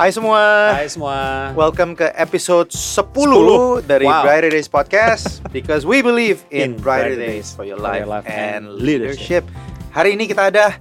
Hai 0.00 0.16
semua. 0.16 0.72
Hai 0.80 0.88
semua. 0.88 1.52
Welcome 1.52 1.92
ke 1.92 2.08
episode 2.16 2.72
10, 2.72 3.04
10. 3.12 3.84
dari 3.84 4.08
Wow. 4.08 4.24
Brighter 4.24 4.48
Days 4.48 4.64
Podcast 4.64 5.44
because 5.52 5.84
we 5.84 6.00
believe 6.00 6.40
in, 6.48 6.72
In 6.72 6.80
brighter, 6.80 7.12
brighter 7.12 7.20
days 7.20 7.52
days 7.52 7.52
for 7.52 7.68
your 7.68 7.76
for 7.76 7.84
life, 7.84 8.00
your 8.00 8.08
life 8.08 8.24
and 8.24 8.64
and 8.64 8.80
leadership. 8.80 9.44
Hari 9.92 10.16
ini 10.16 10.24
kita 10.24 10.48
ada 10.48 10.72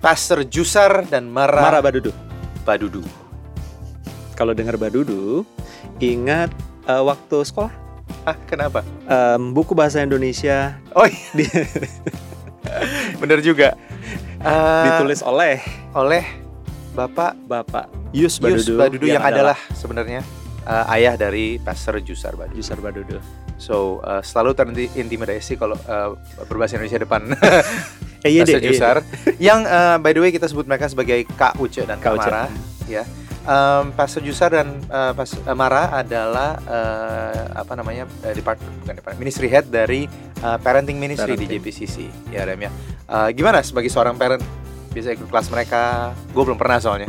Pastor 0.00 0.48
Jusar 0.48 1.04
dan 1.04 1.28
Mara, 1.28 1.60
Mara 1.60 1.84
Badudu. 1.84 2.16
Badudu. 2.64 3.04
Kalau 4.40 4.56
dengar 4.56 4.80
Badudu, 4.80 5.44
ingat 6.00 6.48
eh, 6.88 7.02
waktu 7.04 7.44
sekolah 7.44 7.76
Ah, 8.24 8.40
kenapa? 8.48 8.80
Em, 9.04 9.52
buku 9.52 9.76
bahasa 9.76 10.00
Indonesia 10.00 10.80
Oh 10.96 11.04
iya, 11.04 11.60
bener 13.20 13.44
juga. 13.44 13.76
Eh, 14.40 14.84
ditulis 14.88 15.20
oleh 15.20 15.60
oleh 15.92 16.24
Bapak 16.92 17.32
Bapak 17.48 17.88
Yus 18.12 18.36
Yus 18.36 18.68
Badudu, 18.68 18.76
Badudu 18.76 19.06
yang, 19.08 19.24
adalah 19.24 19.56
sebenarnya 19.72 20.20
eh, 20.68 20.94
ayah 21.00 21.16
dari 21.16 21.56
Pastor 21.56 21.98
Jusar 22.04 22.36
Badudu. 22.36 22.60
Yusar 22.60 22.78
Badudu. 22.78 23.16
So 23.56 24.04
eh, 24.04 24.20
selalu 24.20 24.52
terintimidasi 24.52 25.56
kalau 25.56 25.76
eh, 25.76 26.08
berbahasa 26.44 26.76
Indonesia 26.76 27.00
depan 27.00 27.22
Eh 28.22 28.30
iya 28.30 28.46
deh. 28.46 28.54
Pastor 28.54 28.62
Jusar. 28.70 28.96
yang 29.50 29.66
eh, 29.66 29.96
by 29.98 30.12
the 30.14 30.20
way 30.22 30.30
kita 30.30 30.46
sebut 30.46 30.68
mereka 30.68 30.86
sebagai 30.86 31.26
Kak 31.34 31.58
Uce 31.58 31.82
dan 31.82 31.98
Kak. 31.98 32.14
Mara. 32.14 32.46
Ya. 32.86 33.02
Em, 33.42 33.90
Pastor 33.98 34.22
Jusar 34.22 34.54
dan 34.54 34.78
eh, 34.86 35.12
Pas 35.18 35.30
Mara 35.58 35.90
adalah 35.90 36.62
eh, 36.62 37.42
apa 37.58 37.74
namanya 37.74 38.06
eh, 38.22 38.30
depart 38.30 38.62
bukan 38.86 38.94
department 38.94 39.18
ministry 39.18 39.50
head 39.50 39.66
dari 39.66 40.06
eh, 40.38 40.58
parenting 40.62 41.02
ministry 41.02 41.34
di 41.34 41.50
Parenting. 41.50 41.66
JPCC 41.66 41.96
ya 42.30 42.46
Rem 42.46 42.62
ya. 42.62 42.70
Eh, 43.10 43.28
gimana 43.34 43.58
sebagai 43.66 43.90
seorang 43.90 44.14
parent 44.14 44.42
bisa 44.92 45.16
ikut 45.16 45.26
kelas 45.32 45.48
mereka? 45.48 46.12
Gue 46.36 46.44
belum 46.44 46.60
pernah 46.60 46.78
soalnya. 46.78 47.08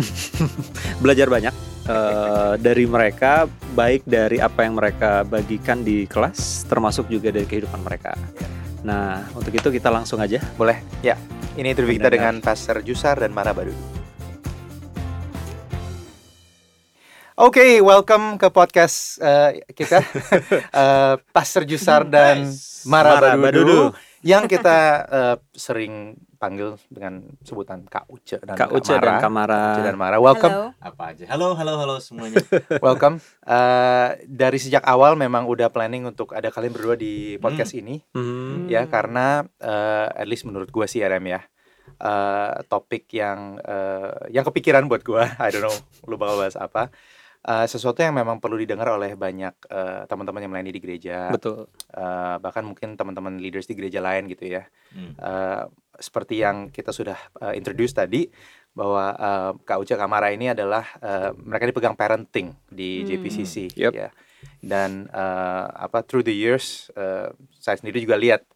Belajar 1.03 1.27
banyak 1.27 1.53
eh, 1.85 2.53
dari 2.57 2.87
mereka, 2.87 3.45
baik 3.75 4.07
dari 4.07 4.39
apa 4.39 4.63
yang 4.63 4.79
mereka 4.79 5.27
bagikan 5.27 5.83
di 5.83 6.07
kelas, 6.07 6.63
termasuk 6.71 7.11
juga 7.11 7.29
dari 7.29 7.43
kehidupan 7.43 7.83
mereka. 7.83 8.15
Ya. 8.39 8.47
Nah, 8.87 9.27
untuk 9.35 9.51
itu 9.51 9.67
kita 9.67 9.91
langsung 9.91 10.23
aja. 10.23 10.39
Boleh? 10.55 10.79
Ya. 11.03 11.19
Ini 11.53 11.75
interview 11.75 11.99
kita 11.99 12.09
dengan 12.09 12.39
Pastor 12.41 12.81
Jusar 12.81 13.19
dan 13.19 13.29
Mara 13.35 13.53
Badudu. 13.53 13.77
Oke, 17.33 17.81
welcome 17.81 18.37
ke 18.37 18.47
podcast 18.49 19.19
eh, 19.19 19.61
kita. 19.75 19.99
Eh, 20.73 21.15
Pastor 21.29 21.67
Jusar 21.67 22.07
dan 22.07 22.49
Nice. 22.49 22.87
Mara, 22.89 23.19
Mara 23.19 23.31
Badudu, 23.37 23.93
Badudu. 23.93 24.12
Yang 24.23 24.47
kita 24.47 24.77
eh, 25.11 25.37
sering 25.51 26.15
panggil 26.39 26.75
dengan 26.91 27.23
sebutan 27.43 27.87
Kak 27.87 28.07
Uce 28.11 28.39
dan 28.39 28.55
Kak 28.55 28.71
Uce 28.71 28.95
dan 28.95 29.19
Kak 29.19 29.31
Mara. 29.31 29.75
Uce 29.75 29.81
dan 29.83 29.95
Mara. 29.99 30.17
Welcome, 30.19 30.51
Halo. 30.51 30.67
apa 30.79 31.03
aja 31.15 31.23
halo 31.31 31.55
halo 31.55 31.73
halo 31.79 31.95
semuanya 31.99 32.39
welcome. 32.85 33.19
Eh, 33.43 34.09
dari 34.27 34.59
sejak 34.59 34.83
awal 34.83 35.19
memang 35.19 35.47
udah 35.47 35.71
planning 35.71 36.07
untuk 36.07 36.31
ada 36.35 36.47
kalian 36.51 36.71
berdua 36.71 36.95
di 36.95 37.35
podcast 37.39 37.75
ini. 37.75 37.99
Hmm. 38.15 38.67
ya 38.71 38.87
karena 38.87 39.43
eh, 39.59 40.07
at 40.23 40.27
least 40.27 40.47
menurut 40.47 40.71
gua 40.71 40.87
sih 40.87 41.03
RM 41.03 41.23
ya 41.27 41.43
eh, 41.99 42.53
topik 42.67 43.11
yang 43.11 43.59
eh, 43.59 44.31
yang 44.31 44.47
kepikiran 44.47 44.87
buat 44.87 45.03
gua 45.03 45.35
I 45.43 45.51
don't 45.51 45.67
know 45.67 45.75
lu 46.07 46.15
bakal 46.15 46.39
bahas 46.39 46.55
apa 46.55 46.91
Eh, 47.43 47.67
sesuatu 47.67 47.99
yang 47.99 48.15
memang 48.15 48.39
perlu 48.39 48.55
didengar 48.55 48.87
oleh 48.87 49.19
banyak 49.19 49.51
eh, 49.67 50.01
teman-teman 50.07 50.39
yang 50.39 50.51
melayani 50.55 50.71
di 50.71 50.79
gereja 50.79 51.27
Betul. 51.27 51.67
eh, 51.91 52.35
bahkan 52.39 52.63
mungkin 52.63 52.95
teman-teman 52.95 53.35
leaders 53.35 53.67
di 53.67 53.75
gereja 53.75 53.99
lain 53.99 54.31
gitu 54.31 54.47
ya 54.47 54.63
Hmm. 54.95 55.11
Eh, 55.17 55.63
seperti 55.99 56.37
yang 56.39 56.69
kita 56.69 56.93
sudah 56.93 57.17
eh, 57.43 57.57
introduce 57.59 57.91
tadi 57.91 58.29
bahwa 58.71 59.11
eh, 59.11 59.51
Kak 59.59 59.81
Uca 59.81 59.95
Kamara 59.99 60.31
ini 60.31 60.55
adalah 60.55 60.87
eh, 61.01 61.35
mereka 61.35 61.67
dipegang 61.67 61.99
parenting 61.99 62.55
di 62.71 63.03
Hmm. 63.03 63.07
JPCC 63.11 63.75
Yep. 63.75 63.91
ya 63.91 64.09
dan 64.63 65.11
eh, 65.11 65.65
apa 65.75 65.99
through 65.99 66.23
the 66.23 66.31
years 66.31 66.87
eh, 66.95 67.27
saya 67.57 67.75
sendiri 67.75 67.99
juga 67.99 68.15
lihat 68.15 68.47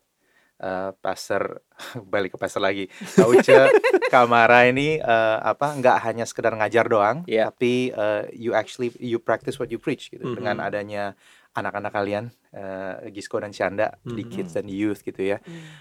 eh, 0.57 0.89
pastor 0.97 1.61
balik 2.11 2.33
ke 2.33 2.37
pastor 2.37 2.61
lagi 2.61 2.89
Kak 2.89 3.27
Uca 3.27 3.61
Kamara 4.07 4.65
ini 4.65 4.97
eh, 4.97 5.37
apa 5.39 5.73
nggak 5.73 5.97
hanya 6.03 6.25
sekedar 6.25 6.53
ngajar 6.53 6.85
doang 6.85 7.21
Yeah. 7.25 7.49
tapi 7.49 7.89
eh, 7.89 8.23
you 8.33 8.53
actually 8.53 8.89
you 8.97 9.17
practice 9.17 9.57
what 9.57 9.69
you 9.69 9.77
preach 9.77 10.09
gitu 10.09 10.25
Mhm. 10.25 10.35
dengan 10.35 10.55
adanya 10.59 11.13
anak-anak 11.53 11.91
kalian 11.91 12.25
eh, 12.51 13.09
Gisco 13.09 13.37
dan 13.37 13.53
Chanda 13.53 13.97
di 14.01 14.25
Mhm. 14.25 14.29
kids 14.29 14.51
dan 14.53 14.65
di 14.65 14.75
youth 14.75 15.01
gitu 15.01 15.21
ya 15.21 15.37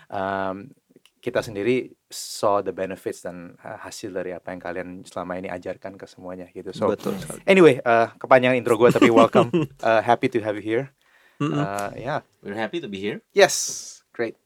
um, 0.09 0.69
kita 1.17 1.43
sendiri 1.43 1.91
saw 2.07 2.63
the 2.63 2.71
benefits 2.71 3.27
dan 3.27 3.59
uh, 3.59 3.75
hasil 3.83 4.15
dari 4.15 4.31
apa 4.31 4.55
yang 4.55 4.63
kalian 4.63 4.89
selama 5.03 5.35
ini 5.35 5.51
ajarkan 5.51 5.99
ke 5.99 6.07
semuanya 6.07 6.47
gitu. 6.55 6.71
So 6.71 6.95
Betul 6.95 7.19
anyway, 7.43 7.83
uh, 7.83 8.15
kepanjangan 8.15 8.55
intro 8.55 8.79
gue 8.79 8.95
tapi 8.95 9.11
welcome, 9.11 9.51
uh, 9.83 9.99
happy 10.07 10.31
to 10.31 10.39
have 10.39 10.55
you 10.55 10.63
here. 10.63 10.95
Uh, 11.43 11.91
yeah, 11.99 12.23
we're 12.47 12.55
happy 12.55 12.79
to 12.79 12.87
be 12.87 13.03
here 13.03 13.19
yes, 13.35 13.55
great. 14.15 14.39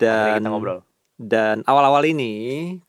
Dan 0.00 0.40
kita 0.40 0.48
ngobrol. 0.48 0.80
dan 1.20 1.60
awal-awal 1.68 2.00
ini 2.08 2.32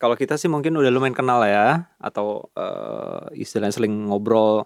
kalau 0.00 0.16
kita 0.16 0.40
sih 0.40 0.48
mungkin 0.48 0.72
udah 0.72 0.88
lumayan 0.88 1.12
kenal 1.12 1.44
ya 1.44 1.92
atau 2.00 2.48
eh, 2.56 3.36
istilahnya 3.36 3.76
seling 3.76 4.08
ngobrol 4.08 4.64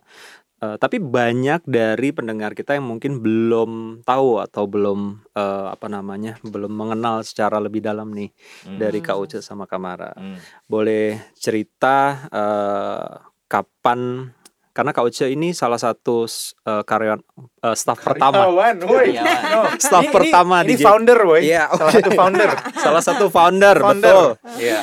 Eh, 0.57 0.81
tapi 0.81 0.97
banyak 0.97 1.69
dari 1.69 2.17
pendengar 2.17 2.57
kita 2.57 2.81
yang 2.81 2.89
mungkin 2.89 3.21
belum 3.21 4.01
tahu 4.09 4.41
atau 4.41 4.65
belum 4.65 5.21
eh, 5.37 5.67
apa 5.69 5.85
namanya 5.93 6.41
belum 6.41 6.73
mengenal 6.73 7.21
secara 7.29 7.61
lebih 7.61 7.85
dalam 7.85 8.09
nih 8.09 8.33
Hmm. 8.65 8.81
dari 8.81 9.05
Kak 9.05 9.21
Hmm. 9.21 9.25
Uce 9.29 9.39
sama 9.45 9.69
Kamara 9.69 10.17
Hmm. 10.17 10.41
boleh 10.65 11.21
cerita 11.37 12.25
eh, 12.33 13.05
kapan 13.53 14.33
karena 14.77 14.93
Kak 14.93 15.03
Uce 15.03 15.25
ini 15.27 15.51
salah 15.51 15.81
satu 15.81 16.29
eh, 16.61 16.83
karyawan 16.85 17.25
eh, 17.41 17.73
staff 17.73 17.97
pertama 17.99 18.45
Karyawan, 18.45 18.77
woi. 18.85 19.09
Karyawan. 19.11 19.41
No. 19.49 19.61
staff 19.79 20.05
Ini- 20.05 20.13
pertama 20.13 20.57
ini, 20.61 20.69
di 20.69 20.75
J- 20.77 20.85
founder, 20.85 21.19
woi. 21.25 21.41
Iya, 21.43 21.65
Salah 21.67 21.81
oke. 21.83 21.97
satu 21.97 22.11
founder. 22.13 22.51
salah 22.85 23.03
satu 23.03 23.25
founder, 23.27 23.77
Founder. 23.79 24.13
betul 24.13 24.29
Iya. 24.59 24.81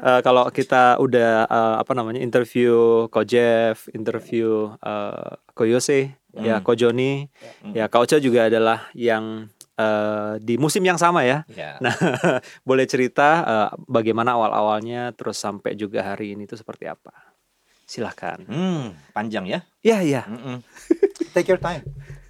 Eh, 0.00 0.20
kalau 0.20 0.48
kita 0.48 0.96
udah 0.96 1.44
eh, 1.44 1.74
apa 1.78 1.92
namanya 1.92 2.18
interview 2.18 2.72
Ko 3.06 3.20
Jeff, 3.22 3.84
interview 3.90 4.72
eh, 4.74 5.30
Ko 5.50 5.62
Yose, 5.62 6.16
ya 6.32 6.56
Hmm. 6.56 6.64
Ko 6.64 6.72
Joni, 6.72 7.28
Hmm. 7.60 7.72
ya 7.72 7.86
Kak 7.86 8.00
Ocha 8.02 8.16
juga 8.16 8.48
adalah 8.48 8.88
yang 8.92 9.46
eh, 9.74 10.32
di 10.38 10.54
musim 10.54 10.80
yang 10.80 10.94
sama 10.94 11.22
ya. 11.22 11.42
ya 11.48 11.78
Nah, 11.84 11.94
boleh 12.62 12.84
cerita 12.84 13.28
eh, 13.42 13.68
bagaimana 13.84 14.34
awal-awalnya, 14.34 15.10
terus 15.12 15.36
sampai 15.36 15.74
juga 15.74 16.02
hari 16.04 16.32
ini 16.32 16.44
itu 16.44 16.54
seperti 16.54 16.86
apa? 16.86 17.33
Silahkan. 17.84 18.40
Hmm, 18.44 18.96
panjang 19.12 19.44
ya 19.44 19.60
Ya, 19.80 20.00
ya. 20.00 20.24
Mm-mm. 20.24 20.64
Take 21.34 21.48
your 21.48 21.60
time. 21.60 21.84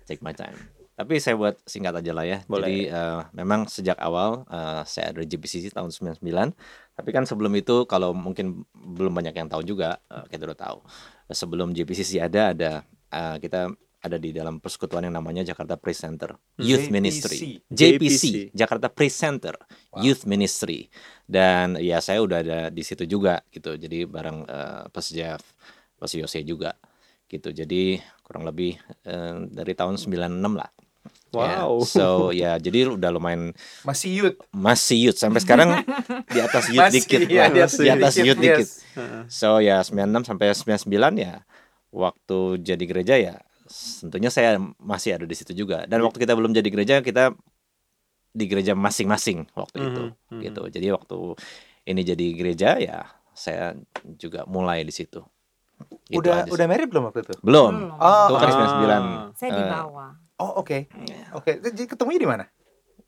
take 0.04 0.20
my 0.20 0.32
time 0.32 0.53
tapi 0.94 1.19
saya 1.19 1.34
buat 1.34 1.59
singkat 1.65 1.91
aja 1.97 2.12
lah 2.15 2.22
ya 2.22 2.38
Boleh. 2.47 2.62
jadi 2.62 2.78
eh, 2.87 3.20
memang 3.34 3.66
sejak 3.66 3.98
awal 3.98 4.47
eh, 4.47 4.87
saya 4.87 5.10
ada 5.10 5.19
di 5.19 5.26
JPCC 5.26 5.75
tahun 5.75 5.91
99 5.91 6.22
tapi 6.94 7.10
kan 7.10 7.26
sebelum 7.26 7.50
itu 7.56 7.82
kalau 7.84 8.15
mungkin 8.15 8.62
belum 8.70 9.10
banyak 9.10 9.34
yang 9.34 9.50
tahu 9.50 9.66
juga 9.66 9.98
eh, 10.06 10.22
kita 10.28 10.47
udah 10.47 10.59
tahu 10.60 10.78
sebelum 11.26 11.75
JPCC 11.75 12.22
ada 12.22 12.54
ada 12.54 12.72
eh, 13.10 13.36
kita 13.41 13.75
ada 13.98 14.16
di 14.21 14.31
dalam 14.31 14.60
persekutuan 14.60 15.03
yang 15.03 15.16
namanya 15.16 15.42
Jakarta 15.42 15.75
Praise 15.75 15.98
Center 15.98 16.36
Youth 16.60 16.86
JPC. 16.86 16.92
Ministry 16.92 17.38
JPC. 17.65 17.75
JPC 17.75 18.25
Jakarta 18.54 18.86
Praise 18.86 19.16
Center 19.16 19.56
Youth 19.98 20.28
Ministry 20.28 20.86
dan 21.25 21.77
ya 21.81 21.99
saya 21.99 22.21
udah 22.21 22.39
ada 22.41 22.59
di 22.69 22.83
situ 22.85 23.05
juga 23.05 23.41
gitu 23.49 23.75
jadi 23.75 24.05
bareng 24.05 24.45
eh, 24.45 24.83
Pas 24.89 25.07
Jeff 25.09 25.41
Pas 25.97 26.11
Yose 26.12 26.45
juga 26.45 26.77
gitu 27.27 27.49
jadi 27.51 27.99
kurang 28.21 28.45
lebih 28.45 28.77
eh, 29.05 29.34
dari 29.49 29.73
tahun 29.73 29.97
96 29.97 30.31
lah 30.55 30.71
Ya, 31.34 31.67
Wow. 31.67 31.83
so 31.83 32.31
ya 32.31 32.55
jadi 32.57 32.95
udah 32.95 33.11
lumayan 33.11 33.51
Masih 33.83 34.23
youth. 34.23 34.39
masih 34.55 35.11
youth 35.11 35.19
sampai 35.19 35.43
sekarang 35.43 35.83
di 36.31 36.39
atas 36.39 36.71
youth 36.71 36.79
Masih, 36.79 37.03
dikit 37.03 37.21
lah. 37.27 37.51
di 37.51 37.59
atas 37.59 37.73
di 37.75 37.91
atas 37.91 38.13
dikit, 38.15 38.27
youth 38.31 38.39
yes. 38.39 38.47
dikit 38.47 38.69
so 39.27 39.59
ya 39.59 39.83
96 39.83 40.31
sampai 40.31 40.55
99 40.55 40.95
ya 41.19 41.43
waktu 41.91 42.39
jadi 42.63 42.84
gereja 42.87 43.15
ya 43.19 43.34
tentunya 43.98 44.31
saya 44.31 44.63
masih 44.78 45.19
ada 45.19 45.27
di 45.27 45.34
situ 45.34 45.51
juga 45.59 45.91
dan 45.91 46.07
waktu 46.07 46.22
kita 46.22 46.39
belum 46.39 46.54
jadi 46.54 46.69
gereja 46.71 46.95
kita 47.03 47.34
di 48.34 48.45
gereja 48.45 48.75
masing-masing 48.75 49.47
waktu 49.54 49.78
itu 49.81 50.03
Mhm, 50.04 50.34
mhm. 50.34 50.41
gitu 50.42 50.63
jadi 50.69 50.86
waktu 50.91 51.19
ini 51.86 52.01
jadi 52.03 52.27
gereja 52.34 52.69
ya 52.77 52.98
saya 53.31 53.78
juga 54.16 54.42
mulai 54.45 54.83
di 54.83 54.91
situ 54.91 55.22
Gitu 56.04 56.22
udah 56.22 56.47
udah 56.47 56.66
married 56.66 56.86
belum 56.86 57.10
waktu 57.10 57.22
itu? 57.22 57.34
belum 57.41 57.75
Oh, 57.98 58.27
itu 58.27 58.34
kan 58.36 58.47
Ah. 58.47 58.54
99 58.54 59.04
Saya 59.34 59.51
di 59.51 59.59
Eh, 59.60 59.69
bawah. 59.69 60.10
Oh, 60.36 60.51
oke. 60.59 60.78
Oke, 61.33 61.51
jadi 61.59 61.83
ketemunya 61.84 62.21
di 62.21 62.28
mana? 62.28 62.45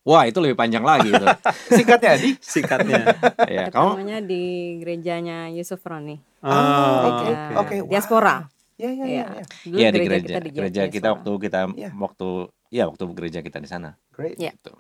wah 0.02 0.22
itu 0.22 0.38
lebih 0.38 0.54
panjang 0.54 0.82
lagi 0.82 1.10
itu 1.10 1.26
Singkatnya 1.78 2.10
Adi. 2.14 2.30
Singkatnya. 2.38 3.02
ya 3.56 3.66
kamu 3.68 3.90
Ketemunya 3.92 4.18
di 4.20 4.42
gerejanya 4.78 5.38
Yusuf 5.48 5.82
Roni. 5.82 6.18
Ah, 6.40 7.06
oke, 7.06 7.22
Gereja 7.22 7.54
oke, 7.56 7.76
wow. 7.76 7.90
Diaspora. 7.90 8.34
Ya, 8.76 8.90
ya, 8.90 8.92
ya. 8.92 9.06
Iya. 9.06 9.24
ya. 9.26 9.44
Dulu 9.64 9.76
Iya 9.76 9.88
di 9.88 9.98
gereja, 10.00 10.26
kita 10.28 10.40
di 10.40 10.50
gereja 10.52 10.80
kita 10.82 10.90
diaspora. 10.90 11.10
waktu 11.12 11.30
kita 11.38 11.58
Iya. 11.72 11.90
waktu 11.96 12.28
ya 12.68 12.84
waktu 12.86 13.02
gereja 13.14 13.40
kita 13.40 13.58
di 13.58 13.68
sana. 13.68 13.90
Great. 14.10 14.36
Iya. 14.38 14.52
Gitu. 14.52 14.72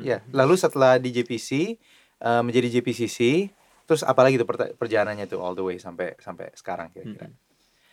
Ya, 0.00 0.18
lalu 0.30 0.54
setelah 0.54 0.96
di 0.96 1.10
JPC 1.10 1.78
eh, 2.22 2.42
menjadi 2.42 2.78
JPCC, 2.78 3.50
terus 3.84 4.02
apalagi 4.06 4.38
tuh 4.38 4.48
perjalanannya 4.78 5.26
tuh 5.26 5.40
all 5.42 5.58
the 5.58 5.64
way 5.64 5.76
sampai 5.76 6.14
sampai 6.18 6.50
sekarang 6.54 6.90
kira-kira. 6.94 7.28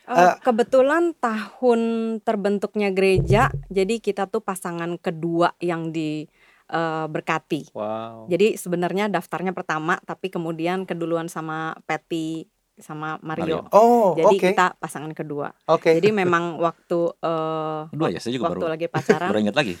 Eh, 0.06 0.34
kebetulan 0.38 1.18
tahun 1.18 1.80
terbentuknya 2.22 2.94
gereja, 2.94 3.50
jadi 3.66 3.98
kita 3.98 4.30
tuh 4.30 4.38
pasangan 4.38 4.94
kedua 5.02 5.58
yang 5.58 5.90
diberkati. 5.90 7.74
Wow. 7.74 8.30
Jadi 8.30 8.54
sebenarnya 8.54 9.10
daftarnya 9.10 9.50
pertama, 9.50 9.98
tapi 10.06 10.30
kemudian 10.30 10.86
keduluan 10.86 11.26
sama 11.26 11.74
Patty 11.90 12.46
sama 12.76 13.16
Mario. 13.24 13.64
Mario. 13.64 13.72
Oh, 13.72 14.12
Jadi 14.14 14.36
oke. 14.36 14.46
kita 14.52 14.66
pasangan 14.76 15.12
kedua. 15.16 15.52
Oke. 15.68 15.96
Jadi 15.96 16.12
memang 16.12 16.60
waktu 16.60 16.98
eh, 17.20 17.80
Dua 17.92 18.08
ya, 18.12 18.20
saya 18.20 18.32
juga 18.36 18.52
waktu 18.52 18.64
baru 18.64 18.72
lagi 18.76 18.86
pacaran, 18.92 19.28
baru 19.32 19.40
ingat 19.48 19.56
lagi. 19.56 19.74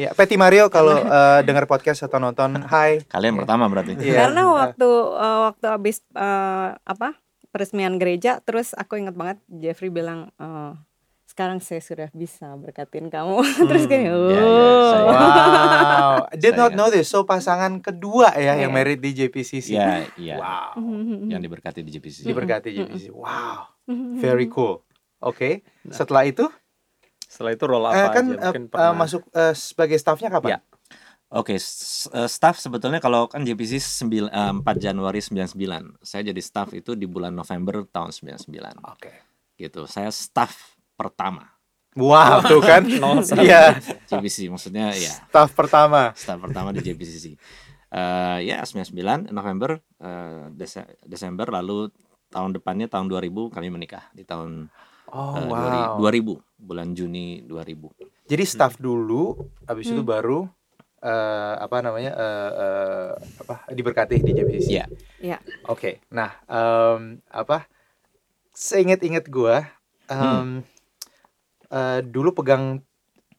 Ya, 0.00 0.10
Patty 0.16 0.36
Mario 0.40 0.72
kalau 0.72 0.96
eh, 0.96 1.40
dengar 1.44 1.68
podcast 1.68 2.04
atau 2.04 2.18
nonton, 2.18 2.64
hai. 2.66 3.04
Kalian 3.06 3.36
pertama 3.36 3.68
berarti. 3.68 3.96
Iya. 4.00 4.28
karena 4.28 4.42
waktu 4.48 4.88
eh, 5.16 5.38
waktu 5.52 5.66
habis 5.68 5.96
eh, 6.16 6.68
apa 6.76 7.16
peresmian 7.50 7.98
gereja, 8.00 8.40
terus 8.40 8.72
aku 8.72 8.96
ingat 8.96 9.14
banget 9.18 9.38
Jeffrey 9.50 9.92
bilang 9.92 10.32
eh, 10.40 10.72
sekarang 11.30 11.58
saya 11.58 11.78
sudah 11.78 12.08
bisa 12.10 12.50
berkatin 12.54 13.06
kamu. 13.06 13.38
terus 13.70 13.86
kayak 13.86 14.04
ya, 14.04 14.12
oh. 14.12 14.90
saya- 14.90 15.06
Wow, 15.06 16.14
did 16.42 16.54
not 16.54 16.72
know 16.72 16.88
this. 16.88 17.06
So 17.06 17.22
pasangan 17.22 17.78
kedua 17.78 18.34
ya 18.34 18.58
yang 18.58 18.68
Iya. 18.68 18.74
married 18.74 18.98
di 18.98 19.14
JPCC. 19.14 19.68
Iya, 19.72 19.88
iya. 20.16 20.36
Wow, 20.36 20.82
Yang 21.32 21.40
diberkati 21.46 21.80
di 21.80 21.90
JPCC. 21.92 22.26
diberkati 22.26 22.68
JPCC. 22.72 23.06
Wow, 23.10 23.70
very 24.16 24.46
cool. 24.46 24.82
Oke, 25.18 25.62
setelah 25.86 26.24
itu 26.24 26.50
Setelah 27.22 27.52
itu 27.52 27.62
role 27.62 27.86
eh, 27.86 27.94
apa 27.94 28.10
kan 28.10 28.24
aja? 28.26 28.34
eh, 28.34 28.42
Mungkin 28.42 28.64
eh, 28.64 28.68
pernah. 28.68 28.90
masuk 28.92 29.22
eh, 29.30 29.54
sebagai 29.54 29.94
staffnya 29.94 30.28
kapan? 30.28 30.50
Ya. 30.50 30.60
Oke, 31.30 31.54
eh, 31.54 31.62
staff 32.26 32.58
sebetulnya 32.58 32.98
kalau 32.98 33.24
kan 33.24 33.40
JPC 33.40 33.78
sembil- 33.78 34.26
eh, 34.28 34.50
4 34.52 34.66
Januari 34.76 35.22
99. 35.22 35.54
Saya 36.00 36.26
jadi 36.26 36.40
staff 36.40 36.74
itu 36.74 36.92
di 36.92 37.06
bulan 37.06 37.30
November 37.30 37.86
tahun 37.86 38.10
99. 38.10 38.50
Oke. 38.82 39.14
Gitu. 39.54 39.86
Saya 39.86 40.10
staff 40.10 40.74
pertama 41.00 41.48
Wow, 41.96 42.44
tuh 42.46 42.62
kan? 42.62 42.86
Iya, 43.34 43.74
JPC. 44.06 44.46
Maksudnya 44.46 44.94
ya, 44.94 45.10
staff 45.10 45.50
pertama. 45.58 46.14
staff 46.14 46.38
pertama 46.38 46.70
di 46.70 46.86
JPCC. 46.86 47.34
Eh 47.90 48.38
ya 48.46 48.62
99 48.62 49.26
November 49.34 49.82
eh, 49.98 50.44
Dese- 50.54 50.86
Desember 51.02 51.50
lalu 51.50 51.90
tahun 52.30 52.54
depannya 52.54 52.86
tahun 52.86 53.10
2000 53.10 53.50
kami 53.50 53.74
menikah 53.74 54.06
di 54.14 54.22
tahun 54.22 54.70
Oh, 55.10 55.34
eh, 55.34 55.50
wow. 55.50 55.98
2000 55.98 56.38
bulan 56.54 56.94
Juni 56.94 57.42
2000. 57.42 57.90
Jadi 58.30 58.44
staff 58.46 58.78
dulu, 58.78 59.34
habis 59.66 59.90
itu 59.90 59.98
Hmm. 59.98 60.06
baru 60.06 60.40
eh, 61.02 61.54
apa 61.58 61.76
namanya? 61.82 62.14
eh, 62.14 62.50
eh, 62.54 63.10
apa 63.34 63.66
diberkati 63.66 64.22
di 64.22 64.30
JPCC. 64.30 64.68
Iya. 64.70 64.86
Ya. 65.18 65.38
Oke, 65.66 65.98
nah 66.14 66.38
em, 66.46 67.18
apa? 67.26 67.66
Seinget-inget 68.50 69.26
gua, 69.26 69.66
em, 70.06 70.62
eh, 71.70 72.00
dulu 72.02 72.34
pegang 72.34 72.82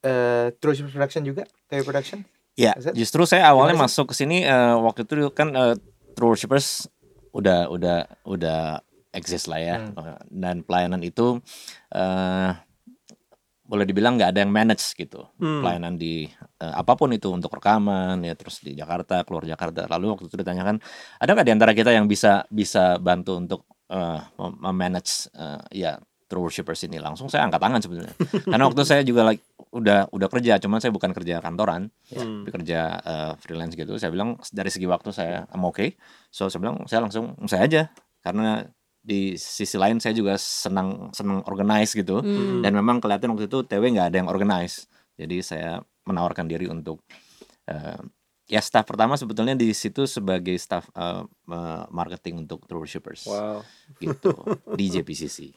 eh, 0.01 0.49
True 0.55 0.73
Shippers 0.73 0.95
Production 0.95 1.23
juga, 1.23 1.43
TV 1.67 1.83
Production. 1.83 2.19
Ya, 2.55 2.75
justru 2.91 3.23
saya 3.23 3.47
awalnya 3.47 3.73
Gimana 3.73 3.87
masuk 3.87 4.11
ke 4.11 4.15
sini 4.15 4.43
eh, 4.43 4.75
waktu 4.75 5.07
itu 5.07 5.31
kan 5.31 5.51
eh, 5.51 5.75
True 6.11 6.35
Worshippers 6.35 6.87
udah 7.31 7.71
udah 7.71 7.97
udah 8.27 8.83
exist 9.15 9.47
lah 9.47 9.59
ya 9.59 9.75
Hmm. 9.79 9.95
Eh, 9.95 10.19
dan 10.29 10.59
pelayanan 10.61 10.99
itu 10.99 11.39
eh 11.89 12.51
boleh 13.61 13.87
dibilang 13.87 14.19
nggak 14.19 14.35
ada 14.35 14.39
yang 14.43 14.51
manage 14.51 14.83
gitu 14.99 15.23
Hmm. 15.39 15.63
pelayanan 15.63 15.95
di 15.95 16.27
eh, 16.59 16.73
apa 16.75 16.91
pun 16.99 17.07
itu 17.15 17.31
untuk 17.31 17.55
rekaman 17.55 18.19
ya 18.19 18.35
terus 18.35 18.59
di 18.59 18.75
Jakarta 18.75 19.23
keluar 19.23 19.47
Jakarta 19.47 19.87
lalu 19.87 20.11
waktu 20.11 20.27
itu 20.27 20.35
ditanyakan 20.35 20.83
ada 21.17 21.29
nggak 21.31 21.47
di 21.47 21.53
antara 21.55 21.71
kita 21.71 21.95
yang 21.95 22.03
bisa 22.03 22.43
bisa 22.51 22.99
bantu 22.99 23.39
untuk 23.39 23.63
eh, 23.87 24.19
mem- 24.35 24.59
memanage 24.59 25.31
eh, 25.31 25.87
ya 25.87 25.91
True 26.31 26.47
Worshippers 26.47 26.79
ini 26.87 26.95
langsung 26.95 27.27
saya 27.27 27.43
angkat 27.43 27.59
tangan 27.59 27.79
sebetulnya 27.83 28.15
karena 28.51 28.63
waktu 28.63 28.81
saya 28.87 29.03
juga 29.03 29.27
like, 29.27 29.43
udah 29.75 30.07
udah 30.09 30.27
kerja 30.31 30.55
cuman 30.57 30.79
saya 30.79 30.95
bukan 30.95 31.11
kerja 31.11 31.43
kantoran 31.43 31.91
Hmm. 32.07 32.43
tapi 32.43 32.63
kerja 32.63 32.79
eh, 32.99 33.31
freelance 33.39 33.75
gitu. 33.75 33.95
Saya 33.95 34.11
bilang 34.11 34.39
dari 34.51 34.67
segi 34.67 34.83
waktu 34.83 35.11
saya 35.11 35.43
I'm 35.51 35.63
okay. 35.63 35.95
So 36.27 36.47
saya 36.47 36.59
bilang 36.59 36.87
saya 36.87 37.03
langsung 37.03 37.35
saya 37.47 37.67
aja. 37.67 37.81
Karena 38.19 38.63
di 39.01 39.33
sisi 39.33 39.75
lain 39.75 39.97
saya 39.97 40.13
juga 40.13 40.35
senang 40.37 41.09
senang 41.11 41.41
organize 41.47 41.91
gitu. 41.91 42.19
Hmm. 42.19 42.59
dan 42.61 42.71
memang 42.71 42.99
kelihatan 42.99 43.31
waktu 43.31 43.47
itu 43.47 43.63
TW 43.63 43.83
nggak 43.91 44.07
ada 44.11 44.17
yang 44.19 44.27
organize. 44.27 44.87
Jadi 45.15 45.39
saya 45.39 45.79
menawarkan 46.03 46.47
diri 46.47 46.67
untuk 46.67 46.99
eh, 47.65 47.99
ya 48.45 48.59
staff 48.59 48.83
pertama 48.83 49.15
sebetulnya 49.15 49.55
di 49.55 49.71
situ 49.71 50.03
sebagai 50.03 50.53
staff 50.59 50.91
eh, 50.91 51.23
marketing 51.89 52.43
untuk 52.43 52.67
True 52.67 52.83
Worshippers 52.83 53.23
Wow. 53.23 53.63
gitu. 53.97 54.35
Di 54.79 54.91
JPCC 54.91 55.55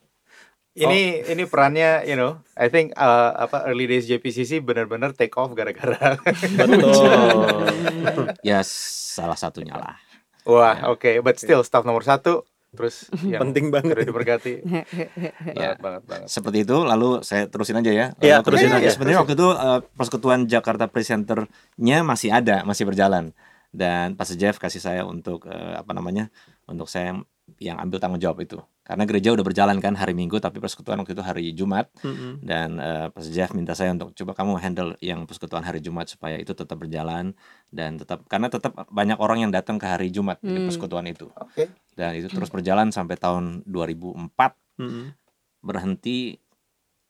Ini 0.76 1.00
ini 1.24 1.42
perannya, 1.44 2.02
you 2.02 2.14
know, 2.14 2.42
I 2.52 2.66
think 2.66 2.90
eh, 2.92 3.02
apa 3.36 3.62
early 3.64 3.86
days 3.86 4.04
JPCC 4.04 4.58
benar-benar 4.58 5.14
take 5.14 5.30
off 5.32 5.54
gara-gara. 5.54 6.18
Betul. 6.58 8.34
ya 8.42 8.58
salah 8.60 9.34
satunya 9.34 9.74
lah 9.74 9.94
Wah, 10.42 10.76
Ya. 10.76 10.90
oke, 10.90 11.10
but 11.22 11.38
still 11.38 11.62
staff 11.62 11.82
nomor 11.82 12.02
satu, 12.02 12.42
terus 12.70 13.06
yang 13.24 13.48
Penting 13.48 13.70
banget. 13.70 14.02
diberkati. 14.02 14.54
Ya. 15.54 15.72
banget, 15.72 15.78
banget, 15.78 16.02
banget. 16.04 16.28
seperti 16.28 16.58
itu 16.60 16.76
lalu 16.76 17.22
saya 17.22 17.46
terusin 17.46 17.78
aja 17.78 17.88
ya 17.88 18.06
Iya, 18.18 18.42
Lalu 18.42 18.44
terusin 18.44 18.44
terusin 18.44 18.68
aja 18.68 18.78
aja, 18.80 18.90
sebenarnya 18.90 19.18
waktu 19.22 19.32
itu 19.32 19.48
eh, 19.48 19.80
persekutuan 19.94 20.40
Jakarta 20.44 20.84
Presenter-nya 20.84 22.02
masih 22.02 22.28
ada 22.28 22.60
masih 22.62 22.84
berjalan 22.84 23.30
dan 23.70 24.14
Pastor 24.14 24.36
Jeff 24.36 24.58
kasih 24.58 24.78
saya 24.78 25.02
untuk 25.02 25.46
eh, 25.46 25.74
apa 25.74 25.94
namanya 25.94 26.28
untuk 26.66 26.90
saya 26.90 27.14
yang 27.60 27.76
ambil 27.76 28.00
tanggung 28.00 28.18
jawab 28.18 28.40
itu 28.40 28.56
karena 28.84 29.04
gereja 29.04 29.32
udah 29.36 29.44
berjalan 29.44 29.76
kan 29.80 29.92
hari 29.96 30.16
Minggu 30.16 30.40
tapi 30.40 30.60
persekutuan 30.60 30.96
waktu 31.00 31.12
itu 31.12 31.20
hari 31.24 31.44
Jumat 31.52 31.92
Mm-mm. 32.00 32.40
dan 32.40 32.80
eh, 32.80 33.06
Pastor 33.12 33.32
Jeff 33.32 33.52
minta 33.52 33.76
saya 33.76 33.92
untuk 33.92 34.16
coba 34.16 34.32
kamu 34.32 34.56
handle 34.60 34.90
yang 35.04 35.28
persekutuan 35.28 35.60
hari 35.60 35.84
Jumat 35.84 36.08
supaya 36.08 36.40
itu 36.40 36.56
tetap 36.56 36.80
berjalan 36.80 37.36
dan 37.68 38.00
tetap 38.00 38.24
karena 38.28 38.48
tetap 38.48 38.72
banyak 38.88 39.20
orang 39.20 39.44
yang 39.44 39.52
datang 39.52 39.76
ke 39.76 39.84
hari 39.84 40.08
Jumat 40.08 40.40
di 40.40 40.56
Hmm. 40.56 40.68
persekutuan 40.68 41.04
itu 41.04 41.28
Oke. 41.36 41.68
dan 41.96 42.16
itu 42.16 42.32
terus 42.32 42.48
berjalan 42.48 42.88
sampai 42.88 43.16
tahun 43.20 43.60
2004 43.68 44.56
Mm-mm. 44.80 45.12
berhenti 45.60 46.40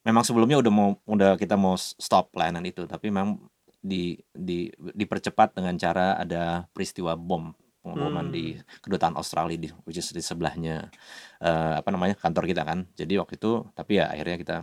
memang 0.05 0.23
sebelumnya 0.27 0.61
udah 0.61 0.73
mau 0.75 0.99
udah 1.09 1.39
kita 1.39 1.55
mau 1.57 1.79
stop 1.79 2.35
pelayanan 2.35 2.67
itu 2.67 2.85
tapi 2.85 3.09
memang 3.09 3.39
di 3.85 4.17
di 4.33 4.67
dipercepat 4.75 5.55
dengan 5.57 5.77
cara 5.77 6.17
ada 6.17 6.65
peristiwa 6.73 7.15
bom 7.15 7.53
pengeboman 7.85 8.27
Hmm. 8.27 8.35
di 8.35 8.45
kedutaan 8.81 9.13
Australia 9.15 9.61
di 9.61 9.69
which 9.85 10.01
is 10.01 10.09
di 10.09 10.25
sebelahnya 10.25 10.89
eh, 11.39 11.75
apa 11.77 11.93
namanya 11.93 12.17
kantor 12.17 12.49
kita 12.49 12.65
kan 12.65 12.89
jadi 12.97 13.21
waktu 13.21 13.37
itu 13.37 13.69
tapi 13.77 14.01
ya 14.01 14.09
akhirnya 14.09 14.37
kita 14.41 14.57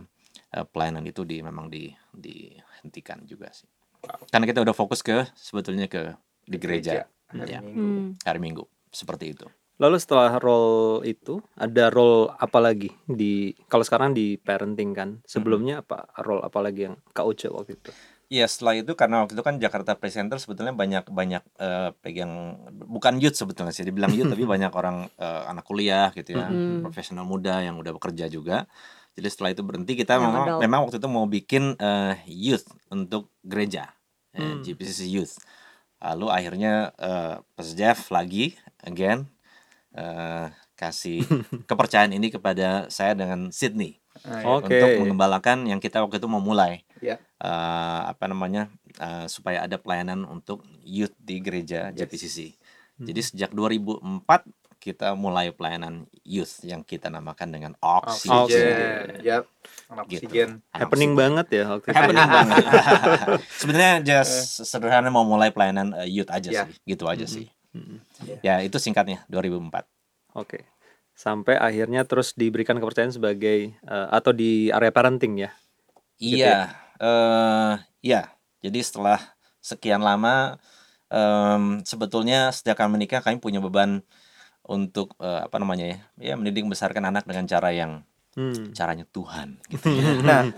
eh, 0.52 0.66
pelayanan 0.66 1.06
itu 1.06 1.22
di 1.22 1.38
memang 1.38 1.70
di 1.70 1.86
dihentikan 2.10 3.22
juga 3.22 3.48
sih 3.54 3.70
karena 4.28 4.44
kita 4.44 4.60
udah 4.60 4.74
fokus 4.74 5.00
ke 5.00 5.30
sebetulnya 5.32 5.86
ke 5.86 6.18
di 6.42 6.58
gereja, 6.58 7.06
Hari 7.30 7.48
Ya. 7.48 7.62
Minggu. 7.62 7.80
Hmm. 7.80 8.08
hari 8.26 8.40
Minggu 8.42 8.64
seperti 8.90 9.32
itu 9.32 9.46
Lalu 9.80 9.98
setelah 9.98 10.38
role 10.38 11.02
itu 11.02 11.42
ada 11.58 11.90
role 11.90 12.30
apa 12.30 12.62
lagi 12.62 12.92
di 13.02 13.50
kalau 13.66 13.82
sekarang 13.82 14.14
di 14.14 14.38
parenting 14.38 14.94
kan 14.94 15.08
sebelumnya 15.24 15.82
apa 15.82 16.06
role 16.22 16.38
apa 16.38 16.58
lagi 16.62 16.86
yang 16.86 16.94
Kak 17.10 17.26
Uce 17.26 17.50
waktu 17.50 17.74
itu? 17.74 17.90
Iya 18.32 18.48
setelah 18.48 18.80
itu 18.80 18.96
karena 18.96 19.20
waktu 19.20 19.36
itu 19.36 19.44
kan 19.44 19.60
Jakarta 19.60 19.92
Presenter 19.92 20.40
sebetulnya 20.40 20.72
banyak 20.72 21.04
banyak 21.12 21.44
eh, 21.60 21.90
pegang 22.00 22.56
bukan 22.88 23.20
youth 23.20 23.36
sebetulnya 23.36 23.76
sih 23.76 23.84
dibilang 23.84 24.08
youth 24.16 24.32
tapi 24.32 24.48
banyak 24.56 24.72
orang 24.72 25.12
eh, 25.20 25.42
anak 25.52 25.68
kuliah 25.68 26.08
gitu 26.16 26.40
ya 26.40 26.48
Mhm. 26.48 26.80
profesional 26.80 27.28
muda 27.28 27.60
yang 27.60 27.76
udah 27.76 27.92
bekerja 27.92 28.32
juga 28.32 28.64
jadi 29.12 29.28
setelah 29.28 29.52
itu 29.52 29.60
berhenti 29.60 29.92
kita 29.92 30.16
Yang 30.16 30.24
memang 30.24 30.44
adult. 30.48 30.60
memang 30.64 30.80
waktu 30.88 30.96
itu 30.96 31.08
mau 31.12 31.28
bikin 31.28 31.76
eh, 31.76 32.16
youth 32.26 32.64
untuk 32.88 33.28
gereja 33.44 33.92
Hmm. 34.32 34.64
GPCC 34.64 35.12
youth 35.12 35.36
lalu 36.00 36.32
akhirnya 36.32 36.96
eh, 36.96 37.36
Pas 37.52 37.68
Jeff 37.76 38.08
lagi 38.08 38.56
again 38.80 39.28
eh, 39.92 40.48
kasih 40.72 41.20
kepercayaan 41.68 42.16
ini 42.16 42.32
kepada 42.32 42.88
saya 42.88 43.12
dengan 43.12 43.52
Sydney. 43.52 44.00
Oke. 44.24 44.72
untuk 44.72 44.88
mengembalakan 45.04 45.68
yang 45.68 45.80
kita 45.80 46.00
waktu 46.00 46.16
itu 46.16 46.28
mau 46.28 46.40
mulai 46.40 46.84
Ya. 47.02 47.18
Eh, 47.36 48.00
apa 48.06 48.24
namanya 48.24 48.70
eh, 48.94 49.26
supaya 49.26 49.62
ada 49.62 49.74
pelayanan 49.74 50.22
untuk 50.24 50.62
youth 50.80 51.12
di 51.18 51.38
gereja 51.38 51.90
Yes. 51.90 51.98
JPCC. 52.00 52.38
Jadi 52.96 53.20
sejak 53.20 53.50
2004 53.50 54.46
kita 54.78 55.14
mulai 55.14 55.50
pelayanan 55.50 56.06
youth 56.22 56.58
yang 56.60 56.80
kita 56.80 57.06
namakan 57.06 57.48
dengan 57.50 57.72
Oxygen. 57.78 58.34
Oksigen. 58.36 59.06
Yap. 59.20 59.44
Anak 59.88 60.04
Gitu. 60.06 60.26
oksigen. 60.26 60.48
Anak 60.64 60.78
Happening 60.80 61.10
oksigen. 61.10 61.22
banget 61.24 61.46
ya 61.48 61.64
waktu 61.68 61.86
itu. 61.86 61.96
Happening 61.96 62.28
banget. 62.28 62.64
Sebenarnya 63.60 63.94
just 64.00 64.34
sederhana 64.60 65.08
mau 65.08 65.22
mulai 65.22 65.50
pelayanan 65.50 65.94
eh, 65.96 66.08
youth 66.08 66.26
aja 66.28 66.48
Ya. 66.48 66.62
sih, 66.64 66.74
gitu 66.84 67.06
aja 67.06 67.26
sih. 67.26 67.46
Mm-mm. 67.72 67.98
Ya 68.40 68.58
itu 68.60 68.76
singkatnya 68.76 69.22
2004. 69.26 69.86
Oke. 70.34 70.66
Sampai 71.12 71.54
akhirnya 71.54 72.02
terus 72.02 72.32
diberikan 72.32 72.76
kepercayaan 72.76 73.10
sebagai 73.12 73.72
eh, 73.72 74.08
atau 74.10 74.30
di 74.30 74.66
area 74.68 74.90
parenting 74.90 75.40
ya. 75.40 75.50
Gitu 76.16 76.38
Iya, 76.38 76.70
eh 76.98 77.72
ya. 78.00 78.28
Jadi 78.60 78.78
setelah 78.80 79.18
sekian 79.58 80.00
lama, 80.00 80.58
em, 81.08 81.82
sebetulnya 81.82 82.50
sejak 82.50 82.78
kami 82.78 82.96
menikah 82.96 83.20
kami 83.20 83.38
punya 83.38 83.58
beban 83.58 84.02
untuk 84.62 85.14
eh, 85.18 85.40
apa 85.42 85.58
namanya 85.58 85.86
ya, 85.86 85.98
ya 86.18 86.34
mendidik 86.38 86.62
membesarkan 86.62 87.04
anak 87.04 87.26
dengan 87.26 87.46
cara 87.46 87.70
yang 87.70 88.02
Hmm. 88.32 88.72
caranya 88.72 89.04
Tuhan 89.12 89.60
gitu. 89.68 89.92
Nah, 90.24 90.48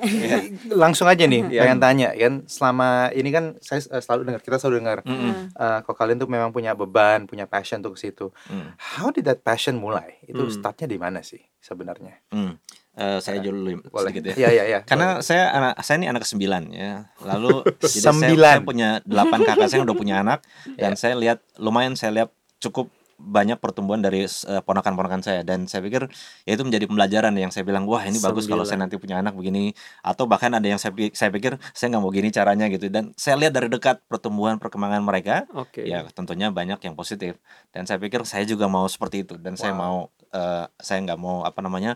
langsung 0.70 1.10
aja 1.10 1.26
nih 1.26 1.50
Iya. 1.50 1.66
pengen 1.66 1.82
tanya 1.82 2.14
kan 2.14 2.46
selama 2.46 3.10
ini 3.10 3.34
kan 3.34 3.58
saya 3.58 3.82
eh, 3.90 3.98
selalu 3.98 4.30
dengar 4.30 4.40
kita 4.46 4.56
selalu 4.62 4.76
dengar 4.78 4.98
Mm-mm. 5.02 5.50
eh, 5.50 5.78
kok 5.82 5.96
kalian 5.98 6.22
tuh 6.22 6.30
memang 6.30 6.54
punya 6.54 6.78
beban, 6.78 7.26
punya 7.26 7.50
passion 7.50 7.82
tuh 7.82 7.90
ke 7.90 7.98
situ. 7.98 8.30
Mm. 8.46 8.78
How 8.78 9.10
did 9.10 9.26
that 9.26 9.42
passion 9.42 9.82
mulai? 9.82 10.22
Itu 10.22 10.46
Hmm. 10.46 10.54
startnya 10.54 10.86
di 10.86 11.02
mana 11.02 11.26
sih 11.26 11.42
sebenarnya? 11.58 12.22
Mm. 12.30 12.54
Eh, 12.94 13.18
saya 13.18 13.42
dulu 13.42 13.82
Boleh. 13.90 14.06
sedikit 14.06 14.22
ya. 14.30 14.34
Iya, 14.46 14.50
iya, 14.54 14.64
iya. 14.70 14.78
Karena 14.86 15.18
saya 15.18 15.50
anak 15.50 15.82
saya 15.82 15.98
ini 15.98 16.06
anak 16.14 16.22
kesembilan 16.22 16.62
ya. 16.70 17.10
Lalu 17.26 17.66
jadi 17.82 18.06
saya, 18.06 18.38
saya 18.38 18.62
punya 18.62 18.88
delapan 19.02 19.42
kakak 19.42 19.66
saya 19.66 19.82
yang 19.82 19.86
udah 19.90 19.98
punya 19.98 20.16
anak 20.22 20.46
dan 20.82 20.94
saya 20.94 21.18
lihat 21.18 21.42
lumayan 21.58 21.98
saya 21.98 22.14
lihat 22.14 22.30
cukup 22.62 22.94
banyak 23.14 23.58
pertumbuhan 23.62 24.02
dari 24.02 24.26
eh, 24.26 24.62
ponakan-ponakan 24.66 25.22
saya 25.22 25.46
dan 25.46 25.70
saya 25.70 25.82
pikir 25.86 26.10
ya 26.44 26.52
itu 26.58 26.62
menjadi 26.66 26.90
pembelajaran 26.90 27.30
yang 27.38 27.50
saya 27.54 27.62
bilang 27.62 27.86
wah 27.86 28.02
ini 28.02 28.18
bagus 28.18 28.50
kalau 28.50 28.66
saya 28.66 28.82
nanti 28.82 28.98
punya 28.98 29.22
anak 29.22 29.38
begini 29.38 29.70
atau 30.02 30.26
bahkan 30.26 30.50
ada 30.50 30.66
yang 30.66 30.82
saya 30.82 30.90
saya 31.14 31.30
pikir 31.30 31.54
saya 31.70 31.94
nggak 31.94 32.02
mau 32.02 32.10
gini 32.10 32.34
caranya 32.34 32.66
gitu 32.66 32.90
dan 32.90 33.14
saya 33.14 33.38
lihat 33.38 33.54
dari 33.54 33.70
dekat 33.70 34.02
pertumbuhan 34.10 34.58
perkembangan 34.58 34.98
mereka 35.06 35.46
Oke. 35.54 35.86
ya 35.86 36.02
tentunya 36.10 36.50
banyak 36.50 36.82
yang 36.82 36.98
positif 36.98 37.38
dan 37.70 37.86
saya 37.86 38.02
pikir 38.02 38.26
saya 38.26 38.42
juga 38.50 38.66
mau 38.66 38.86
seperti 38.90 39.22
itu 39.22 39.38
dan 39.38 39.54
saya 39.54 39.72
Wow. 39.74 39.78
mau 39.78 39.96
eh, 40.34 40.66
saya 40.82 40.98
nggak 41.06 41.18
mau 41.18 41.46
apa 41.46 41.62
namanya 41.62 41.94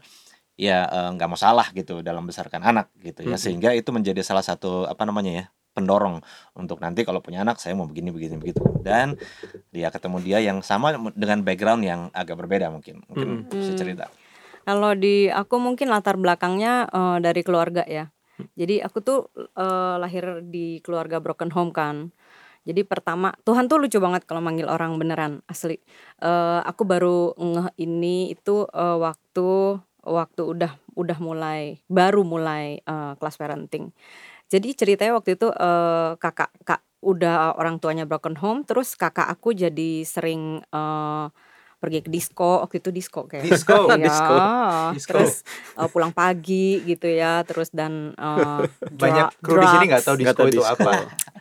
ya 0.58 0.84
eh, 0.90 1.10
nggak 1.14 1.28
mau 1.30 1.38
salah 1.38 1.70
gitu 1.70 2.02
dalam 2.02 2.26
membesarkan 2.26 2.60
anak 2.66 2.90
gitu 2.98 3.22
ya 3.22 3.38
sehingga 3.38 3.70
itu 3.72 3.94
menjadi 3.94 4.20
salah 4.26 4.42
satu 4.42 4.90
apa 4.90 5.06
namanya 5.06 5.32
ya 5.32 5.44
pendorong 5.72 6.18
untuk 6.58 6.82
nanti 6.82 7.06
kalau 7.06 7.22
punya 7.22 7.46
anak 7.46 7.62
saya 7.62 7.78
mau 7.78 7.86
begini 7.86 8.10
begini 8.10 8.34
begitu 8.34 8.58
dan 8.82 9.14
dia 9.70 9.94
ketemu 9.94 10.18
dia 10.26 10.38
yang 10.42 10.58
sama 10.66 10.90
dengan 11.14 11.46
background 11.46 11.86
yang 11.86 12.00
agak 12.10 12.34
berbeda 12.34 12.66
mungkin 12.74 13.06
mungkin 13.06 13.46
Mhm. 13.46 13.54
bisa 13.54 13.72
Hmm. 13.72 13.78
cerita 13.78 14.06
Kalau 14.66 14.92
di 14.92 15.32
aku 15.32 15.56
mungkin 15.56 15.88
latar 15.88 16.20
belakangnya 16.20 16.92
eh, 16.92 17.18
dari 17.24 17.40
keluarga 17.40 17.88
ya. 17.88 18.12
Jadi 18.52 18.82
aku 18.84 18.98
tuh 19.00 19.18
eh, 19.38 19.94
lahir 19.96 20.44
di 20.44 20.82
keluarga 20.84 21.22
broken 21.24 21.48
home 21.54 21.72
kan. 21.72 22.12
Jadi 22.68 22.84
pertama 22.84 23.32
Tuhan 23.48 23.64
tuh 23.64 23.80
lucu 23.80 23.96
banget 23.96 24.28
kalau 24.28 24.44
manggil 24.44 24.68
orang 24.68 25.00
beneran 25.00 25.40
asli. 25.48 25.80
Eh, 26.20 26.60
aku 26.68 26.84
baru 26.84 27.32
ngeh 27.38 27.68
ini 27.80 28.34
itu 28.36 28.68
eh, 28.68 28.96
waktu 29.00 29.80
waktu 30.10 30.42
udah 30.44 30.72
udah 30.98 31.18
mulai 31.22 31.78
baru 31.90 32.22
mulai 32.26 32.80
eh, 32.82 33.12
kelas 33.20 33.36
parenting. 33.40 33.92
Jadi 34.48 34.68
ceritanya 34.76 35.12
waktu 35.18 35.36
itu 35.38 35.48
eh, 35.52 36.10
kakak 36.20 36.52
kak 36.64 36.82
udah 37.04 37.54
orang 37.60 37.78
tuanya 37.82 38.04
broken 38.08 38.36
home, 38.40 38.64
terus 38.66 38.94
kakak 38.98 39.28
aku 39.30 39.52
jadi 39.56 40.02
sering 40.06 40.62
eh, 40.72 41.26
pergi 41.78 42.02
ke 42.02 42.11
disco 42.11 42.61
waktu 42.61 42.82
itu 42.82 42.90
disco 42.90 43.25
kayak 43.25 43.47
Disco, 43.47 43.87
Iya, 43.90 43.97
disco, 44.02 44.37
disco. 44.92 45.11
terus 45.14 45.32
eh, 45.75 45.88
pulang 45.88 46.11
pagi 46.11 46.82
gitu 46.82 47.06
ya 47.06 47.47
terus 47.47 47.70
dan 47.70 48.12
eh, 48.12 48.62
Banyak 49.02 49.38
kru 49.38 49.62
di 49.62 49.66
sini 49.66 49.85
nggak 49.87 50.04
tahu 50.04 50.16
disco 50.18 50.35
tahu 50.35 50.49
itu 50.50 50.58
disco. 50.61 50.75
apa. 50.75 50.92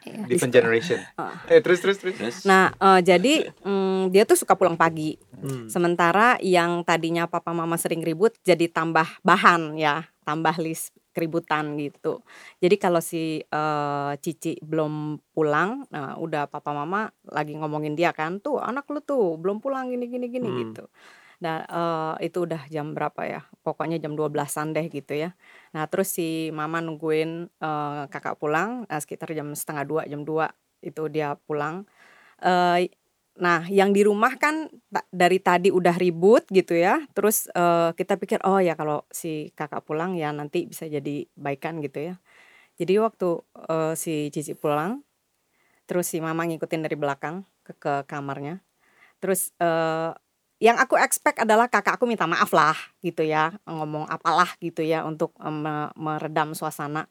Iya, 0.05 0.23
Different 0.29 0.53
generation. 0.53 0.99
Eh 1.51 1.59
terus 1.59 1.79
terus 1.81 1.97
terus. 1.97 2.15
terus 2.15 2.35
Nah, 2.45 2.69
eh, 2.71 2.99
jadi 3.01 3.49
mm, 3.51 4.13
dia 4.13 4.23
tuh 4.23 4.37
suka 4.37 4.53
pulang 4.53 4.77
pagi. 4.77 5.17
Hmm. 5.37 5.65
Sementara 5.67 6.37
yang 6.39 6.81
tadinya 6.81 7.25
papa 7.25 7.51
mama 7.51 7.75
sering 7.75 8.01
ribut 8.01 8.37
jadi 8.41 8.69
tambah 8.69 9.05
bahan 9.21 9.75
ya, 9.75 10.05
tambah 10.21 10.53
list 10.61 10.93
keributan 11.17 11.73
gitu. 11.81 12.21
Jadi 12.61 12.75
kalau 12.77 13.01
si 13.01 13.41
eh, 13.41 14.11
Cici 14.21 14.61
belum 14.61 15.17
pulang, 15.33 15.89
nah 15.89 16.13
udah 16.21 16.45
papa 16.45 16.69
mama 16.77 17.09
lagi 17.25 17.57
ngomongin 17.57 17.97
dia 17.97 18.13
kan, 18.13 18.37
tuh 18.45 18.61
anak 18.61 18.85
lu 18.93 19.01
tuh 19.01 19.41
belum 19.41 19.57
pulang 19.65 19.89
gini 19.89 20.05
gini 20.05 20.29
gini 20.29 20.49
Hmm. 20.53 20.59
gitu. 20.61 20.85
Nah, 21.41 21.57
eh, 21.69 22.29
itu 22.29 22.45
udah 22.49 22.65
jam 22.69 22.93
berapa 22.97 23.21
ya? 23.29 23.41
Pokoknya 23.65 23.97
jam 24.01 24.13
12-an 24.17 24.73
deh 24.77 24.85
gitu 24.89 25.13
ya. 25.17 25.33
Nah, 25.73 25.85
terus 25.89 26.09
si 26.13 26.49
mama 26.53 26.81
nungguin 26.81 27.49
eh, 27.61 28.03
kakak 28.09 28.37
pulang 28.41 28.85
eh, 28.89 28.99
sekitar 29.01 29.33
jam 29.37 29.53
setengah 29.53 29.85
dua, 29.85 30.01
jam 30.09 30.21
2 30.25 30.49
itu 30.81 31.09
dia 31.13 31.37
pulang. 31.45 31.85
Eh, 32.41 32.89
nah, 33.37 33.63
yang 33.69 33.93
di 33.95 34.01
rumah 34.05 34.33
kan 34.41 34.67
dari 35.13 35.37
tadi 35.41 35.69
udah 35.73 35.95
ribut 35.97 36.45
gitu 36.51 36.73
ya. 36.77 37.01
Terus 37.15 37.47
eh, 37.53 37.89
kita 37.97 38.17
pikir 38.21 38.41
oh 38.45 38.59
ya 38.61 38.73
kalau 38.77 39.05
si 39.13 39.49
kakak 39.57 39.85
pulang 39.87 40.17
ya 40.17 40.33
nanti 40.35 40.65
bisa 40.69 40.85
jadi 40.89 41.25
baikan 41.37 41.79
gitu 41.85 42.13
ya. 42.13 42.15
Jadi 42.79 42.93
waktu 43.01 43.29
eh, 43.71 43.93
si 43.99 44.29
Cici 44.33 44.53
pulang, 44.57 45.03
terus 45.87 46.07
si 46.11 46.19
mama 46.23 46.43
ngikutin 46.47 46.81
dari 46.85 46.97
belakang 46.99 47.43
ke 47.65 47.73
ke 47.79 47.93
kamarnya. 48.09 48.59
Terus 49.21 49.53
eh, 49.61 50.11
yang 50.61 50.77
aku 50.81 50.97
expect 50.99 51.41
adalah 51.43 51.67
kakak 51.69 51.99
aku 52.01 52.05
minta 52.09 52.25
maaf 52.29 52.49
lah 52.55 52.77
gitu 53.05 53.21
ya, 53.25 53.53
ngomong 53.67 54.07
apalah 54.09 54.49
gitu 54.63 54.81
ya 54.85 55.05
untuk 55.05 55.33
me- 55.43 55.91
meredam 55.97 56.53
suasana. 56.57 57.07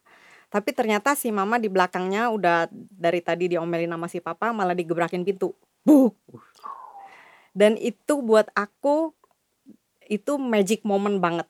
Tapi 0.51 0.73
ternyata 0.77 1.15
si 1.19 1.31
mama 1.35 1.59
di 1.61 1.69
belakangnya 1.73 2.31
udah 2.33 2.71
dari 2.73 3.21
tadi 3.25 3.51
diomelin 3.53 3.93
sama 3.93 4.09
si 4.11 4.19
papa 4.23 4.51
malah 4.55 4.75
digebrakin 4.79 5.23
pintu. 5.27 5.53
Buk. 5.87 6.19
Dan 7.57 7.79
itu 7.79 8.21
buat 8.21 8.51
aku 8.53 9.15
itu 10.11 10.37
magic 10.37 10.83
moment 10.83 11.17
banget. 11.23 11.49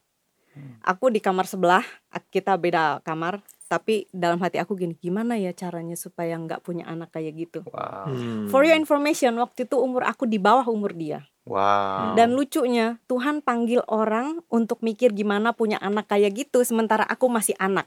Aku 0.86 1.12
di 1.12 1.20
kamar 1.20 1.44
sebelah, 1.44 1.84
kita 2.32 2.56
beda 2.56 3.04
kamar, 3.04 3.44
tapi 3.68 4.08
dalam 4.14 4.40
hati 4.40 4.56
aku 4.56 4.78
gini, 4.78 4.96
gimana 4.96 5.36
ya 5.36 5.52
caranya 5.52 5.98
supaya 5.98 6.38
nggak 6.38 6.64
punya 6.64 6.88
anak 6.88 7.12
kayak 7.12 7.34
gitu. 7.36 7.60
Wow. 7.68 8.08
Hmm. 8.08 8.46
For 8.48 8.64
your 8.64 8.78
information, 8.78 9.36
waktu 9.36 9.68
itu 9.68 9.76
umur 9.76 10.08
aku 10.08 10.24
di 10.24 10.40
bawah 10.40 10.64
umur 10.70 10.96
dia. 10.96 11.26
Wow. 11.46 12.18
Dan 12.18 12.34
lucunya, 12.34 12.98
Tuhan 13.06 13.38
panggil 13.38 13.78
orang 13.86 14.42
untuk 14.50 14.82
mikir 14.82 15.14
gimana 15.14 15.54
punya 15.54 15.78
anak 15.78 16.10
kayak 16.10 16.34
gitu, 16.34 16.66
sementara 16.66 17.06
aku 17.06 17.30
masih 17.30 17.54
anak. 17.62 17.86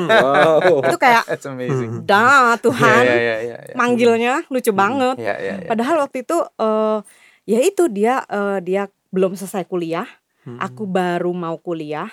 Wow. 0.00 0.80
Itu 0.88 0.96
kayak, 0.96 1.28
That's 1.28 1.44
amazing. 1.44 2.08
dah 2.08 2.56
Tuhan, 2.56 3.04
Iya, 3.04 3.14
iya, 3.20 3.36
iya, 3.44 3.56
iya. 3.68 3.74
manggilnya 3.76 4.34
lucu 4.48 4.72
banget. 4.72 5.20
Iya, 5.20 5.34
iya, 5.36 5.54
iya. 5.60 5.68
Padahal 5.68 6.00
waktu 6.00 6.24
itu, 6.24 6.40
eh 6.56 6.98
ya 7.44 7.58
itu 7.60 7.84
dia 7.92 8.24
eh, 8.24 8.58
dia 8.64 8.88
belum 9.12 9.36
selesai 9.36 9.68
kuliah, 9.68 10.08
Hmm. 10.40 10.56
aku 10.56 10.88
baru 10.88 11.36
mau 11.36 11.60
kuliah, 11.60 12.08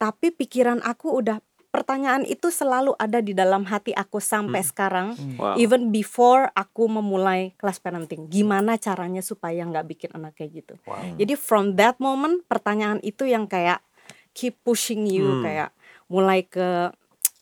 tapi 0.00 0.32
pikiran 0.32 0.80
aku 0.80 1.12
udah 1.12 1.44
pertanyaan 1.76 2.24
itu 2.24 2.48
selalu 2.48 2.96
ada 2.96 3.20
di 3.20 3.30
dalam 3.30 3.68
hati 3.68 3.92
aku 3.92 4.16
sampai 4.16 4.64
Hmm. 4.64 4.70
sekarang. 4.72 5.08
Wow. 5.36 5.60
Even 5.60 5.92
before 5.92 6.48
aku 6.52 6.88
memulai 6.88 7.52
kelas 7.56 7.76
parenting, 7.76 8.26
gimana 8.26 8.74
caranya 8.76 9.20
supaya 9.20 9.60
nggak 9.60 9.84
bikin 9.86 10.10
anak 10.12 10.32
kayak 10.34 10.64
gitu. 10.64 10.74
Wow. 10.82 11.20
Jadi 11.20 11.36
from 11.36 11.76
that 11.76 12.00
moment 12.00 12.40
pertanyaan 12.44 13.04
itu 13.04 13.28
yang 13.28 13.44
kayak 13.44 13.84
keep 14.32 14.56
pushing 14.62 15.04
you 15.04 15.40
Hmm. 15.40 15.44
kayak 15.44 15.70
mulai 16.08 16.40
ke 16.40 16.88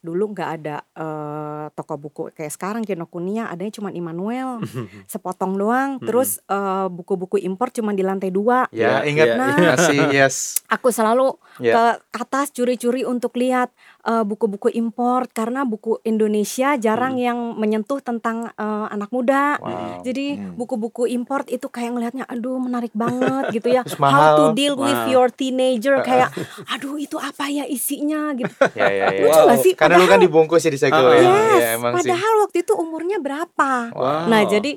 dulu 0.04 0.30
nggak 0.30 0.50
ada 0.54 0.76
eh, 0.92 1.64
toko 1.72 1.96
buku 1.96 2.22
kayak 2.30 2.52
sekarang 2.52 2.84
Kinokuniya 2.84 3.48
adanya 3.48 3.72
cuma 3.72 3.88
Immanuel 3.88 4.60
sepotong 5.08 5.56
doang 5.56 5.90
Hmm. 5.94 6.04
terus 6.04 6.30
eh, 6.44 6.86
buku-buku 6.86 7.40
impor 7.40 7.68
cuma 7.70 7.90
di 7.90 8.02
lantai 8.02 8.28
dua 8.28 8.68
Ya, 8.68 9.00
Iya, 9.00 9.08
ingat 9.08 9.26
iya, 9.26 9.34
Nah. 9.34 9.56
masih 9.72 9.98
yes. 10.20 10.60
aku 10.66 10.88
selalu 10.90 11.40
Ya. 11.56 11.96
ke 12.04 12.20
atas 12.20 12.50
curi-curi 12.50 13.02
untuk 13.02 13.32
lihat 13.34 13.72
eh, 14.02 14.20
buku-buku 14.22 14.68
impor 14.70 15.24
karena 15.28 15.64
buku 15.64 16.04
Indonesia 16.04 16.76
jarang 16.76 17.16
Hmm. 17.16 17.24
yang 17.24 17.38
menyentuh 17.54 17.98
tentang 17.98 18.50
eh, 18.50 18.86
anak 18.90 19.08
muda 19.08 19.56
Wow. 19.56 20.02
jadi 20.02 20.36
Hmm. 20.36 20.52
buku-buku 20.54 21.08
import 21.08 21.48
itu 21.48 21.64
kayak 21.66 21.90
ngelihatnya 21.90 22.24
aduh 22.26 22.58
menarik 22.58 22.92
banget 22.92 23.54
gitu 23.54 23.68
ya. 23.70 23.80
Terus 23.88 23.96
How 23.96 24.36
to 24.36 24.52
deal 24.52 24.74
with 24.74 24.92
Wow. 25.00 25.08
your 25.10 25.28
teenager 25.30 26.02
kayak 26.02 26.28
aduh 26.66 26.96
itu 26.96 27.16
apa 27.16 27.46
ya 27.46 27.64
isinya 27.64 28.34
gitu. 28.34 28.50
Ya, 28.74 28.84
ya, 28.84 29.06
ya. 29.08 29.22
Lucu 29.22 29.40
nggak 29.40 29.60
sih? 29.60 29.72
Karena 29.72 29.93
lu 29.96 30.06
kan 30.06 30.18
dibungkus 30.18 30.60
ya 30.60 30.70
di 30.70 30.78
segel 30.78 30.98
Ah, 31.00 31.12
ya. 31.12 31.20
yes, 31.20 31.34
Ya, 31.56 31.68
emang 31.74 31.92
sih. 31.94 31.98
padahal 32.04 32.34
waktu 32.42 32.58
itu 32.60 32.72
umurnya 32.74 33.18
berapa? 33.18 33.70
Wow. 33.90 34.26
Nah, 34.26 34.42
jadi 34.44 34.76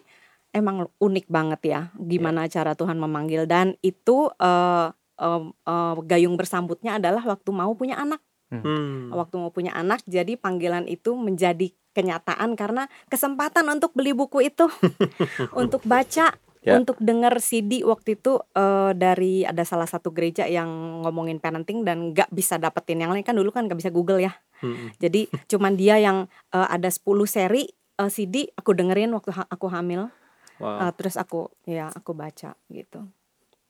emang 0.49 0.89
unik 0.97 1.27
banget 1.27 1.61
ya 1.67 1.81
gimana 1.95 2.47
cara 2.47 2.73
Tuhan 2.73 2.95
memanggil 2.95 3.45
dan 3.45 3.75
itu 3.79 4.31
eh, 4.33 4.87
eh, 5.17 5.41
eh, 5.43 5.93
gayung 6.03 6.35
bersambutnya 6.35 6.97
adalah 6.97 7.21
waktu 7.23 7.49
mau 7.49 7.73
punya 7.73 7.95
anak. 7.95 8.21
Hmm. 8.47 9.11
Waktu 9.11 9.35
mau 9.35 9.51
punya 9.51 9.73
anak 9.73 10.01
jadi 10.03 10.33
panggilan 10.33 10.85
itu 10.85 11.11
menjadi 11.13 11.67
kenyataan 11.91 12.55
karena 12.55 12.87
kesempatan 13.05 13.67
untuk 13.67 13.91
beli 13.91 14.13
buku 14.13 14.45
itu 14.45 14.71
untuk 15.53 15.83
baca 15.83 16.31
Ya. 16.57 16.75
untuk 16.75 16.99
dengar 16.99 17.31
CD 17.39 17.79
waktu 17.81 18.19
itu 18.19 18.43
eh, 18.51 18.91
dari 18.91 19.47
ada 19.47 19.63
salah 19.63 19.87
satu 19.87 20.11
gereja 20.11 20.43
yang 20.43 20.67
ngomongin 20.99 21.39
parenting 21.39 21.87
dan 21.87 22.11
nggak 22.11 22.27
bisa 22.27 22.59
dapetin 22.59 22.99
yang 22.99 23.15
lain 23.15 23.23
kan 23.23 23.31
dulu 23.31 23.55
kan 23.55 23.63
nggak 23.63 23.79
bisa 23.79 23.87
Google 23.87 24.19
ya 24.19 24.35
Hmm. 24.57 24.89
jadi 24.97 25.29
cuman 25.45 25.77
dia 25.77 26.01
yang 26.01 26.25
eh, 26.51 26.67
ada 26.67 26.89
10 26.89 27.05
seri 27.25 27.69
eh, 27.71 28.09
CD 28.09 28.49
aku 28.57 28.73
dengerin 28.73 29.13
waktu 29.13 29.31
ha- 29.33 29.49
aku 29.49 29.69
hamil. 29.69 30.09
Wow. 30.57 30.89
Eh, 30.89 30.91
terus 30.97 31.15
aku 31.15 31.53
ya 31.69 31.93
aku 31.93 32.17
baca 32.17 32.57
gitu. 32.67 33.05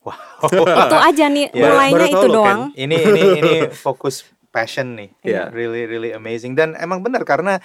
Wow. 0.07 0.15
itu 0.87 0.97
aja 0.97 1.25
nih 1.27 1.51
Ya, 1.51 1.67
mulainya 1.67 1.95
baru 1.99 2.05
itu 2.07 2.27
doang. 2.31 2.61
Ini 2.71 2.95
ini 2.95 3.21
ini 3.43 3.53
fokus 3.75 4.23
passion 4.47 4.95
nih. 4.95 5.09
Iya. 5.21 5.43
really 5.51 5.83
really 5.83 6.11
amazing. 6.15 6.55
Dan 6.55 6.73
emang 6.79 7.03
benar 7.03 7.27
karena 7.27 7.59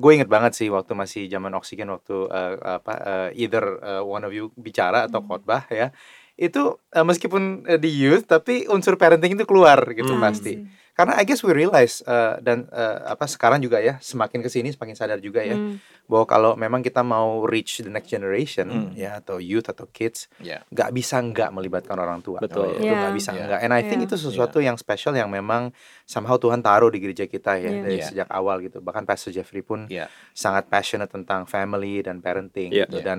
gue 0.00 0.12
inget 0.16 0.26
banget 0.26 0.56
sih 0.56 0.72
waktu 0.72 0.96
masih 0.96 1.28
zaman 1.28 1.52
oksigen 1.54 1.92
waktu 1.92 2.26
eh, 2.32 2.54
apa 2.80 2.94
eh, 2.96 3.44
either 3.44 3.64
eh, 3.84 4.02
one 4.02 4.24
of 4.24 4.32
you 4.32 4.48
bicara 4.56 5.06
atau 5.06 5.20
khotbah 5.20 5.68
ya 5.68 5.92
itu 6.40 6.62
uh, 6.72 7.04
meskipun 7.04 7.68
uh, 7.68 7.76
di 7.76 7.92
youth 7.92 8.24
tapi 8.24 8.64
unsur 8.66 8.96
parenting 8.96 9.36
itu 9.36 9.44
keluar 9.44 9.84
gitu 9.92 10.10
Hmm. 10.10 10.24
pasti. 10.24 10.64
Karena 10.90 11.16
I 11.16 11.24
guess 11.24 11.40
we 11.40 11.52
realize 11.52 12.04
uh, 12.04 12.36
dan 12.40 12.68
uh, 12.68 13.08
apa 13.08 13.24
sekarang 13.24 13.60
juga 13.60 13.80
ya 13.80 13.96
semakin 14.00 14.40
ke 14.40 14.48
sini 14.48 14.68
semakin 14.68 14.92
sadar 14.92 15.16
juga 15.16 15.40
ya 15.40 15.56
Hmm. 15.56 15.80
bahwa 16.04 16.24
kalau 16.26 16.52
memang 16.56 16.80
kita 16.80 17.00
mau 17.00 17.44
reach 17.44 17.80
the 17.80 17.88
next 17.88 18.08
generation 18.08 18.68
Hmm. 18.68 18.90
ya 18.92 19.16
atau 19.16 19.40
youth 19.40 19.64
atau 19.64 19.88
kids 19.88 20.28
Ya. 20.40 20.60
nggak 20.68 20.92
bisa 20.92 21.16
nggak 21.16 21.52
melibatkan 21.52 21.96
orang 21.96 22.20
tua. 22.20 22.36
Betul. 22.36 22.76
itu 22.76 22.84
Iya. 22.84 23.00
nggak 23.00 23.14
bisa 23.16 23.30
Iya. 23.32 23.40
nggak. 23.48 23.60
And 23.62 23.72
I 23.72 23.80
think 23.80 24.00
Iya. 24.04 24.08
itu 24.08 24.16
sesuatu 24.18 24.58
yang 24.60 24.76
spesial 24.76 25.16
yang 25.16 25.28
memang 25.28 25.72
somehow 26.04 26.36
Tuhan 26.36 26.60
taruh 26.60 26.88
di 26.88 27.00
gereja 27.00 27.24
kita 27.24 27.56
ya 27.56 27.68
Iya. 27.70 27.80
dari 27.80 27.96
Iya. 27.96 28.06
sejak 28.06 28.28
awal 28.28 28.60
gitu. 28.60 28.80
Bahkan 28.80 29.04
Pastor 29.04 29.30
Jeffrey 29.30 29.60
pun 29.60 29.88
Ya. 29.88 30.04
sangat 30.32 30.68
passionate 30.68 31.08
tentang 31.08 31.44
family 31.44 32.00
dan 32.00 32.20
parenting 32.20 32.72
Iya. 32.72 32.84
gitu 32.84 33.00
Iya. 33.00 33.04
dan 33.06 33.18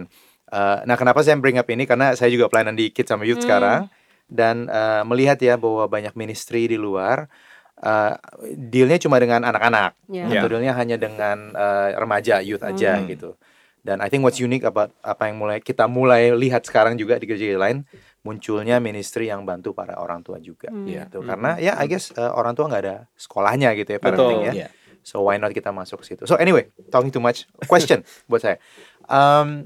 uh, 0.51 0.83
nah 0.83 0.93
kenapa 0.93 1.19
saya 1.19 1.35
bring 1.35 1.55
up 1.55 1.65
ini 1.65 1.83
karena 1.83 2.13
saya 2.13 2.27
juga 2.27 2.47
pelayanan 2.47 2.75
di 2.75 2.89
kids 2.89 3.07
sama 3.07 3.23
youth 3.23 3.39
Hmm. 3.39 3.45
sekarang 3.45 3.79
dan 4.27 4.67
uh, 4.67 5.03
melihat 5.03 5.35
ya 5.37 5.55
bahwa 5.55 5.87
banyak 5.87 6.13
ministry 6.13 6.63
di 6.65 6.75
luar 6.75 7.27
uh, 7.77 8.15
dealnya 8.53 8.95
cuma 8.97 9.17
dengan 9.17 9.43
anak-anak 9.43 9.95
Ya. 10.07 10.23
Iya. 10.25 10.39
atau 10.39 10.47
dealnya 10.49 10.73
hanya 10.73 10.95
dengan 10.95 11.51
uh, 11.51 11.95
remaja 11.95 12.39
youth 12.39 12.61
aja 12.61 12.95
Hmm. 12.95 13.07
gitu 13.07 13.35
dan 13.81 13.97
I 13.97 14.07
think 14.07 14.21
what's 14.21 14.37
unique 14.37 14.61
about 14.61 14.93
apa 15.01 15.25
yang 15.25 15.35
mulai 15.35 15.57
kita 15.57 15.89
mulai 15.89 16.29
lihat 16.31 16.61
sekarang 16.61 16.95
juga 16.95 17.17
di 17.17 17.25
gereja 17.25 17.57
lain 17.57 17.81
munculnya 18.21 18.77
ministry 18.77 19.25
yang 19.25 19.41
bantu 19.41 19.73
para 19.73 19.97
orang 19.97 20.21
tua 20.21 20.37
juga 20.37 20.69
Hmm. 20.69 20.85
gitu 20.85 21.19
Hmm. 21.19 21.27
karena 21.27 21.51
ya 21.57 21.73
I 21.75 21.89
guess 21.89 22.13
uh, 22.13 22.31
orang 22.31 22.53
tua 22.53 22.69
nggak 22.69 22.83
ada 22.83 22.95
sekolahnya 23.15 23.73
gitu 23.73 23.89
ya 23.89 23.99
Betul. 23.99 24.13
parenting 24.15 24.41
ya 24.45 24.53
Ya. 24.55 24.69
So 25.01 25.25
why 25.25 25.35
not 25.35 25.49
kita 25.49 25.73
masuk 25.73 26.05
ke 26.05 26.13
situ? 26.13 26.29
So 26.29 26.37
anyway, 26.37 26.69
talking 26.87 27.09
too 27.09 27.17
much. 27.17 27.49
Question 27.65 28.05
buat 28.29 28.37
saya. 28.37 28.61
Um, 29.09 29.65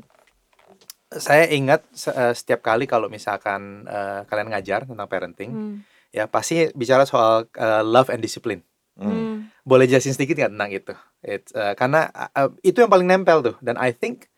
saya 1.17 1.47
ingat 1.49 1.83
eh, 2.11 2.33
setiap 2.33 2.61
kali 2.61 2.85
kalau 2.85 3.07
misalkan 3.07 3.85
eh, 3.85 4.21
kalian 4.25 4.51
ngajar 4.51 4.83
tentang 4.83 5.07
parenting, 5.07 5.51
Hmm. 5.51 5.75
ya 6.09 6.25
pasti 6.25 6.69
bicara 6.71 7.03
soal 7.03 7.47
eh, 7.51 7.83
love 7.83 8.09
and 8.09 8.19
discipline. 8.19 8.61
Hmm. 8.95 9.11
Hmm. 9.11 9.35
Boleh 9.63 9.85
jelasin 9.85 10.13
sedikit 10.13 10.37
nggak 10.37 10.53
tentang 10.53 10.71
itu? 10.71 10.93
It's, 11.21 11.51
eh, 11.51 11.73
karena 11.73 12.07
eh, 12.31 12.49
itu 12.61 12.79
yang 12.79 12.91
paling 12.91 13.05
nempel 13.05 13.41
tuh. 13.41 13.55
Dan 13.59 13.75
I 13.75 13.91
think, 13.91 14.29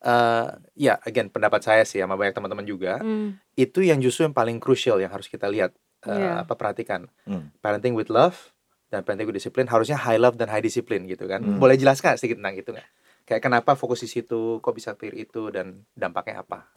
eh, 0.00 0.46
ya 0.74 0.98
again 1.02 1.28
pendapat 1.28 1.62
saya 1.62 1.82
sih 1.82 2.02
sama 2.02 2.16
banyak 2.16 2.34
teman-teman 2.34 2.66
juga, 2.66 2.98
Hmm. 2.98 3.38
itu 3.54 3.80
yang 3.80 3.98
justru 3.98 4.26
yang 4.26 4.34
paling 4.34 4.58
crucial 4.58 4.98
yang 4.98 5.08
harus 5.08 5.26
kita 5.26 5.46
lihat, 5.46 5.72
eh, 6.04 6.12
Iya. 6.12 6.44
apa 6.44 6.54
perhatikan. 6.54 7.06
Hmm. 7.24 7.48
Parenting 7.58 7.94
with 7.94 8.10
love 8.10 8.52
dan 8.90 9.00
parenting 9.00 9.24
with 9.24 9.38
discipline 9.38 9.64
harusnya 9.66 9.96
high 9.96 10.20
love 10.20 10.36
dan 10.36 10.50
high 10.50 10.60
discipline 10.60 11.06
gitu 11.06 11.24
kan. 11.24 11.40
Hmm. 11.40 11.56
Boleh 11.56 11.78
jelaskan 11.78 12.18
sedikit 12.18 12.42
tentang 12.42 12.58
itu 12.58 12.68
nggak? 12.68 12.88
Kayak 13.22 13.42
kenapa 13.42 13.78
fokus 13.78 14.02
di 14.02 14.10
situ, 14.10 14.58
kok 14.58 14.74
bisa 14.74 14.98
clear 14.98 15.14
itu 15.14 15.48
dan 15.54 15.86
dampaknya 15.94 16.42
apa? 16.42 16.68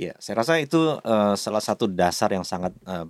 Ya, 0.00 0.16
saya 0.16 0.40
rasa 0.40 0.56
itu 0.56 0.96
eh, 1.00 1.34
salah 1.36 1.60
satu 1.60 1.84
dasar 1.84 2.32
yang 2.32 2.46
sangat 2.46 2.72
eh, 2.88 3.06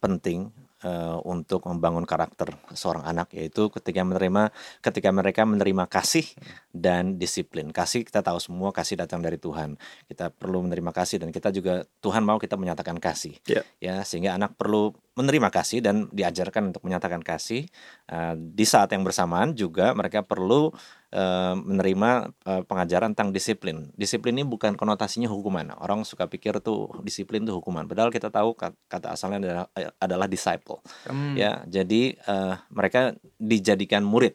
penting 0.00 0.50
eh, 0.82 1.18
untuk 1.22 1.62
membangun 1.68 2.02
karakter 2.02 2.50
seorang 2.74 3.06
anak 3.06 3.30
yaitu 3.36 3.70
ketika 3.70 4.02
menerima 4.02 4.50
ketika 4.82 5.10
mereka 5.14 5.42
menerima 5.46 5.86
kasih 5.86 6.26
dan 6.74 7.16
disiplin. 7.20 7.70
Kasih 7.70 8.02
kita 8.02 8.24
tahu 8.24 8.42
semua 8.42 8.74
kasih 8.74 8.98
datang 8.98 9.22
dari 9.22 9.38
Tuhan. 9.38 9.78
Kita 10.10 10.34
perlu 10.34 10.66
menerima 10.66 10.90
kasih 10.90 11.22
dan 11.22 11.30
kita 11.30 11.54
juga 11.54 11.86
Tuhan 12.02 12.26
mau 12.26 12.42
kita 12.42 12.58
menyatakan 12.58 12.98
kasih. 12.98 13.38
Ya. 13.46 13.62
Ya, 13.78 14.02
sehingga 14.02 14.34
anak 14.34 14.58
perlu 14.58 14.94
menerima 15.12 15.52
kasih 15.52 15.84
dan 15.84 16.08
diajarkan 16.10 16.72
untuk 16.72 16.82
menyatakan 16.82 17.20
kasih. 17.20 17.68
Eh, 18.08 18.34
di 18.36 18.64
saat 18.64 18.90
yang 18.90 19.04
bersamaan 19.04 19.52
juga 19.54 19.92
mereka 19.92 20.24
perlu 20.24 20.72
eh, 21.12 21.54
menerima 21.54 22.10
eh, 22.48 22.62
pengajaran 22.64 23.12
tentang 23.12 23.30
disiplin. 23.30 23.92
Disiplin 23.94 24.32
ini 24.34 24.42
bukan 24.42 24.74
konotasinya 24.74 25.28
hukuman. 25.28 25.76
Orang 25.76 26.02
suka 26.02 26.24
pikir 26.26 26.58
tuh 26.58 26.88
disiplin 27.04 27.44
tuh 27.44 27.60
hukuman. 27.60 27.84
Padahal 27.84 28.08
kita 28.08 28.32
tahu 28.32 28.56
kat- 28.56 28.74
kata 28.88 29.12
asalnya 29.12 29.38
adalah, 29.44 29.66
eh, 29.76 29.92
adalah 30.00 30.26
disciple. 30.26 30.80
Hmm. 31.04 31.36
Ya, 31.36 31.60
jadi 31.68 32.16
eh, 32.16 32.54
mereka 32.72 33.12
dijadikan 33.36 34.02
murid. 34.02 34.34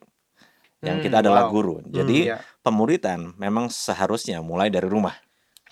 Yang 0.78 1.02
Hmm, 1.02 1.06
kita 1.10 1.18
adalah 1.26 1.50
wow. 1.50 1.52
guru. 1.52 1.76
Jadi 1.84 2.30
Iya. 2.30 2.38
pemuridan 2.62 3.34
memang 3.42 3.74
seharusnya 3.74 4.46
mulai 4.46 4.70
dari 4.70 4.86
rumah. 4.86 5.18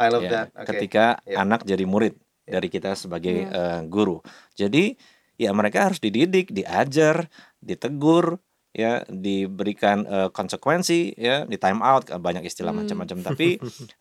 I 0.02 0.10
love 0.10 0.26
Ya, 0.26 0.32
that. 0.34 0.48
Oke. 0.58 0.74
ketika 0.74 1.22
Ya. 1.24 1.46
anak 1.46 1.62
jadi 1.62 1.86
murid 1.86 2.18
Ya. 2.50 2.58
dari 2.58 2.68
kita 2.68 2.98
sebagai 2.98 3.46
Ya. 3.46 3.54
eh, 3.54 3.82
guru. 3.86 4.26
Jadi 4.58 4.98
ya 5.38 5.54
mereka 5.54 5.86
harus 5.88 6.02
dididik, 6.02 6.50
diajar, 6.50 7.30
ditegur, 7.62 8.42
ya 8.76 9.08
diberikan 9.08 10.04
eh, 10.04 10.30
konsekuensi, 10.36 11.16
ya 11.16 11.48
di 11.48 11.56
time 11.56 11.80
out 11.80 12.12
banyak 12.12 12.44
istilah 12.44 12.76
Hmm. 12.76 12.84
macam-macam. 12.84 13.18
Tapi 13.32 13.48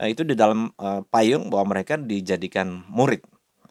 eh, 0.03 0.09
itu 0.11 0.27
di 0.27 0.35
dalam 0.35 0.75
eh, 0.75 1.01
payung 1.07 1.47
bahwa 1.47 1.79
mereka 1.79 1.95
dijadikan 1.95 2.83
murid, 2.91 3.23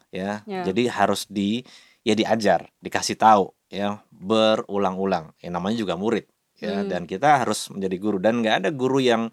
ya. 0.08 0.40
Ya. 0.48 0.64
Jadi 0.64 0.88
harus 0.88 1.28
di 1.28 1.60
ya 2.00 2.16
diajar, 2.16 2.72
dikasih 2.80 3.20
tahu, 3.20 3.52
ya 3.68 4.00
berulang-ulang. 4.08 5.36
Ya 5.44 5.52
namanya 5.52 5.76
juga 5.76 6.00
murid, 6.00 6.24
ya. 6.56 6.80
Hmm. 6.80 6.88
Dan 6.88 7.02
kita 7.04 7.44
harus 7.44 7.68
menjadi 7.68 7.96
guru 8.00 8.16
dan 8.16 8.40
nggak 8.40 8.56
ada 8.64 8.70
guru 8.72 9.04
yang 9.04 9.28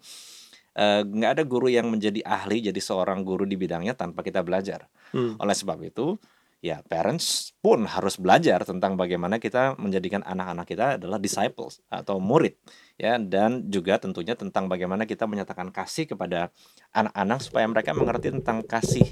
eh, 0.76 1.00
nggak 1.04 1.30
ada 1.40 1.42
guru 1.48 1.72
yang 1.72 1.88
menjadi 1.88 2.20
ahli 2.24 2.68
jadi 2.68 2.80
seorang 2.80 3.24
guru 3.24 3.48
di 3.48 3.56
bidangnya 3.56 3.96
tanpa 3.96 4.20
kita 4.20 4.44
belajar. 4.44 4.92
Hmm. 5.16 5.40
Oleh 5.40 5.56
sebab 5.56 5.80
itu, 5.84 6.16
ya 6.62 6.78
parents 6.86 7.50
pun 7.58 7.90
harus 7.90 8.14
belajar 8.22 8.62
tentang 8.62 8.94
bagaimana 8.94 9.42
kita 9.42 9.74
menjadikan 9.82 10.22
anak-anak 10.22 10.66
kita 10.70 10.86
adalah 10.94 11.18
disciples 11.18 11.82
atau 11.90 12.22
murid, 12.22 12.54
ya 12.94 13.18
dan 13.18 13.66
juga 13.66 13.98
tentunya 13.98 14.38
tentang 14.38 14.70
bagaimana 14.70 15.02
kita 15.02 15.26
menyatakan 15.26 15.74
kasih 15.74 16.06
kepada 16.06 16.54
anak-anak 16.94 17.42
supaya 17.42 17.66
mereka 17.66 17.90
mengerti 17.98 18.30
tentang 18.30 18.62
kasih 18.62 19.02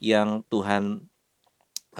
yang 0.00 0.48
Tuhan 0.48 1.04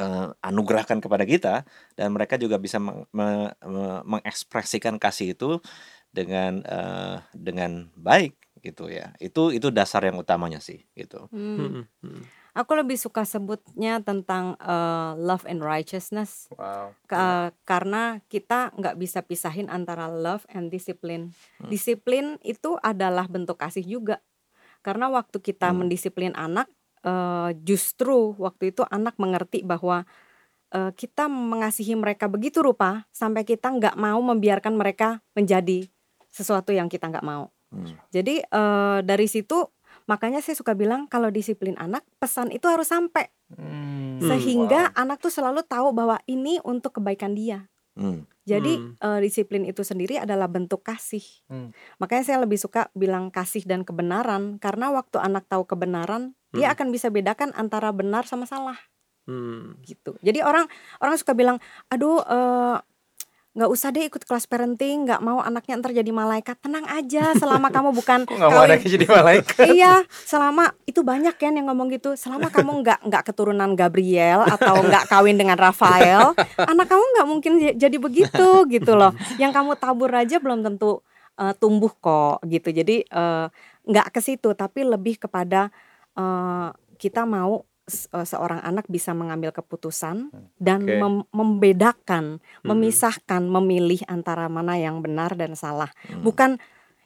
eh, 0.01 0.29
anugerahkan 0.41 1.05
kepada 1.05 1.29
kita 1.29 1.55
dan 2.01 2.09
mereka 2.17 2.41
juga 2.41 2.57
bisa 2.57 2.81
meng- 2.81 3.05
me- 3.13 3.53
me- 3.61 4.03
mengekspresikan 4.09 4.97
kasih 4.97 5.37
itu 5.37 5.61
dengan 6.09 6.65
eh, 6.65 7.21
dengan 7.37 7.93
baik 7.93 8.41
gitu 8.65 8.89
ya. 8.89 9.13
Itu 9.21 9.53
itu 9.53 9.69
dasar 9.69 10.01
yang 10.09 10.17
utamanya 10.17 10.65
sih 10.65 10.81
gitu. 10.97 11.29
Hmm. 11.29 11.85
Hmm. 12.01 12.25
Aku 12.55 12.79
lebih 12.79 12.95
suka 12.95 13.27
sebutnya 13.27 13.99
tentang 13.99 14.55
eh, 14.63 15.13
love 15.19 15.43
and 15.51 15.59
righteousness 15.59 16.47
Wow. 16.55 16.95
Ka- 17.05 17.53
karena 17.69 18.23
kita 18.33 18.73
nggak 18.79 18.97
bisa 18.97 19.21
pisahin 19.21 19.69
antara 19.69 20.09
love 20.09 20.47
and 20.49 20.73
discipline. 20.73 21.37
Hmm. 21.61 21.69
Disiplin 21.69 22.41
itu 22.41 22.81
adalah 22.81 23.29
bentuk 23.29 23.61
kasih 23.61 23.85
juga. 23.85 24.25
Karena 24.81 25.13
waktu 25.13 25.41
kita 25.41 25.73
Hmm. 25.73 25.85
mendisiplin 25.85 26.33
anak, 26.33 26.69
eh, 27.05 27.51
justru 27.61 28.33
waktu 28.41 28.73
itu 28.73 28.87
anak 28.89 29.19
mengerti 29.21 29.61
bahwa 29.67 30.09
eh, 30.75 30.91
kita 30.97 31.31
mengasihi 31.31 31.95
mereka 31.95 32.27
begitu 32.27 32.59
rupa 32.59 33.07
sampai 33.15 33.47
kita 33.47 33.71
nggak 33.71 33.95
mau 33.95 34.19
membiarkan 34.19 34.75
mereka 34.75 35.23
menjadi 35.39 35.87
sesuatu 36.35 36.75
yang 36.75 36.91
kita 36.91 37.07
nggak 37.15 37.23
mau. 37.23 37.55
Hmm. 37.71 37.95
Jadi 38.11 38.43
eh, 38.43 38.99
dari 39.07 39.27
situ 39.31 39.71
makanya 40.05 40.45
saya 40.45 40.57
suka 40.57 40.77
bilang 40.77 41.09
kalau 41.09 41.29
disiplin 41.29 41.75
anak 41.77 42.05
pesan 42.19 42.53
itu 42.53 42.67
harus 42.69 42.89
sampai 42.89 43.29
Hmm, 43.55 44.19
sehingga 44.25 44.91
wow. 44.91 45.01
anak 45.05 45.21
tuh 45.21 45.31
selalu 45.31 45.63
tahu 45.63 45.93
bahwa 45.95 46.19
ini 46.27 46.59
untuk 46.65 46.97
kebaikan 46.99 47.37
dia. 47.37 47.69
Hmm. 47.95 48.27
Jadi 48.45 48.77
Hmm. 48.77 48.97
eh, 48.99 49.21
disiplin 49.23 49.63
itu 49.65 49.87
sendiri 49.87 50.19
adalah 50.19 50.51
bentuk 50.51 50.83
kasih. 50.83 51.23
Hmm. 51.47 51.71
Makanya 52.03 52.25
saya 52.27 52.39
lebih 52.43 52.59
suka 52.59 52.91
bilang 52.93 53.31
kasih 53.31 53.63
dan 53.65 53.87
kebenaran 53.87 54.59
karena 54.59 54.91
waktu 54.91 55.23
anak 55.23 55.47
tahu 55.47 55.65
kebenaran, 55.65 56.35
dia 56.51 56.73
Hmm. 56.73 56.75
akan 56.75 56.87
bisa 56.91 57.09
bedakan 57.09 57.55
antara 57.55 57.95
benar 57.95 58.27
sama 58.27 58.45
salah 58.45 58.77
Hmm. 59.25 59.79
gitu. 59.87 60.19
Jadi 60.21 60.43
orang 60.45 60.69
orang 61.01 61.17
suka 61.17 61.33
bilang, 61.33 61.57
aduh 61.89 62.21
eh, 62.21 62.77
nggak 63.55 63.71
usah 63.71 63.95
deh 63.95 64.11
ikut 64.11 64.27
kelas 64.27 64.51
parenting, 64.51 65.07
nggak 65.07 65.23
mau 65.23 65.39
anaknya 65.39 65.79
ntar 65.79 65.95
jadi 65.95 66.11
malaikat. 66.11 66.59
Tenang 66.59 66.91
aja, 66.91 67.39
selama 67.39 67.71
kamu 67.71 67.95
bukan 67.95 68.27
nggak 68.27 68.51
mau 68.51 68.67
anaknya 68.67 68.89
jadi 68.99 69.07
malaikat? 69.07 69.67
iya, 69.71 70.03
selama 70.27 70.75
itu 70.91 71.07
banyak 71.07 71.39
kan 71.39 71.55
yang 71.55 71.71
ngomong 71.71 71.95
gitu. 71.95 72.19
Selama 72.19 72.51
kamu 72.51 72.83
nggak 72.83 72.99
nggak 73.07 73.23
keturunan 73.31 73.71
Gabriel 73.79 74.43
atau 74.43 74.83
nggak 74.83 75.07
kawin 75.07 75.39
dengan 75.39 75.55
Rafael, 75.55 76.35
anak 76.59 76.87
kamu 76.91 77.05
nggak 77.15 77.29
mungkin 77.31 77.53
jadi 77.79 77.97
begitu 78.03 78.67
gitu 78.75 78.93
loh. 78.99 79.15
Yang 79.39 79.55
kamu 79.55 79.71
tabur 79.79 80.11
aja 80.11 80.43
belum 80.43 80.67
tentu 80.67 81.07
eh, 81.39 81.55
tumbuh 81.55 81.95
kok 81.95 82.43
gitu. 82.51 82.75
Jadi 82.75 83.07
eh, 83.07 83.47
nggak 83.87 84.07
ke 84.11 84.19
situ, 84.19 84.51
tapi 84.59 84.83
lebih 84.83 85.23
kepada 85.23 85.71
eh, 86.19 86.69
kita 86.99 87.23
mau 87.23 87.63
seorang 88.25 88.61
anak 88.61 88.89
bisa 88.89 89.13
mengambil 89.13 89.53
keputusan 89.53 90.33
dan 90.57 90.81
Oke. 90.83 90.97
mem- 90.97 91.29
membedakan, 91.31 92.41
Hmm. 92.41 92.67
memisahkan, 92.67 93.45
memilih 93.45 94.01
antara 94.07 94.49
mana 94.49 94.75
yang 94.75 95.01
benar 95.01 95.37
dan 95.37 95.53
salah. 95.55 95.93
Hmm. 96.09 96.25
Bukan 96.25 96.51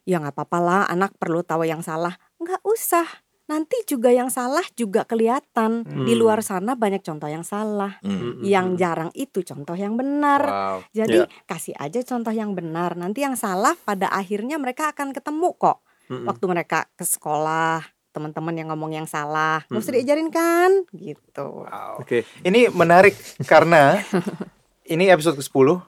ya 0.03 0.17
nggak 0.17 0.33
apa-apa 0.33 0.59
lah 0.59 0.83
anak 0.89 1.13
perlu 1.21 1.45
tahu 1.45 1.69
yang 1.69 1.85
salah 1.85 2.17
nggak 2.41 2.65
usah 2.65 3.05
nanti 3.45 3.77
juga 3.85 4.09
yang 4.09 4.33
salah 4.33 4.65
juga 4.73 5.05
kelihatan 5.05 5.85
di 5.85 6.17
Hmm. 6.17 6.21
luar 6.21 6.41
sana 6.41 6.73
banyak 6.73 7.05
contoh 7.05 7.29
yang 7.29 7.45
salah 7.45 8.01
Hmm. 8.01 8.41
Hmm. 8.41 8.41
yang 8.41 8.67
Hmm. 8.73 8.79
jarang 8.81 9.11
itu 9.13 9.45
contoh 9.45 9.77
yang 9.77 10.01
benar 10.01 10.41
Wow. 10.45 10.77
jadi 10.97 11.25
Ya. 11.25 11.33
kasih 11.45 11.77
aja 11.77 12.01
contoh 12.05 12.33
yang 12.33 12.57
benar 12.57 12.97
nanti 12.97 13.21
yang 13.21 13.37
salah 13.37 13.77
pada 13.79 14.09
akhirnya 14.09 14.57
mereka 14.57 14.97
akan 14.97 15.13
ketemu 15.13 15.53
kok 15.61 15.85
Hmm. 16.09 16.25
waktu 16.25 16.45
mereka 16.49 16.89
ke 16.97 17.05
sekolah 17.05 17.85
teman-teman 18.19 18.51
yang 18.53 18.69
ngomong 18.69 18.91
yang 18.93 19.07
salah 19.07 19.63
usah 19.65 19.79
Mm-mm. 19.89 19.95
diajarin 19.95 20.29
kan 20.29 20.71
gitu 20.91 21.63
Wow. 21.63 22.03
Oke. 22.03 22.27
Ini 22.43 22.69
menarik 22.69 23.15
karena 23.45 24.03
ini 24.85 25.07
episode 25.07 25.39
ke-10. 25.39 25.79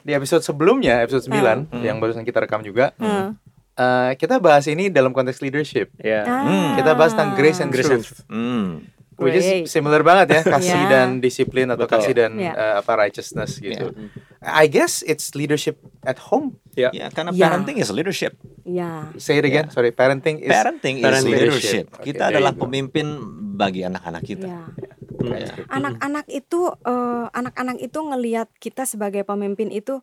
Di 0.00 0.12
episode 0.12 0.40
sebelumnya, 0.40 1.00
episode 1.00 1.24
9 1.24 1.68
Hmm. 1.68 1.80
yang 1.80 1.96
barusan 1.96 2.20
kita 2.22 2.40
rekam 2.40 2.60
juga, 2.60 2.92
Hmm. 2.96 3.36
eh, 3.74 4.12
kita 4.14 4.36
bahas 4.36 4.64
ini 4.64 4.88
dalam 4.88 5.12
konteks 5.12 5.40
leadership. 5.40 5.92
Ya. 5.96 6.24
Ah. 6.24 6.72
Kita 6.72 6.92
bahas 6.92 7.12
tentang 7.12 7.32
grace 7.32 7.60
and 7.60 7.68
Grace 7.68 7.88
and 7.88 8.00
truth. 8.00 8.24
Hmm. 8.28 8.84
Which 9.22 9.36
is 9.36 9.46
similar 9.66 10.00
banget 10.00 10.26
ya, 10.30 10.40
kasih 10.56 10.72
Yeah. 10.74 10.88
dan 10.88 11.08
disiplin 11.18 11.68
atau 11.68 11.84
Betul. 11.84 12.00
kasih 12.00 12.12
dan 12.14 12.32
Yeah. 12.34 12.54
eh, 12.54 12.74
apa 12.78 12.92
righteousness 12.96 13.58
gitu. 13.58 13.92
I 14.40 14.66
guess 14.66 15.00
it's 15.02 15.32
leadership 15.32 15.76
at 16.00 16.16
home. 16.24 16.56
Ya. 16.72 16.88
Ya, 16.90 17.08
karena 17.08 17.30
Ya. 17.30 17.46
parenting 17.46 17.76
is 17.76 17.90
leadership. 17.90 18.34
ya 18.62 19.10
Say 19.16 19.36
it 19.36 19.44
again, 19.44 19.68
sorry. 19.68 19.90
Parenting 19.90 20.38
is 20.38 20.48
Parenting 20.48 20.98
is 20.98 21.04
Parenting. 21.04 21.32
leadership. 21.32 21.84
Oke, 21.92 22.08
Kita 22.08 22.28
adalah 22.28 22.52
pemimpin 22.52 23.06
bagi 23.54 23.82
anak-anak 23.82 24.22
kita. 24.22 24.46
ya 24.46 24.62
Hmm. 25.20 25.36
Ya. 25.36 25.52
anak-anak 25.68 26.24
itu 26.28 26.72
eh, 26.80 27.26
anak-anak 27.30 27.76
itu 27.78 27.98
ngelihat 28.00 28.48
kita 28.56 28.82
sebagai 28.82 29.20
pemimpin 29.20 29.68
itu 29.68 30.00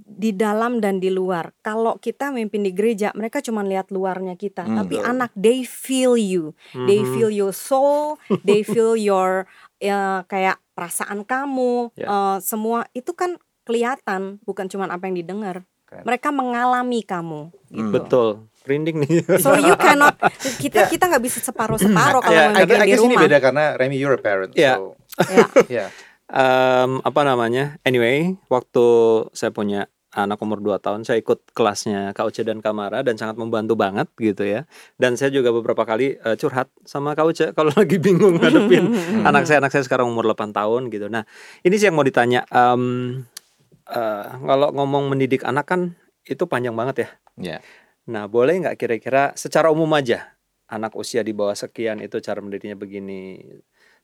di 0.00 0.30
dalam 0.30 0.78
dan 0.78 0.98
di 0.98 1.08
luar. 1.08 1.50
Kalau 1.58 1.96
kita 1.96 2.30
memimpin 2.30 2.60
di 2.60 2.70
gereja, 2.70 3.10
mereka 3.12 3.38
cuma 3.38 3.60
lihat 3.60 3.88
luarnya 3.88 4.34
kita, 4.34 4.62
Hmm, 4.62 4.78
tapi 4.78 4.98
anak 4.98 5.30
they 5.34 5.62
feel 5.62 6.14
you, 6.14 6.54
they 6.76 7.00
Mhm. 7.00 7.10
feel 7.10 7.30
your 7.30 7.50
soul, 7.50 8.16
they 8.42 8.60
feel 8.60 8.94
your 8.94 9.46
ya, 9.76 10.22
kayak 10.24 10.58
perasaan 10.72 11.22
kamu, 11.22 11.90
Ya. 11.94 12.06
eh, 12.06 12.36
semua 12.40 12.86
itu 12.92 13.10
kan 13.12 13.38
kelihatan, 13.62 14.40
bukan 14.42 14.66
cuma 14.66 14.86
apa 14.86 15.04
yang 15.04 15.16
didengar. 15.16 15.62
Keren. 15.84 16.04
Mereka 16.04 16.28
mengalami 16.30 17.00
kamu. 17.00 17.48
Hmm. 17.70 17.90
Betul. 17.90 18.28
Rinding 18.64 19.00
nih. 19.00 19.24
So 19.38 19.56
you 19.56 19.72
cannot 19.80 20.20
kita 20.58 20.84
kita 20.84 21.08
nggak 21.08 21.24
bisa 21.24 21.40
separuh 21.40 21.80
separuh 21.80 22.20
kalau 22.20 22.36
Ya, 22.36 22.44
I, 22.50 22.60
memimpin 22.60 22.76
I 22.76 22.84
di 22.84 22.90
guess 22.90 23.00
ini 23.00 23.14
rumah. 23.16 23.22
beda 23.24 23.36
karena 23.40 23.64
Remy 23.74 23.96
you're 23.96 24.12
a 24.12 24.20
parent. 24.20 24.52
Ya. 24.52 24.76
So, 24.76 24.92
Ya. 25.26 25.46
yeah. 25.80 25.88
Em, 26.28 27.00
apa 27.00 27.20
namanya? 27.24 27.80
Anyway, 27.88 28.36
waktu 28.52 28.84
saya 29.32 29.48
punya 29.48 29.88
anak 30.12 30.40
umur 30.44 30.60
2 30.60 30.76
tahun, 30.80 31.04
saya 31.08 31.20
ikut 31.20 31.52
kelasnya 31.56 32.12
Kak 32.12 32.28
Uce 32.28 32.44
dan 32.44 32.60
Kamara 32.60 33.00
dan 33.00 33.16
sangat 33.16 33.40
membantu 33.40 33.80
banget 33.80 34.08
gitu 34.20 34.44
ya. 34.44 34.68
Dan 35.00 35.16
saya 35.16 35.32
juga 35.32 35.52
beberapa 35.52 35.88
kali 35.88 36.20
eh, 36.20 36.36
curhat 36.36 36.68
sama 36.84 37.16
Kak 37.16 37.26
Uce 37.28 37.46
kalau 37.56 37.72
lagi 37.72 37.96
bingung 37.96 38.36
ngadepin 38.36 38.92
anak 39.28 39.48
saya 39.48 39.64
anak 39.64 39.72
saya 39.72 39.84
sekarang 39.88 40.12
umur 40.12 40.28
8 40.28 40.52
tahun 40.52 40.92
gitu. 40.92 41.08
Nah, 41.08 41.24
ini 41.64 41.74
sih 41.80 41.88
yang 41.88 41.96
mau 41.96 42.04
ditanya. 42.04 42.44
Em, 42.52 43.24
eh, 43.88 44.26
kalau 44.44 44.68
ngomong 44.76 45.08
mendidik 45.08 45.48
anak 45.48 45.64
kan 45.64 45.96
itu 46.28 46.44
panjang 46.44 46.76
banget 46.76 46.96
ya. 47.04 47.08
Ya. 47.40 47.58
Nah, 48.08 48.28
boleh 48.28 48.60
nggak 48.60 48.76
kira-kira 48.76 49.32
secara 49.32 49.72
umum 49.72 49.88
aja 49.96 50.36
anak 50.68 50.92
usia 50.92 51.24
di 51.24 51.32
bawah 51.32 51.56
sekian 51.56 52.04
itu 52.04 52.20
cara 52.20 52.44
mendidiknya 52.44 52.76
begini, 52.76 53.40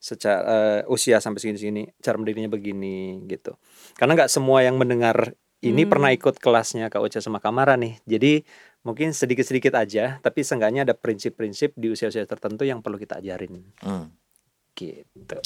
secara 0.04 0.40
eh, 0.44 0.80
usia 0.92 1.16
sampai 1.16 1.40
segini-segini 1.40 1.88
cara 2.04 2.20
mendidiknya 2.20 2.52
begini 2.52 3.24
gitu. 3.24 3.56
Karena 3.96 4.12
nggak 4.12 4.28
semua 4.28 4.60
yang 4.60 4.76
mendengar 4.76 5.32
ini 5.64 5.88
Hmm. 5.88 5.90
pernah 5.96 6.12
ikut 6.12 6.36
kelasnya 6.36 6.92
Kak 6.92 7.00
Uca 7.00 7.24
sama 7.24 7.40
Kamara 7.40 7.80
nih. 7.80 7.96
Jadi 8.04 8.44
mungkin 8.84 9.16
sedikit-sedikit 9.16 9.72
aja, 9.72 10.20
tapi 10.20 10.44
seenggaknya 10.44 10.84
ada 10.84 10.92
prinsip-prinsip 10.92 11.72
di 11.72 11.88
usia-usia 11.88 12.28
tertentu 12.28 12.68
yang 12.68 12.84
perlu 12.84 13.00
kita 13.00 13.16
ajarin. 13.24 13.64
Hmm. 13.80 14.12
Gitu. 14.74 15.38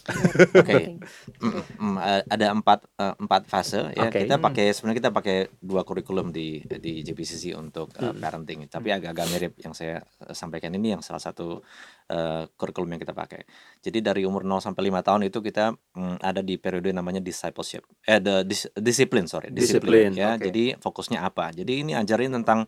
Oke. 0.57 0.97
Mm, 1.39 1.61
mm, 1.77 1.97
eh, 2.01 2.23
ada 2.27 2.47
empat 2.51 2.81
eh, 2.97 3.15
empat 3.21 3.43
fase 3.45 3.93
ya. 3.93 4.09
Oke. 4.09 4.25
Kita 4.25 4.41
pakai 4.41 4.73
sebenarnya 4.73 4.99
kita 4.99 5.11
pakai 5.13 5.37
dua 5.61 5.85
kurikulum 5.85 6.33
di 6.33 6.65
di 6.65 7.05
JPCC 7.05 7.53
untuk 7.53 7.93
Hmm. 7.95 8.17
parenting. 8.17 8.65
Tapi 8.67 8.89
agak-agak 8.89 9.27
mirip 9.29 9.53
yang 9.61 9.77
saya 9.77 10.01
sampaikan 10.33 10.73
ini 10.73 10.97
yang 10.97 11.05
salah 11.05 11.21
satu 11.21 11.61
eh, 12.09 12.49
kurikulum 12.57 12.89
yang 12.89 13.01
kita 13.01 13.13
pakai. 13.13 13.45
Jadi 13.79 14.01
dari 14.01 14.25
umur 14.25 14.41
0 14.43 14.65
sampai 14.65 14.89
5 14.89 15.05
tahun 15.05 15.29
itu 15.29 15.39
kita 15.39 15.77
mm, 15.93 16.25
ada 16.25 16.41
di 16.41 16.57
periode 16.57 16.89
namanya 16.91 17.21
discipleship. 17.21 17.85
Eh 18.03 18.17
the 18.19 18.49
dis- 18.49 18.73
disiplin 18.75 19.29
sorry, 19.29 19.53
Disiplin, 19.53 20.09
disiplin 20.09 20.11
ya. 20.17 20.29
oke. 20.35 20.49
Jadi 20.49 20.65
fokusnya 20.81 21.21
apa? 21.21 21.53
Jadi 21.53 21.85
ini 21.85 21.93
ajarin 21.93 22.33
tentang 22.33 22.65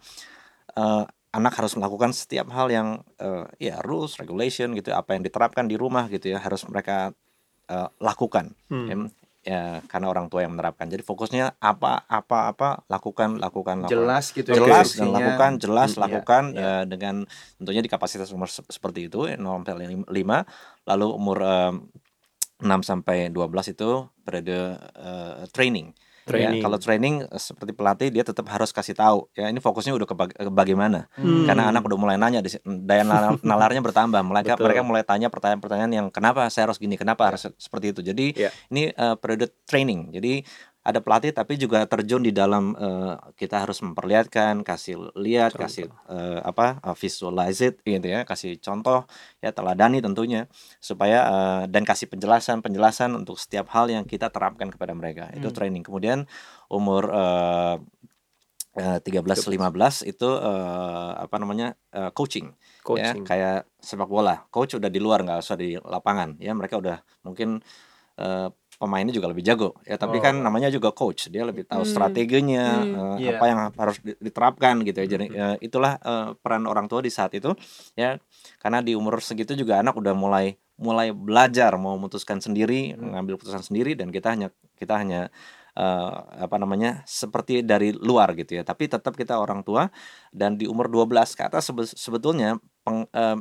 eh, 0.76 1.04
anak 1.30 1.52
harus 1.58 1.72
melakukan 1.78 2.10
setiap 2.10 2.50
hal 2.50 2.68
yang 2.70 2.88
eh, 3.22 3.46
ya 3.70 3.78
rules, 3.86 4.18
regulation 4.18 4.74
gitu, 4.74 4.90
apa 4.90 5.14
yang 5.14 5.22
diterapkan 5.22 5.70
di 5.70 5.78
rumah 5.78 6.10
gitu 6.10 6.34
ya 6.34 6.38
harus 6.42 6.66
mereka 6.66 7.14
eh, 7.70 7.88
lakukan 8.02 8.54
Hmm. 8.70 8.86
ya, 8.86 8.96
ya, 9.46 9.62
karena 9.90 10.06
orang 10.10 10.26
tua 10.30 10.42
yang 10.46 10.54
menerapkan. 10.54 10.86
Jadi 10.90 11.02
fokusnya 11.06 11.58
apa 11.58 12.06
apa 12.06 12.38
apa 12.54 12.68
lakukan 12.90 13.38
lakukan 13.38 13.76
lakukan. 13.86 14.10
Jelas 14.10 14.24
gitu 14.34 14.50
ya 14.50 14.58
jelas 14.58 14.86
dan 14.98 15.10
instruksinya. 15.10 15.18
lakukan 15.18 15.50
jelas 15.62 15.90
Hmm, 15.94 16.02
lakukan 16.02 16.44
iya. 16.54 16.62
eh, 16.66 16.84
dengan 16.86 17.14
tentunya 17.58 17.82
di 17.82 17.90
kapasitas 17.90 18.28
umur 18.34 18.50
se- 18.50 18.66
seperti 18.66 19.06
itu 19.06 19.26
ya, 19.30 19.38
0 19.38 19.62
sampai 19.62 19.86
5 20.10 20.42
lalu 20.86 21.06
umur 21.14 21.38
em, 21.42 21.74
6 22.60 22.80
sampai 22.84 23.32
12 23.32 23.72
itu 23.72 24.06
periode 24.26 24.76
eh, 24.98 25.46
training. 25.54 25.94
Training. 26.30 26.60
Ya, 26.60 26.64
kalau 26.64 26.78
training 26.78 27.14
eh, 27.22 27.40
seperti 27.40 27.72
pelatih 27.72 28.08
dia 28.08 28.22
tetap 28.22 28.46
harus 28.46 28.70
kasih 28.70 28.92
tahu 28.92 29.26
ya 29.32 29.46
ini 29.46 29.58
fokusnya 29.58 29.92
udah 29.92 30.04
ke, 30.04 30.14
bag- 30.14 30.36
ke 30.36 30.46
bagaimana 30.46 31.10
Hmm. 31.12 31.44
karena 31.44 31.68
anak 31.68 31.82
udah 31.82 31.98
mulai 31.98 32.16
nanya 32.16 32.40
daya 32.64 33.02
nalar- 33.02 33.42
nalarnya 33.44 33.80
bertambah 33.80 34.20
mereka 34.20 34.54
Betul. 34.54 34.64
mereka 34.64 34.80
mulai 34.82 35.02
tanya 35.02 35.28
pertanyaan-pertanyaan 35.28 35.92
yang 35.92 36.06
kenapa 36.08 36.46
saya 36.48 36.70
harus 36.70 36.76
gini 36.76 36.94
kenapa 36.94 37.26
harus 37.26 37.50
seperti 37.56 37.90
itu 37.90 38.00
jadi 38.02 38.26
Ya. 38.36 38.50
ini 38.68 38.88
eh, 38.88 39.14
periode 39.16 39.50
training 39.64 40.10
jadi 40.10 40.46
ada 40.90 41.00
pelatih 41.00 41.31
tapi 41.31 41.55
juga 41.55 41.87
terjun 41.87 42.20
di 42.20 42.35
dalam 42.35 42.74
eh, 42.74 43.14
kita 43.38 43.62
harus 43.62 43.79
memperlihatkan 43.81 44.66
kasih 44.66 45.14
lihat 45.14 45.55
Contoh. 45.55 45.64
kasih 45.66 45.87
eh, 46.11 46.40
apa 46.42 46.83
eh, 46.83 46.96
visualize 46.98 47.61
it 47.62 47.79
gitu 47.83 48.07
ya. 48.07 48.26
Kasih 48.26 48.59
contoh 48.59 49.07
ya 49.38 49.55
teladani 49.55 50.03
tentunya 50.03 50.50
supaya 50.83 51.18
eh, 51.24 51.62
dan 51.70 51.87
kasih 51.87 52.11
penjelasan 52.11 52.61
penjelasan 52.61 53.14
untuk 53.14 53.38
setiap 53.38 53.70
hal 53.72 53.87
yang 53.88 54.03
kita 54.05 54.29
terapkan 54.29 54.68
kepada 54.68 54.92
mereka. 54.92 55.31
Itu 55.31 55.48
Hmm. 55.48 55.57
training. 55.57 55.83
Kemudian 55.87 56.26
umur 56.66 57.09
eh, 57.14 57.76
eh, 58.79 58.98
13 59.03 59.46
15 59.50 60.07
itu 60.07 60.29
eh, 60.29 61.12
apa 61.18 61.37
namanya 61.38 61.74
eh, 61.94 62.11
coaching. 62.11 62.50
Coaching. 62.83 63.22
ya 63.22 63.29
kayak 63.29 63.59
sepak 63.79 64.09
bola. 64.09 64.46
Coach 64.50 64.74
udah 64.79 64.90
di 64.90 64.98
luar 64.98 65.22
nggak 65.22 65.40
usah 65.42 65.57
di 65.59 65.79
lapangan. 65.79 66.38
Ya 66.42 66.55
mereka 66.57 66.79
udah 66.83 66.98
mungkin 67.22 67.62
pemainnya 68.80 69.12
juga 69.12 69.28
lebih 69.28 69.44
jago 69.44 69.76
ya 69.84 70.00
tapi 70.00 70.16
Oh. 70.16 70.24
kan 70.24 70.40
namanya 70.40 70.72
juga 70.72 70.88
coach 70.90 71.28
dia 71.28 71.44
lebih 71.44 71.68
tahu 71.68 71.84
Hmm. 71.84 71.92
strateginya 71.92 72.64
Hmm. 72.80 73.20
eh, 73.20 73.28
Iya. 73.28 73.36
apa 73.36 73.44
yang 73.44 73.60
harus 73.76 74.00
di- 74.00 74.16
diterapkan 74.16 74.80
gitu 74.82 74.96
ya 74.96 75.06
jadi 75.06 75.26
eh, 75.28 75.56
itulah 75.60 76.00
eh, 76.00 76.32
peran 76.40 76.64
orang 76.64 76.88
tua 76.88 77.04
di 77.04 77.12
saat 77.12 77.36
itu 77.36 77.52
ya 77.92 78.16
karena 78.56 78.80
di 78.80 78.96
umur 78.96 79.20
segitu 79.20 79.52
juga 79.52 79.78
anak 79.78 79.92
udah 79.94 80.16
mulai 80.16 80.56
mulai 80.80 81.12
belajar 81.12 81.76
mau 81.76 81.92
memutuskan 81.94 82.40
sendiri 82.40 82.96
Hmm. 82.96 83.12
mengambil 83.12 83.36
keputusan 83.36 83.60
sendiri 83.62 83.92
dan 83.92 84.08
kita 84.08 84.32
hanya 84.32 84.48
kita 84.74 84.96
hanya 84.96 85.28
eh, 85.70 86.10
apa 86.40 86.56
namanya 86.56 87.06
seperti 87.06 87.62
dari 87.62 87.94
luar 87.94 88.34
gitu 88.34 88.58
ya 88.58 88.66
tapi 88.66 88.88
tetap 88.88 89.14
kita 89.14 89.38
orang 89.38 89.62
tua 89.62 89.86
dan 90.32 90.56
di 90.56 90.66
umur 90.66 90.90
12 90.90 91.38
ke 91.38 91.46
atas 91.46 91.70
sebe- 91.70 91.86
sebetulnya 91.86 92.58
peng, 92.82 93.06
eh, 93.06 93.38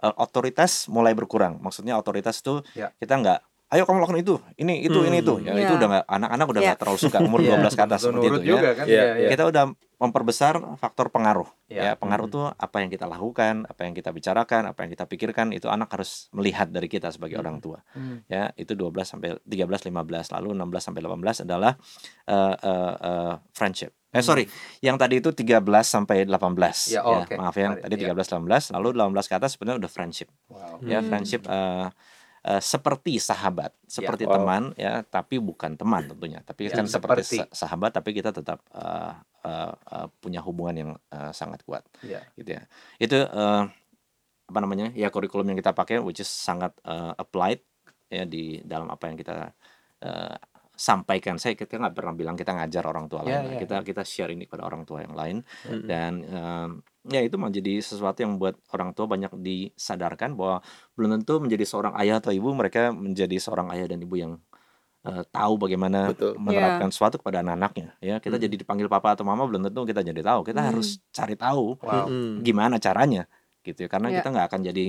eh, 0.00 0.14
otoritas 0.16 0.88
mulai 0.88 1.12
berkurang 1.12 1.60
maksudnya 1.60 1.98
otoritas 1.98 2.40
itu 2.40 2.64
Ya. 2.72 2.88
kita 2.96 3.20
nggak 3.20 3.40
ayo 3.72 3.82
kamu 3.82 3.98
lakukan 3.98 4.20
itu 4.20 4.34
ini 4.56 4.84
itu 4.84 4.98
ini 5.00 5.18
itu 5.18 5.34
ya 5.40 5.50
Hmm. 5.50 5.58
itu 5.58 5.72
Ya. 5.72 5.78
udah 5.80 5.88
nggak 5.88 6.04
anak-anak 6.06 6.46
udah 6.46 6.60
Ya. 6.60 6.66
nggak 6.68 6.78
terlalu 6.78 6.98
suka 7.00 7.18
umur 7.18 7.40
Iya, 7.42 7.56
12 7.56 7.72
ke 7.72 7.82
atas 7.82 7.98
seperti 8.02 8.26
itu 8.28 8.36
ya 8.36 8.46
juga 8.46 8.70
kan. 8.74 8.84
Iya, 8.84 9.00
Iya, 9.02 9.12
iya. 9.16 9.28
kita 9.30 9.42
udah 9.46 9.64
memperbesar 9.98 10.54
faktor 10.76 11.06
pengaruh 11.08 11.46
Iya. 11.66 11.80
ya 11.80 11.92
pengaruh 11.94 12.26
Hmm. 12.26 12.34
tuh 12.34 12.44
apa 12.50 12.76
yang 12.78 12.90
kita 12.90 13.06
lakukan 13.06 13.54
apa 13.64 13.80
yang 13.80 13.94
kita 13.94 14.10
bicarakan 14.10 14.62
apa 14.66 14.78
yang 14.78 14.90
kita 14.90 15.04
pikirkan 15.06 15.46
itu 15.50 15.66
anak 15.66 15.88
harus 15.88 16.28
melihat 16.30 16.68
dari 16.68 16.86
kita 16.86 17.08
sebagai 17.08 17.34
Hmm. 17.34 17.44
orang 17.44 17.56
tua 17.58 17.78
Hmm. 17.88 18.20
ya 18.26 18.52
itu 18.54 18.74
12 18.74 19.08
sampai 19.08 19.40
13 19.42 19.80
15 19.82 20.28
lalu 20.28 20.52
16 20.52 20.82
sampai 20.82 21.00
18 21.00 21.40
adalah 21.40 21.72
eh, 22.24 22.54
eh, 22.60 22.94
eh, 23.00 23.32
friendship 23.50 23.90
eh 24.06 24.20
Hmm. 24.20 24.26
sorry 24.26 24.44
yang 24.80 24.94
tadi 24.94 25.16
itu 25.16 25.32
13 25.32 25.62
sampai 25.86 26.26
18 26.26 26.90
Ya, 26.90 27.00
oh, 27.00 27.22
oke. 27.22 27.34
maaf 27.34 27.54
ya 27.54 27.72
tadi 27.78 27.94
ya. 27.96 28.10
13 28.10 28.28
18 28.28 28.68
lalu 28.70 28.88
18 28.92 29.24
ke 29.24 29.34
atas 29.34 29.56
sebenarnya 29.56 29.80
udah 29.80 29.92
friendship 29.92 30.28
Wow. 30.46 30.82
ya 30.82 30.98
Hmm. 30.98 31.08
friendship 31.08 31.42
eh, 31.46 31.88
eh, 32.42 32.62
seperti 32.62 33.18
sahabat 33.18 33.70
seperti 33.86 34.26
wow. 34.26 34.34
teman 34.34 34.62
ya 34.74 35.02
tapi 35.02 35.38
bukan 35.38 35.74
teman 35.74 36.10
tentunya 36.10 36.42
tapi 36.42 36.66
Ya, 36.66 36.74
kan 36.74 36.86
seperti, 36.86 37.22
seperti. 37.22 37.36
sa- 37.38 37.50
sahabat 37.66 37.94
tapi 37.94 38.10
kita 38.12 38.30
tetap 38.30 38.62
eh, 38.74 39.12
eh, 39.46 39.72
eh, 39.72 40.06
punya 40.18 40.42
hubungan 40.42 40.74
yang 40.74 40.90
eh, 41.10 41.32
sangat 41.32 41.62
kuat 41.62 41.86
Iya. 42.02 42.20
gitu 42.34 42.50
ya 42.58 42.62
itu 42.98 43.16
eh, 43.16 43.62
apa 44.42 44.58
namanya 44.60 44.90
ya 44.92 45.08
kurikulum 45.08 45.48
yang 45.48 45.58
kita 45.58 45.72
pakai 45.72 46.02
which 46.02 46.20
is 46.20 46.28
sangat 46.28 46.74
eh, 46.84 47.12
applied 47.16 47.62
ya 48.12 48.26
di 48.26 48.60
dalam 48.62 48.90
apa 48.90 49.08
yang 49.08 49.16
kita 49.16 49.54
eh, 50.02 50.36
sampaikan 50.72 51.36
saya 51.36 51.54
kita 51.54 51.78
nggak 51.78 51.94
pernah 51.94 52.16
bilang 52.16 52.34
kita 52.34 52.52
ngajar 52.52 52.82
orang 52.88 53.06
tua 53.06 53.22
Ya, 53.22 53.38
lain 53.44 53.54
ya, 53.54 53.58
kita 53.62 53.76
kita 53.84 54.02
share 54.02 54.32
ini 54.32 54.48
kepada 54.48 54.66
orang 54.66 54.82
tua 54.82 55.04
yang 55.04 55.14
lain 55.14 55.36
Mm-mm. 55.68 55.84
dan 55.86 56.12
em, 56.24 56.70
ya 57.04 57.18
itu 57.18 57.34
menjadi 57.34 57.82
sesuatu 57.82 58.22
yang 58.22 58.38
membuat 58.38 58.54
orang 58.70 58.94
tua 58.94 59.06
banyak 59.06 59.34
disadarkan 59.36 60.38
bahwa 60.38 60.62
belum 60.94 61.18
tentu 61.18 61.42
menjadi 61.42 61.64
seorang 61.66 61.94
ayah 61.98 62.22
atau 62.22 62.30
ibu 62.30 62.54
mereka 62.54 62.94
menjadi 62.94 63.36
seorang 63.36 63.74
ayah 63.74 63.90
dan 63.90 63.98
ibu 63.98 64.14
yang 64.14 64.38
eh, 65.02 65.26
tahu 65.34 65.58
bagaimana 65.58 66.14
Betul. 66.14 66.38
menerapkan 66.38 66.94
sesuatu 66.94 67.18
kepada 67.18 67.42
anak-anaknya 67.42 67.98
ya 67.98 68.22
kita 68.22 68.38
Hmm. 68.38 68.44
jadi 68.46 68.54
dipanggil 68.54 68.86
papa 68.86 69.18
atau 69.18 69.26
mama 69.26 69.42
belum 69.44 69.66
tentu 69.66 69.82
kita 69.82 69.98
jadi 69.98 70.22
tahu 70.22 70.46
kita 70.46 70.62
Hmm. 70.62 70.68
harus 70.70 71.02
cari 71.10 71.34
tahu 71.34 71.74
Wow. 71.82 72.06
Mm-mm. 72.06 72.46
gimana 72.46 72.78
caranya 72.78 73.26
gitu 73.66 73.82
ya 73.82 73.88
karena 73.90 74.14
Iya. 74.14 74.22
kita 74.22 74.28
nggak 74.30 74.46
akan 74.46 74.60
jadi 74.62 74.84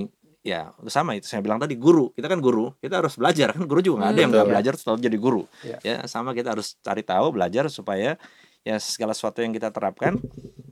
ya 0.46 0.62
sama 0.86 1.18
itu 1.18 1.26
saya 1.26 1.42
bilang 1.42 1.58
tadi 1.58 1.74
guru 1.74 2.14
kita 2.14 2.30
kan 2.30 2.38
guru 2.38 2.78
kita 2.78 3.02
harus 3.02 3.18
belajar 3.18 3.58
kan 3.58 3.66
guru 3.66 3.82
juga 3.82 4.06
nggak 4.06 4.06
ada 4.06 4.14
Hmm. 4.14 4.22
yang 4.22 4.30
nggak 4.30 4.46
Betul. 4.46 4.54
belajar 4.54 4.74
selalu 4.78 5.00
jadi 5.02 5.18
guru 5.18 5.42
Iya. 5.66 5.78
ya 5.82 5.96
sama 6.06 6.30
kita 6.38 6.50
harus 6.54 6.78
cari 6.78 7.02
tahu 7.02 7.28
belajar 7.34 7.66
supaya 7.74 8.14
ya 8.64 8.76
segala 8.78 9.12
sesuatu 9.12 9.40
yang 9.40 9.52
kita 9.52 9.70
terapkan 9.70 10.20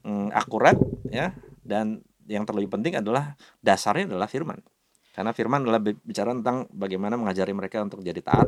mm, 0.02 0.32
akurat 0.32 0.76
ya 1.06 1.36
dan 1.62 2.00
yang 2.26 2.44
terlebih 2.44 2.72
penting 2.72 2.96
adalah 2.96 3.36
dasarnya 3.60 4.08
adalah 4.08 4.26
firman 4.26 4.64
karena 5.12 5.32
firman 5.32 5.62
adalah 5.62 5.78
bi- 5.78 6.00
bicara 6.00 6.32
tentang 6.32 6.72
bagaimana 6.72 7.16
mengajari 7.16 7.52
mereka 7.52 7.80
untuk 7.80 8.00
jadi 8.00 8.20
taat 8.20 8.48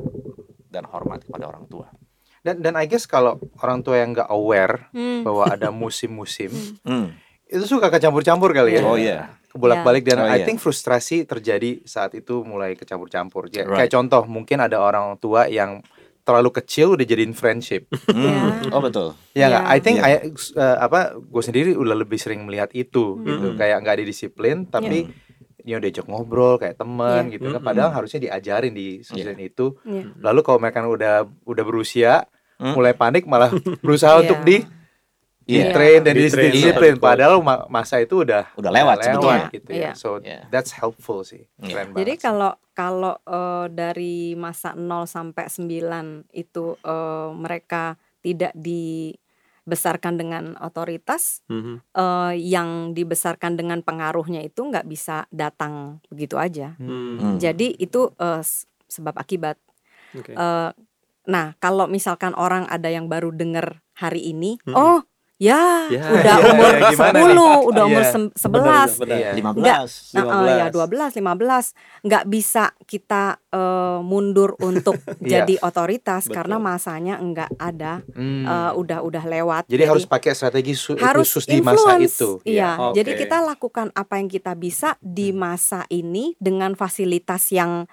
dan 0.67 0.83
hormat 0.85 1.21
kepada 1.21 1.45
orang 1.45 1.67
tua 1.67 1.91
Dan 2.39 2.59
dan 2.59 2.75
I 2.75 2.87
guess 2.87 3.03
kalau 3.03 3.35
orang 3.57 3.79
tua 3.79 3.99
yang 3.99 4.11
nggak 4.11 4.27
aware 4.27 4.91
Hmm. 4.91 5.23
bahwa 5.23 5.47
ada 5.47 5.71
musim-musim 5.71 6.51
Hmm. 6.87 7.11
itu 7.45 7.63
suka 7.65 7.87
kecampur-campur 7.87 8.51
kali 8.51 8.75
ya. 8.75 8.81
oh 8.81 8.95
iya 8.95 9.39
Kebolak-balik 9.47 10.01
dan 10.01 10.17
Oh, 10.17 10.25
I 10.25 10.41
iya. 10.41 10.45
think 10.49 10.57
frustrasi 10.57 11.23
terjadi 11.23 11.85
saat 11.85 12.17
itu 12.17 12.41
mulai 12.41 12.73
kecampur-campur. 12.73 13.47
Ya, 13.47 13.61
Right. 13.63 13.85
Kayak 13.85 13.91
contoh 13.93 14.25
mungkin 14.25 14.57
ada 14.57 14.81
orang 14.81 15.13
tua 15.21 15.45
yang 15.45 15.85
terlalu 16.23 16.49
kecil 16.53 16.95
udah 16.95 17.03
jadiin 17.03 17.31
friendship. 17.31 17.87
Hmm. 18.07 18.63
Ya. 18.63 18.71
oh 18.71 18.79
betul 18.79 19.07
Ya 19.33 19.45
nggak? 19.47 19.63
Iya. 19.63 19.69
I 19.69 19.79
think 19.79 19.97
Iya. 19.97 20.07
I, 20.07 20.13
uh, 20.55 20.77
apa 20.81 20.99
gue 21.15 21.43
sendiri 21.43 21.71
udah 21.73 21.93
lebih 21.93 22.15
sering 22.15 22.43
melihat 22.43 22.71
itu 22.71 23.15
Hmm. 23.15 23.23
gitu. 23.23 23.47
Kayak 23.55 23.77
nggak 23.79 23.97
didisiplin 23.99 24.57
tapi 24.65 25.11
ya 25.61 25.77
diajak 25.77 26.03
ngobrol 26.05 26.55
kayak 26.57 26.75
teman 26.75 27.27
Iya. 27.27 27.33
gitu 27.33 27.45
kan. 27.49 27.55
Mm-mm. 27.55 27.65
Padahal 27.65 27.91
harusnya 27.93 28.19
diajarin 28.21 28.71
di 28.71 28.99
sisi 28.99 29.19
itu. 29.37 29.75
Iya. 29.81 30.15
Lalu 30.17 30.39
kalau 30.41 30.57
mereka 30.57 30.79
udah 30.81 31.15
udah 31.41 31.63
berusia 31.63 32.23
Hmm. 32.53 32.71
mulai 32.71 32.93
panik 32.93 33.25
malah 33.25 33.51
berusaha 33.83 34.13
Iya. 34.13 34.21
untuk 34.21 34.39
di 34.41 34.57
Iya. 35.43 35.75
train 35.75 35.99
dan 36.01 36.15
disiplin. 36.15 36.95
Padahal 36.95 37.39
ma- 37.39 37.67
masa 37.67 37.99
itu 37.99 38.23
udah 38.23 38.47
Udah 38.55 38.71
lewat 38.71 39.03
sebetulnya. 39.03 39.51
gitu 39.51 39.69
Iya. 39.69 39.91
ya. 39.91 39.91
So 39.93 40.09
Iya. 40.17 40.47
that's 40.47 40.71
helpful 40.71 41.19
sih. 41.21 41.51
Iya. 41.59 41.83
Keren 41.83 41.87
Jadi 41.93 42.13
kalau 42.15 42.55
kalau 42.73 43.15
eh, 43.23 43.65
dari 43.69 44.33
masa 44.33 44.73
0 44.73 45.05
sampai 45.05 45.45
9 45.47 46.25
itu 46.29 46.75
eh, 46.81 47.29
mereka 47.31 47.95
tidak 48.19 48.51
dibesarkan 48.55 50.15
dengan 50.15 50.43
otoritas, 50.59 51.45
Mhm. 51.47 51.75
eh, 51.93 52.33
yang 52.39 52.69
dibesarkan 52.91 53.55
dengan 53.55 53.79
pengaruhnya 53.79 54.41
itu 54.41 54.65
nggak 54.65 54.85
bisa 54.85 55.25
datang 55.29 56.01
begitu 56.09 56.35
aja. 56.35 56.75
Hmm. 56.77 57.17
Hmm. 57.19 57.37
Jadi 57.37 57.77
itu 57.77 58.11
s- 58.41 58.65
sebab 58.87 59.15
akibat. 59.15 59.57
Oke. 60.13 60.33
Eh, 60.33 60.71
nah 61.23 61.45
kalau 61.57 61.87
misalkan 61.87 62.35
orang 62.35 62.67
ada 62.67 62.91
yang 62.91 63.07
baru 63.07 63.31
dengar 63.31 63.79
hari 63.95 64.27
ini, 64.27 64.57
Hmm. 64.65 64.75
oh 64.75 64.99
ya, 65.43 65.63
Ya. 65.89 66.03
udah 66.09 66.35
Ya, 66.35 66.47
umur 66.47 66.71
ya, 66.71 66.89
gimana 66.89 67.17
10, 67.19 67.27
nih? 67.27 67.67
udah 67.67 67.83
umur 67.83 67.99
Iya. 67.99 68.11
sem- 68.11 68.33
11, 68.33 68.89
Benar, 68.95 69.17
Iya. 69.17 69.29
15 69.33 69.91
Nah, 70.09 70.23
eh, 70.23 70.55
ya 70.55 70.65
15. 70.67 70.71
12, 70.71 71.11
15 71.13 71.65
nggak 72.01 72.23
bisa 72.25 72.63
kita 72.83 73.23
eh, 73.49 73.99
mundur 74.01 74.57
untuk 74.59 74.97
Iya. 75.19 75.43
jadi 75.43 75.55
otoritas 75.61 76.25
Betul. 76.25 76.35
karena 76.35 76.57
masanya 76.57 77.15
nggak 77.17 77.51
ada, 77.55 78.01
Hmm. 78.09 78.43
eh, 78.43 78.71
udah 78.73 78.99
udah 79.01 79.23
lewat. 79.23 79.63
Jadi 79.67 79.83
harus 79.83 80.05
pakai 80.05 80.31
strategi 80.31 80.73
su- 80.73 80.95
harus 80.95 81.27
khusus 81.27 81.45
di 81.45 81.59
masa 81.59 81.93
influence. 81.93 82.15
itu. 82.15 82.29
Iya, 82.43 82.69
Oke. 82.81 82.97
jadi 82.97 83.11
kita 83.15 83.37
lakukan 83.39 83.91
apa 83.93 84.13
yang 84.15 84.25
kita 84.27 84.53
bisa 84.53 84.95
di 84.99 85.29
masa 85.29 85.85
ini 85.87 86.33
dengan 86.37 86.73
fasilitas 86.73 87.49
yang 87.49 87.85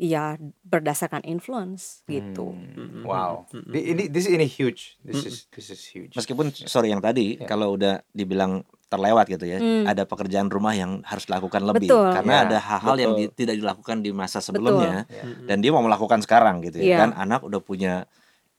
ya 0.00 0.40
berdasarkan 0.64 1.20
influence 1.22 2.00
gitu. 2.08 2.56
Hmm. 2.56 3.04
Wow. 3.04 3.44
Hmm. 3.52 3.68
Di- 3.68 3.84
Ini 3.92 4.02
this 4.08 4.24
ini 4.24 4.48
huge. 4.48 4.96
This 5.04 5.20
Hmm. 5.20 5.28
is 5.28 5.36
this 5.52 5.68
is 5.68 5.82
huge. 5.84 6.16
Meskipun 6.16 6.48
sorry 6.64 6.88
yang 6.88 7.04
tadi 7.04 7.36
Ya. 7.36 7.44
kalau 7.44 7.76
udah 7.76 8.00
dibilang 8.10 8.64
terlewat 8.88 9.28
gitu 9.28 9.44
ya, 9.44 9.60
Hmm. 9.60 9.84
ada 9.84 10.02
pekerjaan 10.02 10.48
rumah 10.48 10.72
yang 10.72 11.04
harus 11.04 11.28
dilakukan 11.28 11.62
lebih 11.62 11.86
Betul. 11.86 12.10
karena 12.10 12.34
Ya, 12.34 12.42
ada 12.42 12.58
hal-hal 12.58 12.96
yang 12.98 13.12
di- 13.14 13.30
tidak 13.30 13.60
dilakukan 13.60 14.00
di 14.00 14.10
masa 14.10 14.40
sebelumnya 14.40 15.04
Ya. 15.06 15.22
Mhm. 15.22 15.46
dan 15.46 15.56
dia 15.60 15.70
mau 15.70 15.84
melakukan 15.84 16.18
sekarang 16.18 16.64
gitu 16.64 16.80
ya 16.80 16.86
Iya. 16.86 16.98
kan 16.98 17.10
anak 17.14 17.44
udah 17.44 17.60
punya 17.60 18.08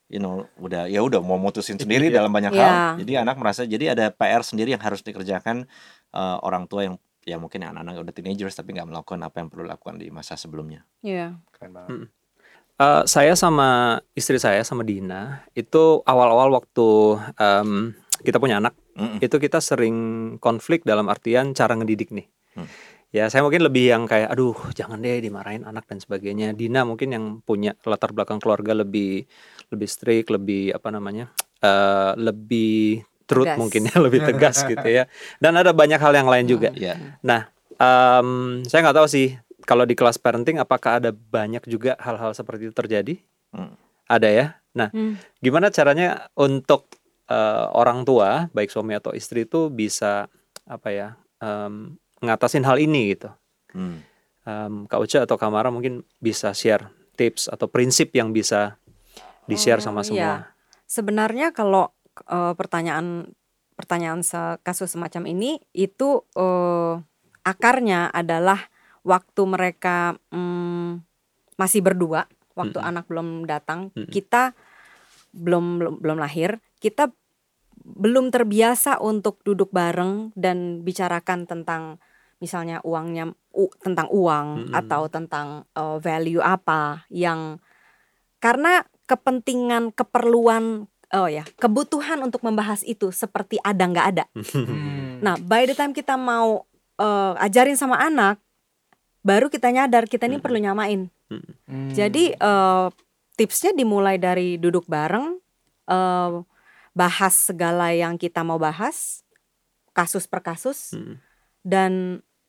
you 0.07 0.19
know 0.19 0.45
udah 0.55 0.85
ya 0.85 1.01
udah 1.01 1.19
mau 1.19 1.35
mutusin 1.35 1.75
sendiri 1.75 2.07
Iya. 2.07 2.21
dalam 2.21 2.29
banyak 2.29 2.53
Iya. 2.53 2.63
hal 2.63 2.73
jadi 2.99 3.23
anak 3.23 3.35
merasa 3.39 3.63
jadi 3.63 3.91
ada 3.91 4.11
PR 4.11 4.43
sendiri 4.43 4.71
yang 4.71 4.83
harus 4.83 5.01
dikerjakan 5.01 5.65
eh, 6.11 6.37
orang 6.43 6.67
tua 6.67 6.83
yang 6.83 6.95
ya 7.21 7.37
mungkin 7.37 7.61
anak-anak 7.61 8.01
udah 8.01 8.13
teenagers 8.13 8.57
tapi 8.57 8.73
nggak 8.73 8.89
melakukan 8.89 9.21
apa 9.21 9.41
yang 9.41 9.47
perlu 9.53 9.65
lakukan 9.65 10.01
di 10.01 10.09
masa 10.09 10.33
sebelumnya 10.33 10.85
Iya. 11.01 11.37
Keren 11.53 11.71
banget. 11.73 11.89
Hmm. 11.89 12.05
Eh, 12.81 13.03
saya 13.05 13.37
sama 13.37 14.01
istri 14.17 14.41
saya 14.41 14.65
sama 14.65 14.81
Dina 14.81 15.45
itu 15.53 16.01
awal-awal 16.01 16.49
waktu 16.49 16.87
em, 17.37 17.93
kita 18.25 18.41
punya 18.41 18.57
anak 18.57 18.73
Mm-mm. 18.97 19.21
itu 19.21 19.37
kita 19.37 19.61
sering 19.61 19.95
konflik 20.41 20.81
dalam 20.81 21.05
artian 21.05 21.53
cara 21.53 21.77
ngedidik 21.77 22.09
nih. 22.09 22.25
Hmm. 22.57 22.65
Ya 23.11 23.27
saya 23.27 23.43
mungkin 23.45 23.61
lebih 23.67 23.91
yang 23.91 24.03
kayak 24.09 24.33
aduh 24.33 24.55
jangan 24.73 24.97
deh 25.03 25.21
dimarahin 25.21 25.61
anak 25.61 25.85
dan 25.85 26.01
sebagainya. 26.01 26.57
Dina 26.57 26.81
mungkin 26.81 27.11
yang 27.13 27.25
punya 27.45 27.77
latar 27.85 28.15
belakang 28.17 28.41
keluarga 28.41 28.71
lebih 28.73 29.29
lebih 29.69 29.87
strict, 29.87 30.33
lebih 30.33 30.73
apa 30.73 30.89
namanya? 30.89 31.29
eh, 31.61 32.13
lebih 32.17 33.05
truth 33.31 33.47
Tegas. 33.47 33.55
mungkin 33.57 33.81
ya, 33.87 33.95
lebih 34.05 34.19
tegas 34.21 34.59
gitu 34.67 34.83
ya. 34.83 35.07
Dan 35.39 35.55
ada 35.55 35.71
banyak 35.71 35.95
hal 35.95 36.11
yang 36.13 36.27
lain 36.27 36.43
juga. 36.45 36.75
ya 36.75 36.99
Nah, 37.23 37.47
em, 37.73 38.27
saya 38.67 38.83
nggak 38.83 38.97
tahu 38.97 39.07
sih 39.07 39.27
kalau 39.63 39.87
di 39.87 39.95
kelas 39.95 40.17
parenting 40.17 40.59
apakah 40.59 40.99
ada 40.99 41.09
banyak 41.09 41.63
juga 41.65 41.95
hal-hal 41.97 42.33
seperti 42.33 42.67
itu 42.67 42.75
terjadi? 42.75 43.15
Hmm. 43.49 43.79
Ada 44.05 44.27
ya. 44.27 44.45
Nah, 44.71 44.89
Hmm. 44.89 45.15
gimana 45.39 45.69
caranya 45.69 46.27
untuk 46.33 46.91
eh, 47.25 47.67
orang 47.71 48.03
tua, 48.03 48.51
baik 48.51 48.67
suami 48.67 48.91
atau 48.91 49.15
istri 49.15 49.47
itu 49.47 49.71
bisa 49.71 50.27
apa 50.65 50.91
ya, 50.91 51.07
em, 51.39 51.95
ngatasin 52.19 52.67
hal 52.67 52.75
ini 52.75 53.15
gitu? 53.15 53.31
Hmm. 53.71 54.03
Em, 54.43 54.83
Kak 54.83 54.99
Uca 54.99 55.19
atau 55.23 55.39
Kamara 55.39 55.71
mungkin 55.71 56.03
bisa 56.17 56.51
share 56.51 56.91
tips 57.15 57.47
atau 57.47 57.71
prinsip 57.71 58.11
yang 58.11 58.35
bisa 58.35 58.75
di-share 59.45 59.79
Oh, 59.79 59.85
sama 59.85 60.01
iya. 60.01 60.05
semua. 60.05 60.33
Sebenarnya 60.83 61.55
kalau 61.55 61.95
eh, 62.27 62.53
pertanyaan 62.55 63.31
pertanyaan 63.75 64.21
se- 64.21 64.59
kasus 64.61 64.93
semacam 64.93 65.25
ini 65.29 65.57
itu 65.73 66.23
eh, 66.37 66.95
akarnya 67.41 68.13
adalah 68.13 68.69
waktu 69.01 69.41
mereka 69.49 70.15
mm, 70.29 71.01
masih 71.57 71.81
berdua, 71.81 72.29
waktu 72.53 72.77
Mm-mm. 72.77 72.89
anak 72.89 73.05
belum 73.09 73.49
datang, 73.49 73.89
Mm-mm. 73.97 74.09
kita 74.13 74.53
belum 75.33 75.81
belum 75.81 75.93
belum 76.01 76.17
lahir, 76.21 76.61
kita 76.77 77.09
belum 77.81 78.29
terbiasa 78.29 79.01
untuk 79.01 79.41
duduk 79.41 79.73
bareng 79.73 80.35
dan 80.37 80.85
bicarakan 80.85 81.49
tentang 81.49 81.97
misalnya 82.41 82.81
uangnya 82.85 83.33
u- 83.53 83.73
tentang 83.81 84.09
uang 84.13 84.69
Mm-mm. 84.69 84.77
atau 84.77 85.09
tentang 85.09 85.65
eh, 85.73 85.97
value 85.97 86.41
apa 86.41 87.05
yang 87.09 87.57
karena 88.41 88.85
kepentingan 89.05 89.93
keperluan 89.93 90.89
oh 91.13 91.27
ya 91.27 91.43
kebutuhan 91.55 92.19
untuk 92.19 92.41
membahas 92.41 92.81
itu 92.81 93.09
seperti 93.09 93.59
ada 93.59 93.83
nggak 93.83 94.07
ada 94.09 94.25
Hmm. 94.51 95.19
nah 95.19 95.35
by 95.37 95.63
the 95.63 95.73
time 95.73 95.91
kita 95.91 96.15
mau 96.15 96.63
eh, 96.95 97.33
ajarin 97.39 97.75
sama 97.75 97.97
anak 97.97 98.39
baru 99.21 99.47
kita 99.47 99.69
nyadar 99.69 100.05
kita 100.05 100.25
ini 100.25 100.35
Mm-mm. 100.35 100.43
perlu 100.43 100.59
nyamain 100.59 101.01
Hmm. 101.27 101.89
jadi 101.89 102.33
eh, 102.33 102.87
tipsnya 103.33 103.71
dimulai 103.71 104.15
dari 104.15 104.55
duduk 104.55 104.83
bareng 104.85 105.39
eh, 105.87 106.31
bahas 106.91 107.33
segala 107.33 107.91
yang 107.91 108.15
kita 108.15 108.41
mau 108.41 108.57
bahas 108.57 109.23
kasus 109.91 110.25
per 110.25 110.41
kasus 110.41 110.91
Hmm. 110.91 111.15
dan 111.61 111.91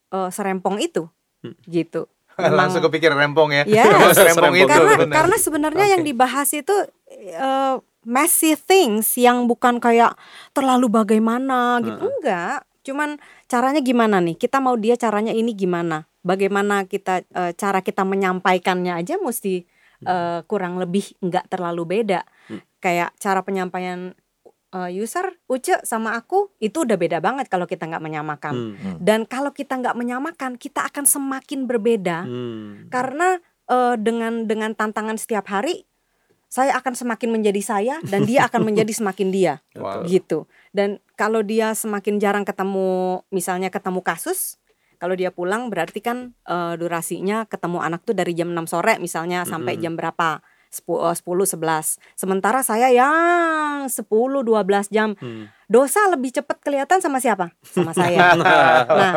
eh, 0.09 0.31
serempong 0.31 0.79
itu 0.79 1.07
Hmm. 1.43 1.55
gitu 1.65 2.07
langsung 2.39 2.81
kepikiran 2.81 3.19
rempong 3.19 3.53
ya. 3.53 3.63
Yes. 3.67 3.85
Serempong 4.17 4.51
Serempong 4.51 4.55
itu. 4.57 4.67
karena 4.67 5.05
karena 5.07 5.37
sebenarnya 5.37 5.87
yang 5.91 6.01
Oke. 6.01 6.09
dibahas 6.09 6.49
itu 6.51 6.75
eh, 7.13 7.75
messy 8.03 8.59
things 8.59 9.15
yang 9.15 9.47
bukan 9.47 9.79
kayak 9.79 10.19
terlalu 10.51 10.91
bagaimana 10.91 11.79
gitu. 11.83 12.03
Heeh. 12.03 12.13
enggak. 12.19 12.59
Cuman 12.83 13.23
caranya 13.47 13.79
gimana 13.79 14.19
nih? 14.19 14.35
Kita 14.35 14.59
mau 14.59 14.75
dia 14.75 14.99
caranya 14.99 15.31
ini 15.31 15.55
gimana? 15.55 16.03
Bagaimana 16.23 16.87
kita 16.87 17.23
eh, 17.23 17.53
cara 17.55 17.83
kita 17.83 18.03
menyampaikannya 18.03 18.99
aja 18.99 19.19
mesti 19.23 19.63
eh, 20.03 20.41
kurang 20.51 20.83
lebih 20.83 21.15
enggak 21.23 21.47
terlalu 21.51 22.01
beda. 22.03 22.23
Hmm. 22.51 22.59
kayak 22.83 23.15
cara 23.23 23.47
penyampaian 23.47 24.19
eh, 24.75 24.91
user 24.99 25.39
Uce 25.47 25.79
sama 25.87 26.19
aku 26.19 26.51
itu 26.59 26.83
udah 26.83 26.99
beda 26.99 27.23
banget 27.23 27.47
kalau 27.47 27.71
kita 27.71 27.87
nggak 27.87 28.03
menyamakan. 28.03 28.75
Hmm. 28.75 28.99
dan 28.99 29.23
kalau 29.31 29.55
kita 29.55 29.79
nggak 29.79 29.95
menyamakan 29.95 30.59
kita 30.59 30.91
akan 30.91 31.07
semakin 31.07 31.71
berbeda. 31.71 32.27
Hmm. 32.27 32.91
karena 32.91 33.39
eh, 33.71 33.95
dengan 33.95 34.51
dengan 34.51 34.75
tantangan 34.75 35.15
setiap 35.23 35.47
hari 35.47 35.87
saya 36.53 36.77
akan 36.77 36.93
semakin 36.93 37.33
menjadi 37.33 37.63
saya 37.65 37.97
dan 38.05 38.29
dia 38.29 38.45
akan 38.45 38.69
menjadi 38.69 38.93
semakin 38.93 39.33
dia 39.33 39.65
Wow. 39.81 40.05
gitu 40.05 40.45
dan 40.77 41.01
kalau 41.17 41.41
dia 41.41 41.73
semakin 41.73 42.21
jarang 42.21 42.45
ketemu 42.45 43.25
misalnya 43.33 43.73
ketemu 43.73 44.05
kasus 44.05 44.61
kalau 45.01 45.17
dia 45.17 45.33
pulang 45.33 45.73
berarti 45.73 46.05
kan 46.05 46.37
eh, 46.45 46.75
durasinya 46.77 47.49
ketemu 47.49 47.81
anak 47.81 48.05
tuh 48.05 48.13
dari 48.13 48.37
jam 48.37 48.53
6 48.53 48.69
sore 48.69 49.01
misalnya 49.01 49.49
sampai 49.49 49.81
Mm-mm. 49.81 49.85
jam 49.89 49.95
berapa 49.97 50.45
10 50.73 50.89
eh, 50.89 51.15
10 51.21 51.61
11. 51.61 52.01
Sementara 52.17 52.65
saya 52.65 52.89
yang 52.89 53.93
10 53.93 54.09
12 54.09 54.89
jam. 54.89 55.13
Hmm. 55.21 55.53
Dosa 55.69 56.05
lebih 56.09 56.33
cepat 56.33 56.61
kelihatan 56.65 57.01
sama 57.05 57.21
siapa? 57.21 57.53
Sama 57.61 57.93
saya. 57.99 58.37
Nah, 58.41 59.13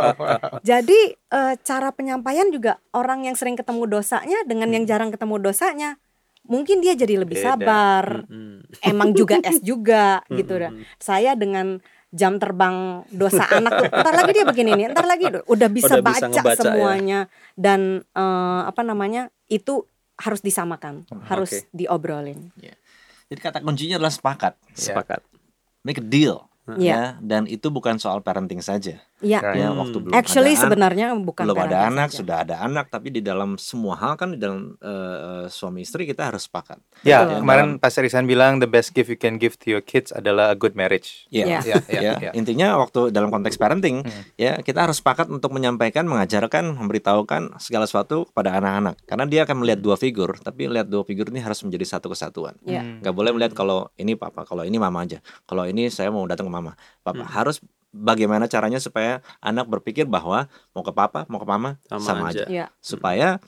jadi 0.64 1.16
eh, 1.16 1.54
cara 1.64 1.96
penyampaian 1.96 2.52
juga 2.52 2.84
orang 2.92 3.24
yang 3.24 3.40
sering 3.40 3.56
ketemu 3.56 3.88
dosanya 3.88 4.44
dengan 4.44 4.68
yang 4.72 4.84
jarang 4.84 5.16
ketemu 5.16 5.40
dosanya, 5.40 5.96
mungkin 6.46 6.80
dia 6.80 6.94
jadi 6.94 7.22
lebih 7.22 7.38
Beda. 7.38 7.58
sabar. 7.58 8.26
Mm-mm. 8.30 8.66
Emang 8.82 9.12
juga 9.12 9.38
es 9.42 9.60
juga 9.70 10.22
gitu 10.30 10.56
dah. 10.56 10.72
Saya 10.98 11.34
dengan 11.34 11.80
jam 12.16 12.40
terbang 12.40 13.04
dosa 13.12 13.44
anak 13.52 13.72
tuh, 13.76 13.88
ntar 13.92 14.14
lagi 14.16 14.32
dia 14.32 14.46
begini 14.48 14.72
nih, 14.74 14.88
ntar 14.90 15.04
lagi 15.04 15.28
udah 15.28 15.44
bisa 15.44 15.52
Udah 15.52 15.70
bisa 15.70 15.96
baca 16.00 16.26
ngebaca 16.32 16.48
ya. 16.48 16.56
semuanya 16.64 17.20
dan 17.60 17.80
eh, 18.08 18.62
apa 18.64 18.82
namanya 18.88 19.28
itu 19.52 19.84
harus 20.16 20.40
disamakan, 20.40 21.04
harus 21.28 21.52
Oke. 21.52 21.76
diobrolin. 21.76 22.56
Jadi 23.28 23.40
kata 23.42 23.60
kuncinya 23.60 24.00
adalah 24.00 24.14
sepakat, 24.16 24.54
Sepakat. 24.72 25.20
make 25.84 26.00
a 26.00 26.06
deal. 26.06 26.48
Iya. 26.66 26.90
Ya, 26.90 27.02
dan 27.22 27.46
itu 27.46 27.70
bukan 27.70 28.02
soal 28.02 28.26
parenting 28.26 28.58
saja. 28.58 28.98
Iya. 29.26 29.40
Ya, 29.58 29.68
Hmm. 29.68 29.82
waktu 29.82 29.98
belum 29.98 30.14
Actually 30.14 30.54
ada 30.54 30.56
anak, 30.56 30.64
sebenarnya 30.70 31.08
bukan 31.18 31.44
belum 31.50 31.58
ada 31.60 31.78
anak, 31.84 32.10
saja. 32.10 32.18
sudah 32.22 32.38
ada 32.46 32.56
anak, 32.62 32.86
tapi 32.88 33.10
di 33.10 33.20
dalam 33.20 33.58
semua 33.58 33.98
hal 33.98 34.14
kan 34.14 34.30
di 34.32 34.40
dalam 34.40 34.78
eh, 34.78 35.50
suami 35.50 35.82
istri 35.82 36.06
kita 36.06 36.30
harus 36.30 36.46
sepakat. 36.46 36.78
Ya, 37.02 37.26
Betul. 37.26 37.42
kemarin 37.42 37.68
Pastor 37.76 38.06
Ihsan 38.06 38.24
bilang 38.24 38.62
the 38.62 38.70
best 38.70 38.94
gift 38.94 39.10
you 39.10 39.18
can 39.18 39.36
give 39.36 39.58
to 39.58 39.68
your 39.68 39.82
kids 39.82 40.14
adalah 40.14 40.54
a 40.54 40.56
good 40.56 40.74
marriage. 40.74 41.26
Iya. 41.28 41.58
Ya, 41.58 41.58
ya, 41.60 41.78
ya, 41.90 42.14
ya. 42.22 42.32
intinya 42.32 42.78
waktu 42.78 43.10
dalam 43.10 43.28
konteks 43.28 43.58
parenting 43.58 44.06
Hmm. 44.06 44.22
ya 44.36 44.62
kita 44.62 44.86
harus 44.86 45.02
sepakat 45.02 45.26
untuk 45.28 45.50
menyampaikan, 45.50 46.06
mengajarkan, 46.06 46.78
memberitahukan 46.78 47.58
segala 47.58 47.84
sesuatu 47.84 48.28
kepada 48.28 48.54
anak-anak 48.56 49.02
karena 49.04 49.26
dia 49.26 49.42
akan 49.44 49.58
melihat 49.58 49.80
dua 49.80 49.96
figur, 49.96 50.38
tapi 50.38 50.68
lihat 50.68 50.86
dua 50.86 51.02
figur 51.02 51.28
ini 51.28 51.40
harus 51.40 51.58
menjadi 51.60 51.98
satu 51.98 52.08
kesatuan. 52.08 52.54
Iya. 52.62 52.82
Hmm. 52.82 53.02
Gak 53.02 53.12
boleh 53.12 53.32
melihat 53.32 53.54
kalau 53.54 53.90
ini 53.96 54.14
papa, 54.14 54.44
kalau 54.44 54.62
ini 54.62 54.78
mama 54.78 55.02
aja. 55.02 55.18
Kalau 55.44 55.66
ini 55.66 55.90
saya 55.90 56.08
mau 56.08 56.22
datang 56.26 56.46
ke 56.46 56.54
mama. 56.54 56.78
Papa 57.02 57.22
Hmm. 57.22 57.32
harus 57.32 57.58
bagaimana 57.96 58.46
caranya 58.46 58.78
supaya 58.78 59.24
anak 59.40 59.66
berpikir 59.66 60.04
bahwa 60.06 60.52
mau 60.72 60.84
ke 60.84 60.92
papa, 60.92 61.24
mau 61.26 61.40
ke 61.40 61.48
mama 61.48 61.80
Sama 61.88 62.04
sama, 62.04 62.26
aja. 62.30 62.44
aja. 62.44 62.46
Iya. 62.46 62.66
Supaya 62.78 63.40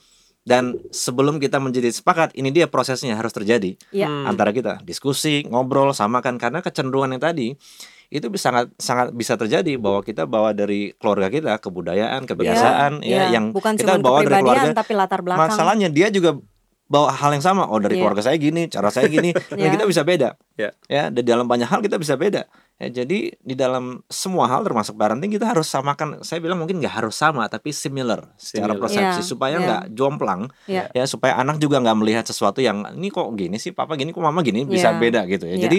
dan 0.42 0.80
sebelum 0.88 1.36
kita 1.36 1.60
menjadi 1.60 1.92
sepakat, 1.92 2.32
ini 2.32 2.48
dia 2.48 2.64
prosesnya 2.64 3.12
harus 3.12 3.30
terjadi 3.30 3.76
Iya. 3.92 4.08
Hmm. 4.08 4.24
antara 4.26 4.48
kita 4.50 4.80
diskusi, 4.80 5.44
ngobrol, 5.44 5.92
samakan 5.92 6.40
karena 6.40 6.58
kecenderungan 6.58 7.12
yang 7.12 7.22
tadi 7.22 7.52
itu 8.08 8.24
bisa 8.26 8.48
sangat 8.48 8.72
sangat 8.80 9.06
bisa 9.12 9.36
terjadi 9.36 9.76
bahwa 9.76 10.00
kita 10.00 10.24
bawa 10.24 10.56
dari 10.56 10.96
keluarga 10.96 11.28
kita 11.28 11.60
kebudayaan, 11.60 12.24
kebiasaan 12.24 13.04
Iya, 13.04 13.28
ya 13.28 13.36
yang 13.36 13.52
bukan 13.52 13.76
kita 13.76 14.00
bawa 14.00 14.24
dari 14.24 14.40
keluarga 14.40 14.72
tapi 14.72 14.92
latar 14.96 15.20
belakang. 15.20 15.44
masalahnya 15.44 15.92
dia 15.92 16.08
juga 16.08 16.40
bawa 16.88 17.12
hal 17.12 17.36
yang 17.36 17.44
sama 17.44 17.68
oh 17.68 17.76
dari 17.76 18.00
Iya. 18.00 18.08
keluarga 18.08 18.24
saya 18.24 18.40
gini 18.40 18.64
cara 18.64 18.88
saya 18.88 19.12
gini 19.12 19.36
dan 19.52 19.60
Iya. 19.60 19.72
kita 19.76 19.84
bisa 19.84 20.02
beda 20.02 20.40
Iya. 20.56 20.70
ya 20.88 21.12
dan 21.12 21.20
dalam 21.20 21.44
banyak 21.44 21.68
hal 21.68 21.84
kita 21.84 22.00
bisa 22.00 22.16
beda 22.16 22.48
ya 22.78 22.88
jadi 22.94 23.34
di 23.34 23.54
dalam 23.54 24.00
semua 24.06 24.46
hal 24.46 24.62
termasuk 24.62 24.94
parenting 24.94 25.28
kita 25.28 25.46
harus 25.46 25.66
samakan 25.66 26.22
saya 26.22 26.38
bilang 26.38 26.56
mungkin 26.56 26.78
nggak 26.78 26.94
harus 26.96 27.12
sama 27.12 27.44
tapi 27.46 27.70
similar 27.70 28.30
secara 28.34 28.70
Similar. 28.70 28.78
persepsi 28.78 29.20
Iya, 29.20 29.26
supaya 29.26 29.54
iya. 29.54 29.64
nggak 29.66 29.82
jomplang 29.92 30.42
Iya. 30.64 30.84
ya 30.92 31.04
supaya 31.04 31.34
anak 31.36 31.58
juga 31.58 31.78
nggak 31.78 31.98
melihat 31.98 32.24
sesuatu 32.24 32.58
yang 32.58 32.86
ini 32.92 33.08
kok 33.08 33.26
gini 33.34 33.56
sih 33.56 33.70
papa 33.70 33.94
gini 33.94 34.10
kok 34.10 34.20
mama 34.20 34.40
gini 34.40 34.62
bisa 34.62 34.90
Iya. 34.90 34.96
beda 34.96 35.20
gitu 35.26 35.44
ya 35.44 35.54
Iya. 35.54 35.62
jadi 35.64 35.78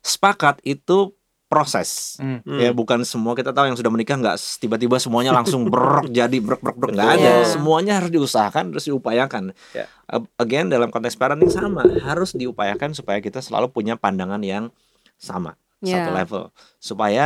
sepakat 0.00 0.64
itu 0.64 1.12
proses 1.48 2.16
Hmm. 2.16 2.40
Hmm. 2.42 2.56
ya 2.58 2.70
bukan 2.70 3.04
semua 3.04 3.32
kita 3.32 3.52
tahu 3.52 3.64
yang 3.64 3.76
sudah 3.76 3.88
menikah 3.88 4.16
nggak 4.16 4.36
tiba-tiba 4.58 4.96
semuanya 4.96 5.32
langsung 5.32 5.64
brok 5.66 6.04
jadi 6.06 6.36
brok 6.38 6.60
brok 6.60 6.76
brok 6.76 6.92
nggak 6.92 7.10
ada 7.14 7.32
Iya. 7.40 7.48
semuanya 7.50 7.92
harus 7.96 8.08
diusahakan 8.10 8.68
terus 8.70 8.84
diupayakan 8.84 9.52
Ya. 9.72 9.84
Ag- 10.06 10.28
again 10.38 10.68
dalam 10.68 10.88
konteks 10.88 11.12
parenting 11.14 11.48
sama 11.48 11.84
harus 12.00 12.32
diupayakan 12.32 12.92
supaya 12.92 13.16
kita 13.18 13.40
selalu 13.40 13.68
punya 13.68 13.96
pandangan 13.96 14.40
yang 14.40 14.72
sama 15.16 15.56
satu 15.80 16.10
Ya. 16.10 16.14
level 16.14 16.42
supaya 16.78 17.24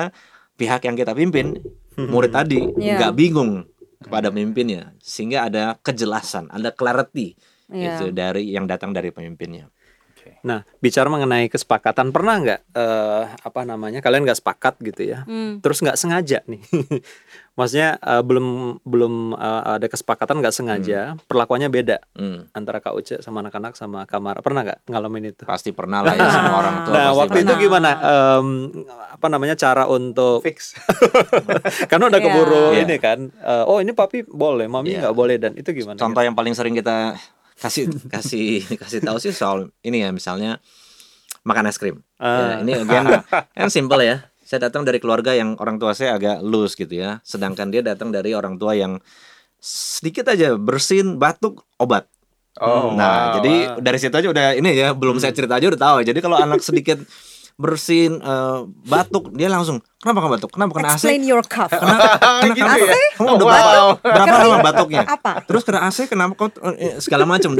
pihak 0.55 0.85
yang 0.85 0.97
kita 0.97 1.13
pimpin 1.13 1.59
murid 1.97 2.33
tadi 2.33 2.61
Ya. 2.77 2.97
nggak 3.01 3.15
bingung 3.17 3.65
kepada 4.03 4.29
pemimpinnya 4.29 4.93
sehingga 4.99 5.47
ada 5.49 5.79
kejelasan 5.81 6.51
ada 6.51 6.71
clarity 6.71 7.39
Iya. 7.73 7.97
itu 7.97 8.05
dari 8.13 8.53
yang 8.53 8.69
datang 8.69 8.93
dari 8.93 9.09
pemimpinnya 9.09 9.73
Nah, 10.43 10.63
bicara 10.77 11.07
mengenai 11.07 11.47
kesepakatan, 11.47 12.11
pernah 12.11 12.35
nggak 12.37 12.61
eh, 12.69 13.25
apa 13.31 13.61
namanya 13.63 13.99
kalian 13.99 14.23
nggak 14.23 14.37
sepakat 14.37 14.75
gitu 14.81 15.07
ya? 15.07 15.23
Hmm. 15.23 15.59
Terus 15.59 15.79
nggak 15.79 15.95
sengaja 15.95 16.43
nih, 16.45 16.59
maksudnya 17.53 17.95
eh, 17.97 18.21
belum 18.21 18.47
belum 18.83 19.15
eh, 19.33 19.63
ada 19.73 19.87
kesepakatan 19.87 20.39
nggak 20.39 20.51
sengaja, 20.53 21.15
perlakuannya 21.25 21.69
beda 21.69 22.03
Hmm, 22.13 22.51
antara 22.51 22.79
Kak 22.79 22.91
Uce 22.93 23.17
sama 23.19 23.39
anak-anak 23.41 23.73
sama 23.73 24.03
Kamar. 24.03 24.39
Pernah 24.41 24.61
nggak 24.65 24.79
ngalamin 24.87 25.31
itu? 25.31 25.43
pasti 25.45 25.71
pernah 25.71 26.01
lah 26.01 26.13
ya 26.13 26.27
semua 26.27 26.55
orang 26.61 26.77
tua 26.83 26.93
Nah, 26.93 27.07
pasti 27.07 27.19
waktu 27.19 27.37
itu 27.39 27.53
pernah. 27.55 27.69
pernah. 27.71 27.95
gimana? 27.95 28.11
Em, 28.35 28.47
apa 29.13 29.27
namanya 29.29 29.55
cara 29.55 29.87
untuk 29.87 30.41
Fix. 30.41 30.75
karena 31.91 32.05
udah 32.09 32.19
keburu 32.19 32.65
Iya. 32.73 32.83
ini 32.83 32.97
kan? 32.99 33.19
eh, 33.31 33.65
oh 33.65 33.79
ini 33.79 33.93
papi 33.93 34.25
boleh, 34.25 34.67
mami 34.67 34.91
Iya. 34.93 35.07
nggak 35.07 35.15
boleh 35.15 35.37
dan 35.37 35.53
itu 35.55 35.71
gimana? 35.71 35.97
Contoh 35.97 36.19
yang 36.21 36.35
paling 36.35 36.53
sering 36.53 36.75
kita 36.75 37.15
kasih 37.63 37.85
kasih 38.11 38.67
kasih 38.83 38.99
tahu 38.99 39.23
sih 39.23 39.31
soal 39.31 39.71
ini 39.87 40.03
ya 40.03 40.11
misalnya 40.11 40.59
makan 41.47 41.71
es 41.71 41.79
krim. 41.79 42.03
Ah. 42.19 42.59
Ya, 42.63 42.67
ini 42.67 42.73
again 42.83 43.07
kan 43.59 43.71
simple 43.71 44.03
ya. 44.03 44.27
Saya 44.43 44.69
datang 44.69 44.85
dari 44.85 44.99
keluarga 45.01 45.33
yang 45.33 45.57
orang 45.63 45.81
tua 45.81 45.95
saya 45.95 46.19
agak 46.19 46.43
loose 46.43 46.75
gitu 46.77 46.99
ya. 46.99 47.23
Sedangkan 47.25 47.71
dia 47.73 47.81
datang 47.81 48.13
dari 48.13 48.35
orang 48.35 48.59
tua 48.59 48.77
yang 48.77 49.01
sedikit 49.63 50.27
aja 50.29 50.59
bersin 50.59 51.17
batuk 51.17 51.65
obat. 51.79 52.11
Oh, 52.61 52.93
nah, 52.93 53.33
wow, 53.33 53.35
jadi 53.41 53.55
wow. 53.65 53.81
dari 53.81 53.97
situ 53.97 54.13
aja 54.13 54.29
udah 54.29 54.53
ini 54.53 54.77
ya, 54.77 54.93
belum 54.93 55.17
saya 55.17 55.33
cerita 55.33 55.57
aja 55.57 55.73
udah 55.73 55.81
tahu. 55.81 55.97
Jadi 56.05 56.21
kalau 56.21 56.37
anak 56.37 56.61
sedikit 56.61 57.01
bersin 57.57 58.21
eh, 58.21 58.61
batuk 58.85 59.33
dia 59.33 59.49
langsung 59.49 59.81
kenapa 60.03 60.19
kamu 60.19 60.33
batuk? 60.35 60.51
Kenapa 60.51 60.73
kena 60.75 60.89
AC? 60.91 60.97
Explain 60.99 61.23
your 61.23 61.43
cough. 61.43 61.71
Kenapa, 61.71 62.19
Gitu 62.51 62.59
kenapa? 62.59 62.83
ya? 62.83 63.07
Kamu 63.15 63.23
Oh, 63.23 63.35
udah 63.35 63.47
wow. 63.47 63.55
batuk? 63.55 63.97
Berapa 64.03 64.35
lama 64.37 64.59
batuknya? 64.61 65.01
Apa? 65.07 65.33
Terus 65.43 65.63
kena 65.63 65.81
AC 65.83 65.99
kenapa 66.05 66.33
kok 66.35 66.51
eh, 66.75 66.99
segala 66.99 67.23
macam 67.23 67.55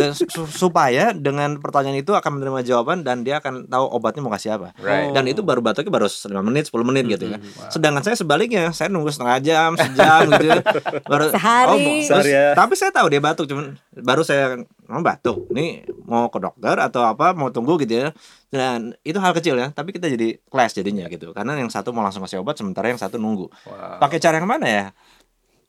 supaya 0.49 1.13
dengan 1.13 1.57
pertanyaan 1.57 1.97
itu 1.97 2.11
akan 2.11 2.31
menerima 2.35 2.61
jawaban 2.63 3.01
dan 3.01 3.23
dia 3.23 3.39
akan 3.39 3.65
tahu 3.65 3.85
obatnya 3.89 4.21
mau 4.21 4.33
kasih 4.33 4.57
apa. 4.57 4.75
Right. 4.77 5.13
Dan 5.13 5.25
itu 5.27 5.41
baru 5.41 5.61
batuknya 5.61 5.89
baru 5.89 6.07
5 6.07 6.27
menit, 6.43 6.67
10 6.67 6.83
menit 6.83 7.05
gitu 7.09 7.25
ya. 7.29 7.39
Mm-mm. 7.39 7.71
Sedangkan 7.71 8.03
saya 8.03 8.17
sebaliknya, 8.17 8.71
saya 8.71 8.89
nunggu 8.89 9.09
setengah 9.09 9.39
jam, 9.39 9.71
sejam 9.75 10.27
gitu 10.29 10.47
ya. 10.49 10.61
Baru 11.05 11.31
Sehari. 11.31 11.69
oh, 11.69 11.77
terus- 11.79 12.07
Sehari 12.09 12.31
ya. 12.33 12.47
Tapi 12.53 12.73
saya 12.75 12.91
tahu 12.91 13.07
dia 13.07 13.21
batuk 13.21 13.47
cuman 13.47 13.65
baru 13.95 14.23
saya 14.23 14.59
mau 14.85 15.01
batuk. 15.01 15.47
Ini 15.51 15.67
mau 16.05 16.27
ke 16.27 16.39
dokter 16.39 16.75
atau 16.77 17.03
apa 17.03 17.33
mau 17.33 17.49
tunggu 17.49 17.79
gitu 17.79 17.95
ya. 17.99 18.09
Dan 18.49 18.93
itu 19.01 19.17
hal 19.17 19.33
kecil 19.33 19.57
ya, 19.57 19.73
tapi 19.73 19.91
kita 19.91 20.07
jadi 20.07 20.37
clash 20.45 20.77
jadinya 20.77 21.09
gitu. 21.09 21.33
Karena 21.33 21.57
yang 21.57 21.73
satu 21.73 21.89
mau 21.89 22.05
langsung 22.05 22.21
kasih 22.33 22.41
obat 22.41 22.57
sementara 22.57 22.89
yang 22.89 22.97
satu 22.97 23.21
nunggu 23.21 23.53
Wow. 23.69 24.01
pakai 24.01 24.17
cara 24.17 24.41
yang 24.41 24.49
mana 24.49 24.65
ya 24.65 24.87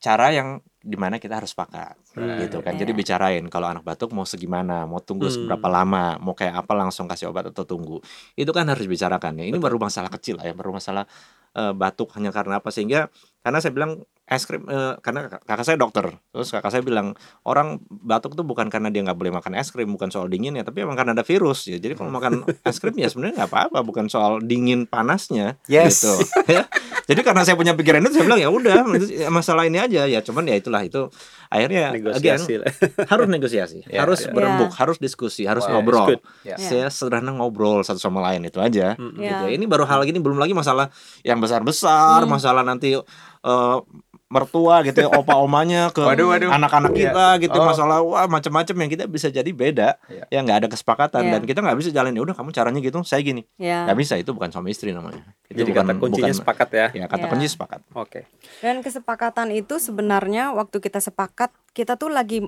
cara 0.00 0.32
yang 0.32 0.48
di 0.80 0.96
mana 0.96 1.16
kita 1.16 1.36
harus 1.36 1.52
sepakat 1.52 1.96
Right. 2.12 2.44
gitu 2.48 2.60
kan 2.60 2.76
Iya. 2.76 2.84
jadi 2.84 2.92
bicarain 2.92 3.44
kalau 3.48 3.68
anak 3.68 3.84
batuk 3.84 4.12
mau 4.12 4.24
segimana 4.24 4.84
mau 4.84 5.00
tunggu 5.00 5.28
Hmm. 5.28 5.36
seberapa 5.48 5.68
lama 5.68 6.16
mau 6.16 6.32
kayak 6.32 6.60
apa 6.60 6.72
langsung 6.72 7.04
kasih 7.04 7.28
obat 7.28 7.48
atau 7.48 7.64
tunggu 7.64 8.00
itu 8.34 8.48
kan 8.48 8.64
harus 8.64 8.84
dibicarakan 8.84 9.36
ya 9.36 9.44
ini 9.44 9.56
baru 9.56 9.76
masalah 9.76 10.08
kecil 10.08 10.40
lah 10.40 10.44
ya 10.44 10.54
baru 10.54 10.72
masalah 10.72 11.04
eh, 11.52 11.72
batuk 11.72 12.12
hanya 12.16 12.32
karena 12.32 12.60
apa 12.60 12.68
sehingga 12.68 13.08
karena 13.40 13.58
saya 13.60 13.72
bilang 13.72 14.04
es 14.26 14.42
krim 14.42 14.64
eh, 14.64 14.96
karena 14.98 15.28
kak- 15.28 15.44
kakak 15.44 15.64
saya 15.64 15.76
dokter 15.76 16.08
terus 16.26 16.48
kakak 16.48 16.68
saya 16.68 16.80
bilang 16.80 17.12
orang 17.42 17.76
batuk 17.84 18.32
tuh 18.32 18.42
bukan 18.42 18.66
karena 18.66 18.88
dia 18.88 19.00
nggak 19.00 19.14
boleh 19.14 19.28
makan 19.30 19.52
es 19.52 19.68
krim 19.68 19.84
bukan 19.86 20.08
soal 20.08 20.26
dingin 20.26 20.52
ya 20.52 20.62
tapi 20.62 20.80
emang 20.80 20.94
karena 20.94 21.12
ada 21.12 21.20
virus 21.20 21.66
ya 21.66 21.76
jadi 21.76 21.92
kalau 21.92 22.08
makan 22.08 22.32
es 22.58 22.76
krim 22.78 22.94
ya 22.94 23.06
sebenarnya 23.06 23.36
nggak 23.38 23.50
apa-apa 23.50 23.78
bukan 23.80 24.08
soal 24.08 24.40
dingin 24.40 24.84
panasnya 24.84 25.60
Yes. 25.66 26.00
gitu 26.00 26.16
ya 26.56 26.64
jadi 27.04 27.20
karena 27.20 27.42
saya 27.42 27.52
punya 27.52 27.72
pikiran 27.72 28.00
itu 28.00 28.12
saya 28.12 28.24
bilang 28.24 28.40
ya 28.40 28.48
udah 28.48 28.88
masalah 29.28 29.64
ini 29.64 29.76
aja 29.76 30.04
ya 30.04 30.20
cuman 30.20 30.46
ya 30.46 30.56
itulah 30.56 30.80
itu 30.80 31.04
akhirnya 31.46 31.92
again, 31.92 32.00
negosiasi 32.00 32.52
lah. 32.56 32.68
harus 33.12 33.26
negosiasi 33.28 33.78
Ya, 33.86 34.02
harus 34.02 34.24
ya. 34.24 34.32
berembuk 34.32 34.72
Ya. 34.72 34.76
harus 34.80 34.96
diskusi 34.96 35.44
harus 35.44 35.62
Wow, 35.62 35.78
ngobrol 35.78 36.16
it's 36.16 36.24
Ya. 36.42 36.56
saya 36.56 36.86
sederhana 36.88 37.28
ngobrol 37.30 37.80
satu 37.82 38.00
sama 38.00 38.24
lain 38.24 38.40
itu 38.42 38.56
aja 38.56 38.96
Mm-mm. 38.96 39.20
Ya. 39.20 39.44
gitu. 39.44 39.52
ini 39.52 39.64
baru 39.64 39.84
hal 39.84 40.00
gini 40.02 40.16
belum 40.16 40.36
lagi 40.36 40.50
masalah 40.50 40.88
yang 41.20 41.36
besar 41.38 41.60
besar 41.60 42.24
Hmm. 42.24 42.32
masalah 42.32 42.64
nanti 42.64 42.96
eh, 43.44 43.78
mertua 44.24 44.82
gitu 44.82 44.98
ya 44.98 45.08
opa 45.12 45.38
omanya 45.38 45.94
ke 45.94 46.02
Waduh, 46.02 46.26
waduh. 46.26 46.50
anak-anak 46.50 46.90
Iya. 46.90 47.12
kita 47.12 47.26
gitu 47.38 47.54
Oh. 47.54 47.66
masalah 47.70 48.02
wah 48.02 48.26
macam-macam 48.26 48.74
yang 48.74 48.90
kita 48.90 49.04
bisa 49.06 49.28
jadi 49.28 49.46
beda 49.46 49.94
Iya. 50.10 50.24
ya 50.26 50.38
nggak 50.42 50.58
ada 50.58 50.68
kesepakatan 50.68 51.22
Iya. 51.22 51.32
dan 51.38 51.40
kita 51.44 51.58
nggak 51.62 51.78
bisa 51.78 51.90
jalan 51.92 52.10
ya 52.10 52.22
udah 52.24 52.34
kamu 52.34 52.50
caranya 52.50 52.80
gitu 52.80 52.98
saya 53.04 53.22
gini 53.22 53.46
nggak 53.54 53.94
bisa 53.94 54.18
itu 54.18 54.34
bukan 54.34 54.50
suami 54.50 54.72
istri 54.72 54.90
namanya 54.90 55.22
itu 55.46 55.62
Jadi 55.62 55.70
kata 55.70 55.92
kuncinya 55.94 56.34
sepakat 56.34 56.68
ya. 56.72 56.86
ya 56.90 57.06
kata 57.06 57.24
Ya. 57.24 57.30
kunci 57.30 57.46
sepakat 57.46 57.80
Oke. 57.94 58.26
Dan 58.58 58.82
kesepakatan 58.82 59.54
itu 59.54 59.78
sebenarnya 59.78 60.50
waktu 60.50 60.82
kita 60.82 60.98
sepakat 60.98 61.54
kita 61.70 61.94
tuh 61.94 62.10
lagi 62.10 62.42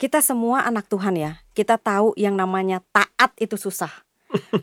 kita 0.00 0.18
semua 0.18 0.64
anak 0.64 0.88
Tuhan 0.88 1.14
ya. 1.14 1.44
Kita 1.52 1.76
tahu 1.76 2.16
yang 2.16 2.34
namanya 2.34 2.80
taat 2.90 3.30
itu 3.36 3.54
susah. 3.54 3.92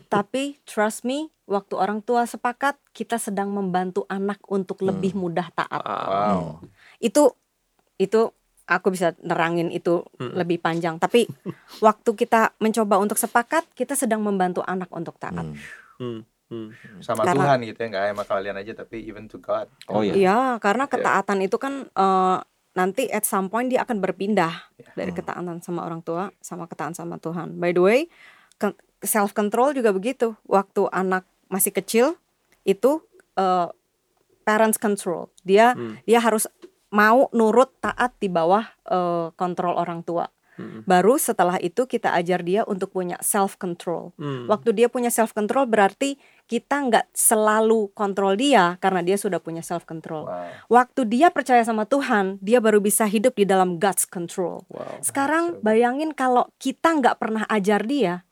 Tapi 0.06 0.58
trust 0.62 1.02
me, 1.02 1.28
waktu 1.44 1.74
orang 1.74 2.00
tua 2.00 2.24
sepakat, 2.24 2.78
kita 2.90 3.16
sedang 3.16 3.50
membantu 3.50 4.06
anak 4.06 4.38
untuk 4.46 4.80
lebih 4.80 5.14
mudah 5.14 5.50
taat. 5.50 5.82
Wow. 5.82 6.62
Itu 6.98 7.34
itu 7.96 8.32
aku 8.64 8.88
bisa 8.88 9.12
nerangin 9.20 9.68
itu 9.68 10.06
Mm. 10.16 10.32
lebih 10.36 10.58
panjang. 10.58 10.94
Tapi 10.96 11.26
waktu 11.80 12.10
kita 12.14 12.54
mencoba 12.56 12.96
untuk 12.96 13.16
sepakat, 13.16 13.66
kita 13.72 13.94
sedang 13.94 14.20
membantu 14.20 14.62
anak 14.62 14.88
untuk 14.90 15.18
taat. 15.18 15.42
Hmm. 15.42 15.58
Hmm, 16.00 16.24
hmm. 16.48 16.98
sama 16.98 17.22
Karena- 17.22 17.54
Tuhan 17.54 17.58
gitu 17.62 17.78
ya 17.78 17.88
nggak 17.88 18.04
sama 18.08 18.24
kalian 18.24 18.56
aja 18.56 18.72
tapi 18.74 19.04
even 19.04 19.28
to 19.28 19.36
God 19.36 19.68
Oh 19.86 20.00
iya. 20.00 20.14
Iya, 20.16 20.38
karena 20.58 20.88
ketaatan 20.88 21.44
itu 21.44 21.60
kan 21.60 21.86
eh, 21.86 22.38
nanti 22.70 23.06
at 23.06 23.22
some 23.22 23.46
point 23.46 23.68
dia 23.68 23.82
akan 23.82 23.98
berpindah 23.98 24.70
dari 24.94 25.10
ketaatan 25.12 25.58
sama 25.60 25.82
orang 25.82 26.00
tua 26.00 26.30
sama 26.40 26.64
ketaatan 26.64 26.94
sama 26.94 27.18
Tuhan. 27.18 27.54
By 27.54 27.70
the 27.70 27.82
way, 27.82 28.00
self 29.00 29.32
control 29.32 29.72
juga 29.72 29.90
begitu. 29.92 30.36
Waktu 30.46 30.88
anak 30.92 31.24
masih 31.48 31.72
kecil 31.74 32.06
itu 32.64 33.02
eh, 33.36 33.68
parents 34.44 34.76
control. 34.76 35.28
Dia 35.44 35.72
Hmm. 35.74 35.96
dia 36.04 36.20
harus 36.20 36.44
mau 36.90 37.30
nurut 37.30 37.70
taat 37.80 38.12
di 38.18 38.26
bawah 38.26 38.66
eh, 38.90 39.28
kontrol 39.38 39.78
orang 39.78 40.02
tua. 40.02 40.28
Hmm. 40.60 40.84
Baru 40.84 41.16
setelah 41.16 41.56
itu 41.56 41.88
kita 41.88 42.12
ajar 42.12 42.44
dia 42.44 42.68
untuk 42.68 42.92
punya 42.92 43.16
self 43.24 43.56
control. 43.56 44.12
Hmm. 44.20 44.44
Waktu 44.44 44.76
dia 44.76 44.92
punya 44.92 45.08
self 45.08 45.32
control 45.32 45.64
berarti 45.64 46.20
kita 46.44 46.84
nggak 46.84 47.06
selalu 47.16 47.88
kontrol 47.96 48.36
dia 48.36 48.76
karena 48.82 49.00
dia 49.00 49.16
sudah 49.16 49.40
punya 49.40 49.64
self 49.64 49.88
control. 49.88 50.28
wow. 50.28 50.52
Waktu 50.68 51.08
dia 51.08 51.32
percaya 51.32 51.64
sama 51.64 51.88
Tuhan, 51.88 52.36
dia 52.44 52.60
baru 52.60 52.82
bisa 52.82 53.08
hidup 53.08 53.38
di 53.40 53.48
dalam 53.48 53.80
God's 53.80 54.04
control. 54.04 54.66
Wow. 54.68 55.00
Sekarang 55.00 55.62
bayangin 55.64 56.12
kalau 56.12 56.50
kita 56.60 56.92
nggak 56.98 57.16
pernah 57.16 57.48
ajar 57.48 57.86
dia, 57.88 58.26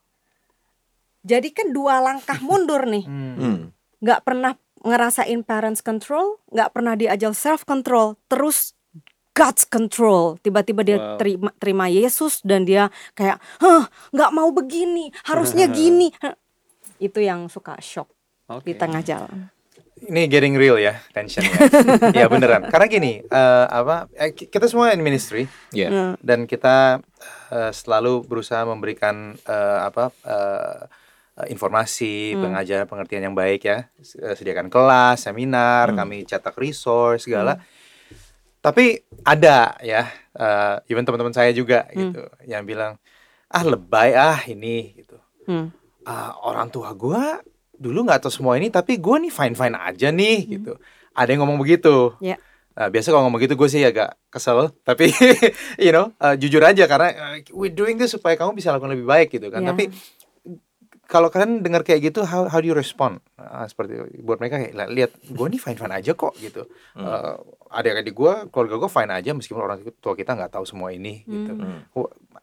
jadi 1.28 1.48
kan 1.50 1.70
dua 1.70 2.00
langkah 2.00 2.40
mundur 2.40 2.82
nih. 2.82 3.04
Hmm. 3.04 3.34
Hmm. 3.34 3.58
Nggak 3.98 4.20
pernah 4.22 4.52
ngerasain 4.80 5.40
parents 5.42 5.80
control, 5.80 6.40
nggak 6.48 6.70
pernah 6.70 6.94
diajar 6.94 7.30
self 7.32 7.62
control, 7.62 8.16
terus 8.26 8.72
God's 9.30 9.62
control. 9.64 10.40
Tiba-tiba 10.40 10.82
dia 10.82 10.96
Wow. 10.96 11.14
terima, 11.16 11.50
terima 11.54 11.86
Yesus 11.86 12.40
dan 12.42 12.62
dia 12.62 12.88
kayak, 13.12 13.36
hah, 13.56 13.84
nggak 14.08 14.30
mau 14.32 14.48
begini, 14.50 15.10
harusnya 15.22 15.68
gini. 15.78 16.08
Itu 16.98 17.20
yang 17.20 17.46
suka 17.46 17.78
shock 17.78 18.10
Oke. 18.48 18.64
di 18.64 18.74
tengah 18.74 18.98
jalan. 19.00 19.52
ini 20.00 20.26
getting 20.26 20.54
real 20.54 20.74
ya 20.76 20.94
tensionnya 21.10 21.58
ya 22.14 22.26
beneran 22.32 22.62
karena 22.64 22.86
gini 22.86 23.12
eh, 23.20 23.66
apa 23.68 24.06
eh, 24.12 24.30
ki- 24.30 24.46
kita 24.46 24.64
semua 24.64 24.94
in 24.94 25.02
ministry 25.02 25.50
Iya. 25.68 25.88
Hmm. 25.90 26.14
dan 26.20 26.46
kita 26.46 27.02
eh, 27.50 27.72
selalu 27.72 28.22
berusaha 28.22 28.62
memberikan 28.62 29.34
eh, 29.36 29.78
apa 29.80 30.14
eh, 30.22 30.86
informasi 31.47 32.34
Hmm. 32.34 32.43
pengajaran 32.43 32.86
pengertian 32.86 33.22
yang 33.22 33.36
baik 33.36 33.62
ya 33.62 33.86
eh, 33.95 34.34
sediakan 34.34 34.66
kelas 34.66 35.22
seminar 35.22 35.89
Hmm. 35.89 35.99
kami 35.99 36.24
cetak 36.24 36.55
resource 36.55 37.22
segala 37.22 37.62
tapi 38.59 38.99
ada 39.22 39.78
ya 39.80 40.03
eh, 40.34 40.74
even 40.86 41.03
teman-teman 41.03 41.30
saya 41.30 41.51
juga 41.51 41.86
gitu 41.93 42.26
yang 42.45 42.62
bilang 42.62 42.99
ah 43.49 43.62
lebay 43.62 44.12
ah 44.12 44.43
ini 44.45 44.99
gitu 44.99 45.16
Hmm. 45.45 45.72
ah, 46.03 46.36
orang 46.43 46.68
tua 46.68 46.93
gua 46.93 47.41
dulu 47.72 48.05
nggak 48.05 48.20
tahu 48.20 48.32
semua 48.34 48.55
ini 48.55 48.68
tapi 48.68 48.99
gua 48.99 49.16
nih 49.16 49.30
fine 49.30 49.55
fine 49.55 49.72
aja 49.74 50.11
nih 50.11 50.39
gitu 50.51 50.76
ada 51.11 51.28
yang 51.28 51.41
ngomong 51.41 51.57
begitu 51.57 52.12
Ya. 52.18 52.36
Nah, 52.74 52.86
biasa 52.86 53.11
kalau 53.11 53.26
ngomong 53.26 53.43
gitu 53.43 53.55
gue 53.55 53.66
sih 53.66 53.82
agak 53.82 54.14
kesel 54.30 54.70
tapi 54.82 55.11
you 55.82 55.91
know 55.91 56.14
uh, 56.16 56.34
jujur 56.34 56.62
aja 56.62 56.86
karena 56.86 57.11
uh, 57.11 57.34
we 57.51 57.66
doing 57.66 57.99
this 57.99 58.14
supaya 58.14 58.39
kamu 58.39 58.55
bisa 58.55 58.70
lakukan 58.70 58.95
lebih 58.95 59.03
baik 59.03 59.34
gitu 59.34 59.51
kan 59.51 59.59
Ya. 59.59 59.74
tapi 59.74 59.91
kalau 61.09 61.32
kalian 61.32 61.64
dengar 61.64 61.80
kayak 61.80 62.12
gitu 62.12 62.20
how 62.28 62.44
how 62.52 62.61
do 62.61 62.68
you 62.68 62.76
respond? 62.76 63.24
Ah, 63.40 63.64
seperti 63.64 64.20
buat 64.20 64.36
mereka 64.36 64.61
kayak 64.61 64.76
"Lah, 64.76 64.86
lihat 64.92 65.16
gue 65.16 65.46
nih 65.48 65.56
fine 65.56 65.80
fine 65.80 65.94
aja 65.96 66.12
kok 66.12 66.36
gitu. 66.36 66.68
Uh, 66.92 67.40
adik-adik 67.72 68.12
gue 68.12 68.32
keluarga 68.52 68.76
gue 68.76 68.90
fine 68.92 69.12
aja 69.16 69.30
meskipun 69.32 69.64
orang 69.64 69.80
tua 70.04 70.12
kita 70.12 70.36
nggak 70.36 70.52
tahu 70.52 70.68
semua 70.68 70.92
ini 70.92 71.24
gitu. 71.24 71.52
Hmm. 71.56 71.80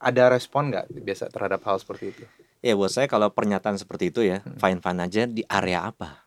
Ada 0.02 0.34
respon 0.34 0.74
nggak 0.74 0.90
biasa 0.98 1.30
terhadap 1.30 1.62
hal 1.62 1.78
seperti 1.78 2.04
itu? 2.10 2.24
Ya 2.58 2.74
buat 2.74 2.90
saya 2.90 3.06
kalau 3.06 3.30
pernyataan 3.30 3.78
seperti 3.78 4.10
itu 4.10 4.26
ya 4.26 4.42
fine 4.58 4.82
fine 4.82 4.98
aja 4.98 5.22
di 5.30 5.46
area 5.46 5.86
apa, 5.86 6.26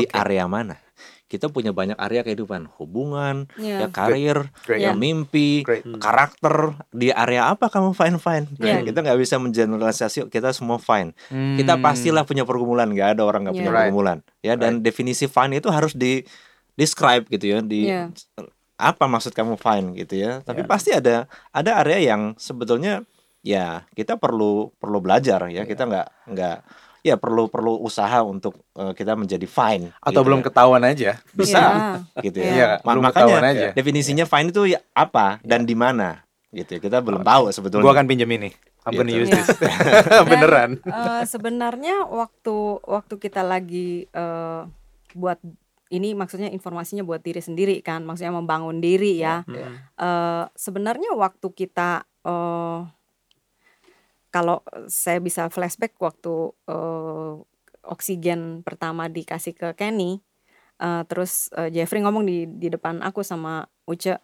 di 0.00 0.08
Oke. 0.08 0.16
area 0.16 0.48
mana. 0.48 0.80
Kita 1.34 1.50
punya 1.50 1.74
banyak 1.74 1.98
area 1.98 2.22
kehidupan, 2.22 2.70
hubungan, 2.78 3.50
Ya. 3.58 3.82
ya 3.82 3.88
karir, 3.90 4.54
Great. 4.62 4.78
ya 4.78 4.90
Ya. 4.90 4.92
mimpi, 4.94 5.66
Great. 5.66 5.82
karakter. 5.98 6.78
Di 6.88 7.10
area 7.10 7.50
apa 7.50 7.66
kamu 7.66 7.90
fine 7.90 8.16
fine? 8.16 8.46
Ya. 8.56 8.78
Kita 8.80 9.02
nggak 9.02 9.18
bisa 9.18 9.34
mengeneralisasi 9.36 10.30
kita 10.30 10.54
semua 10.54 10.78
fine. 10.78 11.10
Hmm. 11.26 11.58
Kita 11.58 11.74
pastilah 11.76 12.22
punya 12.22 12.46
pergumulan, 12.46 12.86
nggak 12.86 13.18
ada 13.18 13.22
orang 13.22 13.44
nggak 13.44 13.54
Ya. 13.54 13.60
punya 13.60 13.70
Right. 13.70 13.80
pergumulan. 13.90 14.18
Ya 14.40 14.54
dan 14.54 14.80
definisi 14.80 15.26
fine 15.26 15.58
itu 15.58 15.66
harus 15.68 15.90
di 15.92 16.22
describe 16.72 17.26
gitu 17.26 17.46
ya, 17.48 17.58
di 17.58 17.86
Ya. 17.86 18.10
apa 18.74 19.06
maksud 19.06 19.30
kamu 19.30 19.54
fine 19.54 19.94
gitu 19.96 20.14
ya. 20.16 20.38
Tapi 20.40 20.62
Ya. 20.62 20.68
pasti 20.68 20.90
ada 20.90 21.26
ada 21.50 21.70
area 21.78 21.98
yang 22.14 22.34
sebetulnya 22.36 23.02
ya 23.40 23.86
kita 23.92 24.18
perlu 24.18 24.74
perlu 24.76 24.98
belajar 24.98 25.46
ya. 25.48 25.62
Kita 25.62 25.86
nggak 25.86 26.06
nggak 26.30 26.58
ya 27.04 27.14
perlu 27.14 27.46
perlu 27.46 27.76
usaha 27.78 28.24
untuk 28.24 28.56
eh, 28.72 28.92
kita 28.92 29.12
menjadi 29.12 29.44
fine 29.44 29.92
atau 29.94 30.10
gitu 30.16 30.24
belum 30.24 30.40
ya. 30.40 30.44
ketahuan 30.48 30.82
aja 30.82 31.10
bisa 31.30 31.60
Ya. 31.60 32.22
gitu 32.24 32.38
Iya. 32.38 32.48
ya. 32.48 32.50
Iya, 32.50 32.68
Ma- 32.80 32.90
belum 32.90 33.04
makanya 33.04 33.12
ketahuan 33.28 33.44
aja. 33.46 33.66
definisinya 33.72 34.24
fine 34.24 34.48
itu 34.48 34.62
ya 34.66 34.80
apa 34.90 35.36
dan 35.42 35.62
di 35.62 35.74
mana 35.74 36.24
gitu. 36.48 36.70
ya. 36.70 36.80
Kita 36.80 36.98
belum 36.98 37.20
tahu 37.20 37.52
sebetulnya. 37.52 37.84
gue 37.84 37.92
akan 37.92 38.06
pinjam 38.06 38.30
ini 38.30 38.50
I'm 38.82 38.92
gonna 38.94 39.08
Gitu. 39.10 39.22
use 39.22 39.30
Ya. 39.30 39.36
this 39.38 39.48
Dan, 40.10 40.24
beneran 40.26 40.70
eh, 40.82 41.22
sebenarnya 41.24 41.94
waktu 42.04 42.56
waktu 42.82 43.14
kita 43.18 43.40
lagi 43.40 44.04
eh, 44.06 44.60
buat 45.14 45.36
ini 45.86 46.10
maksudnya 46.10 46.48
informasinya 46.48 47.00
buat 47.00 47.20
diri 47.20 47.38
sendiri 47.38 47.78
kan, 47.78 48.02
maksudnya 48.02 48.34
membangun 48.34 48.80
diri 48.80 49.20
ya. 49.20 49.44
Hmm. 49.44 49.78
Eh, 49.94 50.44
sebenarnya 50.50 51.12
waktu 51.12 51.46
kita 51.50 52.02
eh, 52.24 52.78
kalau 54.34 54.66
saya 54.90 55.22
bisa 55.22 55.46
flashback 55.46 55.94
waktu 56.02 56.50
eh, 56.66 57.32
oksigen 57.86 58.66
pertama 58.66 59.06
dikasih 59.06 59.54
ke 59.54 59.78
Kenny, 59.78 60.18
eh, 60.82 61.02
terus 61.06 61.54
eh, 61.54 61.70
Jeffrey 61.70 62.02
ngomong 62.02 62.26
di 62.26 62.50
di 62.50 62.66
depan 62.66 62.98
aku 63.06 63.22
sama 63.22 63.70
Uce, 63.86 64.18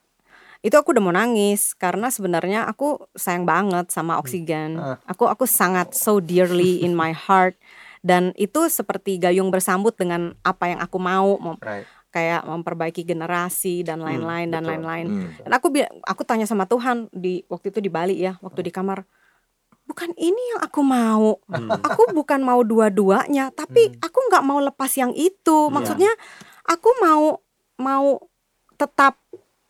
itu 0.67 0.75
aku 0.75 0.91
udah 0.91 1.05
mau 1.05 1.15
nangis 1.15 1.79
karena 1.79 2.11
sebenarnya 2.11 2.67
aku 2.67 3.07
sayang 3.15 3.47
banget 3.47 3.95
sama 3.95 4.19
oksigen. 4.19 4.83
Ah. 4.83 4.99
Aku 5.07 5.31
aku 5.31 5.47
sangat 5.47 5.95
so 5.95 6.19
dearly 6.19 6.83
in 6.83 6.99
my 6.99 7.15
heart 7.15 7.55
dan 8.03 8.35
itu 8.35 8.67
seperti 8.67 9.23
gayung 9.23 9.55
bersambut 9.55 9.95
dengan 9.95 10.35
apa 10.43 10.75
yang 10.75 10.83
aku 10.83 10.99
mau, 10.99 11.39
right 11.63 11.87
kayak 12.11 12.43
memperbaiki 12.43 13.07
generasi 13.07 13.87
dan 13.87 14.03
lain-lain 14.03 14.51
dan 14.51 14.67
betul. 14.67 14.71
lain-lain. 14.75 15.07
Hmm. 15.07 15.31
Dan 15.47 15.53
aku 15.55 15.67
aku 16.03 16.23
tanya 16.27 16.43
sama 16.43 16.67
Tuhan 16.67 17.07
di 17.15 17.47
waktu 17.47 17.71
itu 17.71 17.79
di 17.79 17.87
Bali 17.87 18.19
ya, 18.19 18.35
waktu 18.43 18.67
di 18.67 18.75
kamar. 18.75 19.07
Bukan 19.91 20.15
ini 20.15 20.39
yang 20.55 20.61
aku 20.63 20.81
mau. 20.81 21.43
Hmm. 21.45 21.67
Aku 21.83 22.15
bukan 22.15 22.41
mau 22.41 22.63
dua-duanya, 22.63 23.51
tapi 23.51 23.91
aku 23.99 24.19
nggak 24.31 24.45
mau 24.45 24.63
lepas 24.63 24.95
yang 24.95 25.11
itu. 25.13 25.67
Maksudnya 25.67 26.15
aku 26.63 26.87
mau 27.01 27.43
mau 27.75 28.23
tetap 28.77 29.19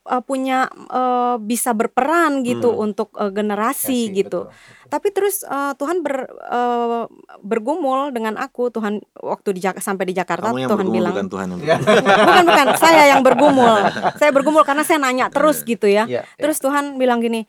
uh, 0.02 0.20
punya 0.20 0.68
uh, 0.88 1.34
bisa 1.36 1.72
berperan 1.72 2.42
gitu 2.42 2.68
Hmm. 2.68 2.84
untuk 2.84 3.08
uh, 3.14 3.30
generasi 3.30 3.80
Ya 4.06 4.12
sih, 4.12 4.14
gitu. 4.14 4.44
betul, 4.46 4.52
betul. 4.52 4.88
Tapi 4.90 5.08
terus 5.08 5.36
uh, 5.42 5.70
Tuhan 5.72 6.02
ber, 6.02 6.26
uh, 6.42 7.06
bergumul 7.40 8.10
dengan 8.10 8.34
aku. 8.36 8.68
Tuhan 8.68 8.98
waktu 9.16 9.48
di 9.52 9.62
sampai 9.62 10.04
di 10.04 10.12
Jakarta 10.12 10.50
Kamu 10.50 10.58
yang 10.58 10.70
Tuhan 10.70 10.86
bilang 10.90 11.14
bukan 11.14 11.28
Tuhan 11.28 11.46
yang 11.48 11.60
Ya. 11.62 11.76
bergumul. 11.80 12.26
bukan 12.26 12.44
bukan 12.44 12.68
saya 12.76 13.02
yang 13.06 13.22
bergumul 13.22 13.74
saya 14.20 14.30
bergumul 14.30 14.62
karena 14.62 14.82
saya 14.82 14.98
nanya 14.98 15.26
terus 15.28 15.62
gitu 15.62 15.86
ya 15.86 16.04
Iya, 16.04 16.26
terus 16.36 16.58
Tuhan 16.58 16.98
bilang 16.98 17.22
gini 17.22 17.46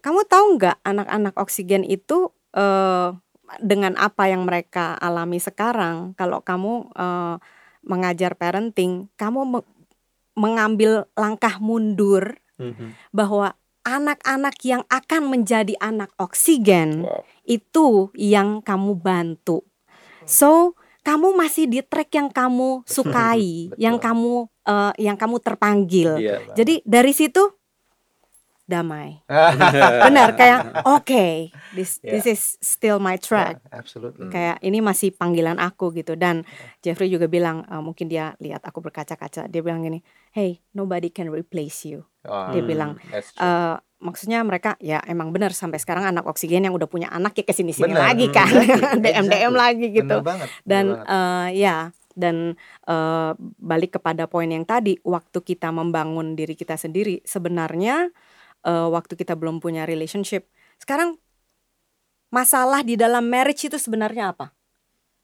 kamu 0.00 0.20
tahu 0.26 0.46
nggak 0.56 0.76
anak-anak 0.82 1.34
oksigen 1.36 1.82
itu 1.82 2.30
eh, 2.52 3.10
dengan 3.62 3.94
apa 3.94 4.26
yang 4.26 4.42
mereka 4.42 4.98
alami 4.98 5.38
sekarang 5.38 6.12
kalau 6.14 6.42
kamu 6.42 6.90
eh, 6.92 7.36
mengajar 7.86 8.34
parenting 8.34 9.06
kamu 9.14 9.40
me- 9.46 9.68
mengambil 10.34 11.08
langkah 11.14 11.56
mundur 11.58 12.36
Hmm. 12.56 12.96
bahwa 13.12 13.52
anak-anak 13.84 14.56
yang 14.64 14.80
akan 14.88 15.28
menjadi 15.28 15.76
anak 15.76 16.08
oksigen 16.16 17.04
Wow. 17.04 17.20
itu 17.44 17.86
yang 18.16 18.64
kamu 18.64 18.96
bantu. 18.96 19.60
So, 20.24 20.72
kamu 21.04 21.36
masih 21.36 21.68
di 21.68 21.84
track 21.84 22.16
yang 22.16 22.32
kamu 22.32 22.82
sukai, 22.88 23.68
yang 23.84 24.00
kamu 24.00 24.48
eh, 24.64 24.92
yang 25.04 25.20
kamu 25.20 25.36
terpanggil. 25.38 26.16
Iya, 26.16 26.48
Jadi 26.56 26.80
dari 26.88 27.12
situ 27.12 27.44
damai. 28.66 29.22
Benar 30.06 30.34
kayak 30.34 30.60
oke, 30.84 31.54
this 31.72 31.98
Yeah. 31.98 32.18
this 32.18 32.26
is 32.26 32.40
still 32.58 32.98
my 32.98 33.14
track. 33.16 33.62
absolutely 33.70 34.26
Kayak 34.26 34.58
ini 34.60 34.78
masih 34.78 35.10
panggilan 35.10 35.56
aku 35.56 35.90
gitu 35.92 36.14
dan 36.14 36.42
Jeffrey 36.80 37.06
juga 37.06 37.26
bilang 37.26 37.62
eh, 37.62 37.78
mungkin 37.78 38.06
dia 38.06 38.34
lihat 38.36 38.62
aku 38.62 38.78
berkaca-kaca, 38.80 39.46
dia 39.46 39.60
bilang 39.60 39.80
gini, 39.80 40.02
"Hey, 40.30 40.60
nobody 40.72 41.08
can 41.08 41.30
replace 41.30 41.86
you." 41.86 42.02
Oh, 42.22 42.50
Dia 42.50 42.60
bilang 42.60 42.98
that's 43.06 43.30
true. 43.30 43.46
eh 43.46 43.74
maksudnya 43.96 44.42
mereka 44.42 44.74
ya 44.76 45.00
emang 45.02 45.30
benar 45.30 45.54
sampai 45.54 45.78
sekarang 45.78 46.04
anak 46.04 46.26
oksigen 46.26 46.60
yang 46.60 46.74
udah 46.74 46.84
punya 46.84 47.08
anak 47.08 47.32
ya 47.32 47.42
ke 47.42 47.54
sini 47.54 47.70
sini 47.70 47.94
Benar. 47.94 48.12
lagi 48.12 48.26
kan 48.28 48.44
Exactly. 48.44 49.00
DM 49.06 49.24
DM 49.24 49.30
Exactly. 49.32 49.56
lagi 49.56 49.86
gitu 49.88 50.16
Bener 50.20 50.26
banget, 50.26 50.48
bener 50.50 50.66
dan 50.66 50.84
banget. 50.84 51.06
eh, 51.08 51.48
ya 51.56 51.76
dan 52.12 52.36
eh, 52.84 53.30
balik 53.56 53.96
kepada 53.96 54.26
poin 54.26 54.48
yang 54.48 54.64
tadi 54.64 54.98
waktu 55.00 55.38
kita 55.40 55.70
membangun 55.70 56.34
diri 56.34 56.52
kita 56.52 56.74
sendiri 56.74 57.22
sebenarnya 57.24 58.10
eh, 58.66 58.88
waktu 58.90 59.14
kita 59.14 59.38
belum 59.38 59.62
punya 59.62 59.86
relationship. 59.86 60.50
Sekarang 60.76 61.16
masalah 62.28 62.82
di 62.82 62.98
dalam 62.98 63.24
marriage 63.24 63.64
itu 63.64 63.78
sebenarnya 63.78 64.34
apa? 64.34 64.50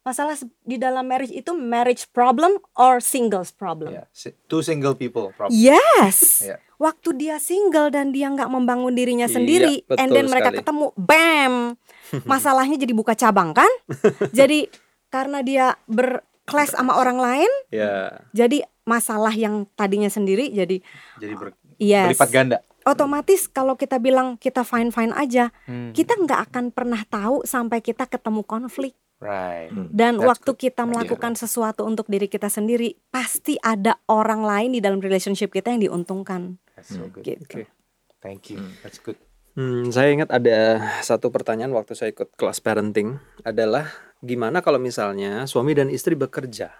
Masalah 0.02 0.34
di 0.66 0.82
dalam 0.82 1.06
marriage 1.06 1.30
itu 1.30 1.54
marriage 1.54 2.10
problem 2.10 2.58
or 2.74 2.98
singles 2.98 3.54
problem? 3.54 3.94
Yeah. 3.94 4.06
Two 4.50 4.58
single 4.58 4.98
people 4.98 5.30
problem. 5.30 5.54
Yes. 5.54 6.42
Iya. 6.42 6.58
Waktu 6.74 7.14
dia 7.14 7.38
single 7.38 7.94
dan 7.94 8.10
dia 8.10 8.26
nggak 8.26 8.50
membangun 8.50 8.90
dirinya 8.90 9.30
Iya, 9.30 9.34
sendiri, 9.38 9.86
and 9.94 10.10
then 10.10 10.26
mereka 10.26 10.50
sekali. 10.50 10.58
ketemu, 10.58 10.86
bam, 10.98 11.54
masalahnya 12.32 12.74
jadi 12.74 12.90
buka 12.90 13.14
cabang 13.14 13.54
kan? 13.54 13.70
jadi 14.34 14.66
karena 15.06 15.46
dia 15.46 15.78
berkelas 15.86 16.74
sama 16.74 16.98
orang 16.98 17.22
lain, 17.22 17.50
Ya. 17.70 18.18
jadi 18.34 18.66
masalah 18.82 19.30
yang 19.30 19.70
tadinya 19.78 20.10
sendiri 20.10 20.50
jadi 20.50 20.82
Jadi 21.22 21.34
ber- 21.38 21.54
yes. 21.78 22.10
berlipat 22.10 22.30
ganda. 22.34 22.58
Otomatis 22.82 23.46
kalau 23.46 23.74
kita 23.74 23.96
bilang 23.96 24.34
kita 24.34 24.62
fine 24.62 24.90
fine 24.90 25.14
aja, 25.14 25.54
Hmm. 25.64 25.94
kita 25.94 26.18
nggak 26.18 26.50
akan 26.50 26.64
pernah 26.70 27.02
tahu 27.04 27.42
sampai 27.42 27.78
kita 27.78 28.06
ketemu 28.06 28.42
konflik. 28.42 28.94
Right. 29.22 29.70
Hmm. 29.70 29.86
Dan 29.86 30.18
That's 30.18 30.26
waktu 30.26 30.50
good. 30.50 30.62
kita 30.66 30.82
melakukan 30.82 31.38
sesuatu 31.38 31.86
untuk 31.86 32.10
diri 32.10 32.26
kita 32.26 32.50
sendiri, 32.50 32.98
pasti 33.08 33.54
ada 33.56 34.02
orang 34.10 34.42
lain 34.42 34.74
di 34.74 34.80
dalam 34.82 34.98
relationship 34.98 35.54
kita 35.54 35.70
yang 35.70 35.78
diuntungkan. 35.80 36.58
That's 36.74 36.90
so 36.90 37.06
good. 37.06 37.22
Gitu. 37.22 37.42
Oke. 37.46 37.70
Thank 38.18 38.50
you. 38.50 38.58
That's 38.82 38.98
good. 38.98 39.14
Hmm, 39.54 39.92
saya 39.92 40.10
ingat 40.10 40.32
ada 40.32 40.80
satu 41.04 41.30
pertanyaan 41.30 41.70
waktu 41.70 41.94
saya 41.94 42.10
ikut 42.10 42.34
kelas 42.34 42.58
parenting 42.58 43.20
adalah 43.42 43.86
gimana 44.18 44.58
kalau 44.58 44.80
misalnya 44.80 45.44
suami 45.46 45.76
dan 45.76 45.86
istri 45.86 46.18
bekerja? 46.18 46.72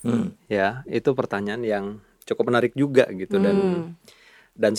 Hmm. 0.00 0.32
Ya, 0.46 0.84
itu 0.86 1.12
pertanyaan 1.12 1.64
yang 1.64 1.84
cukup 2.24 2.48
menarik 2.48 2.72
juga 2.72 3.04
gitu 3.10 3.36
Hmm. 3.36 3.44
dan 3.44 3.56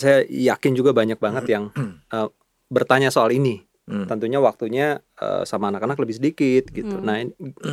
saya 0.00 0.24
yakin 0.24 0.72
juga 0.72 0.96
banyak 0.96 1.20
banget 1.20 1.44
yang 1.52 1.64
eh, 2.12 2.28
bertanya 2.72 3.12
soal 3.12 3.30
ini. 3.32 3.62
Hmm. 3.86 4.10
Tentunya 4.10 4.42
waktunya 4.42 4.98
eh, 5.20 5.44
sama 5.46 5.70
anak-anak 5.70 5.94
lebih 6.02 6.18
sedikit 6.18 6.74
gitu. 6.74 6.98
Hmm. 6.98 7.06
Nah, 7.06 7.22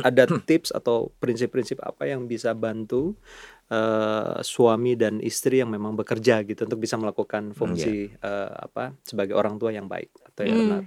ada 0.06 0.30
tips 0.30 0.70
atau 0.70 1.10
prinsip-prinsip 1.18 1.82
apa 1.82 2.06
yang 2.06 2.30
bisa 2.30 2.54
bantu 2.54 3.18
eh, 3.66 4.38
suami 4.46 4.94
dan 4.94 5.18
istri 5.18 5.58
yang 5.58 5.74
memang 5.74 5.98
bekerja 5.98 6.46
gitu 6.46 6.70
untuk 6.70 6.78
bisa 6.78 6.94
melakukan 6.94 7.50
fungsi 7.50 8.14
eh, 8.14 8.50
apa 8.54 8.94
sebagai 9.02 9.34
orang 9.34 9.58
tua 9.58 9.74
yang 9.74 9.90
baik 9.90 10.14
atau 10.22 10.42
yang 10.46 10.54
Hmm. 10.54 10.62
benar. 10.62 10.82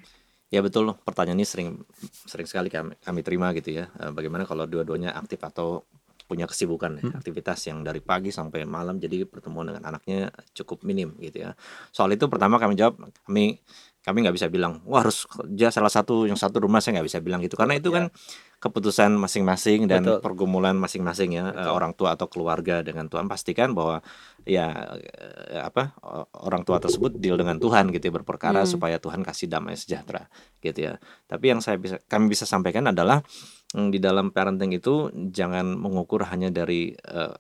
Ya 0.48 0.64
betul, 0.64 0.88
pertanyaan 1.04 1.44
ini 1.44 1.44
sering 1.44 1.70
sering 2.24 2.48
sekali 2.48 2.72
kami, 2.72 2.96
kami 3.04 3.20
terima 3.20 3.52
gitu 3.52 3.84
ya. 3.84 3.92
Bagaimana 4.16 4.48
kalau 4.48 4.64
dua-duanya 4.64 5.12
aktif 5.12 5.44
atau 5.44 5.84
punya 6.28 6.44
kesibukan 6.44 7.00
ya, 7.00 7.16
aktivitas 7.16 7.64
yang 7.72 7.82
dari 7.82 8.04
pagi 8.04 8.30
sampai 8.30 8.68
malam 8.68 9.00
jadi 9.00 9.24
pertemuan 9.24 9.72
dengan 9.72 9.88
anaknya 9.88 10.28
cukup 10.52 10.84
minim 10.84 11.16
gitu 11.24 11.48
ya. 11.48 11.56
Soal 11.90 12.12
itu 12.12 12.28
pertama 12.28 12.60
kami 12.60 12.76
jawab 12.76 13.00
kami 13.24 13.64
kami 14.04 14.24
nggak 14.24 14.40
bisa 14.40 14.48
bilang 14.48 14.80
wah 14.88 15.04
harus 15.04 15.28
kerja 15.28 15.68
salah 15.68 15.92
satu 15.92 16.24
yang 16.24 16.40
satu 16.40 16.64
rumah 16.64 16.80
saya 16.80 17.00
nggak 17.00 17.08
bisa 17.12 17.20
bilang 17.20 17.44
gitu 17.44 17.60
karena 17.60 17.76
itu 17.76 17.92
kan 17.92 18.08
keputusan 18.58 19.12
masing-masing 19.20 19.84
dan 19.84 20.00
Betul. 20.02 20.24
pergumulan 20.24 20.80
masing-masing 20.80 21.36
ya 21.36 21.52
eh, 21.52 21.68
orang 21.68 21.92
tua 21.92 22.16
atau 22.16 22.32
keluarga 22.32 22.80
dengan 22.88 23.12
Tuhan 23.12 23.28
pastikan 23.28 23.76
bahwa 23.76 24.00
ya 24.48 24.72
eh, 25.52 25.60
apa 25.60 25.92
orang 26.40 26.64
tua 26.64 26.80
tersebut 26.80 27.20
deal 27.20 27.36
dengan 27.36 27.60
Tuhan 27.60 27.92
gitu 27.92 28.08
ya 28.08 28.14
berperkara 28.16 28.64
Hmm. 28.64 28.72
supaya 28.80 28.96
Tuhan 28.96 29.28
kasih 29.28 29.52
damai 29.52 29.76
sejahtera 29.76 30.32
gitu 30.64 30.88
ya. 30.88 30.98
Tapi 31.28 31.46
yang 31.52 31.60
saya 31.60 31.76
bisa 31.76 32.00
kami 32.08 32.32
bisa 32.32 32.48
sampaikan 32.48 32.88
adalah 32.88 33.20
mm, 33.74 33.90
di 33.92 34.00
dalam 34.00 34.32
parenting 34.32 34.72
itu 34.76 35.10
jangan 35.32 35.76
mengukur 35.76 36.24
hanya 36.28 36.48
dari 36.48 36.94
eh, 36.94 37.36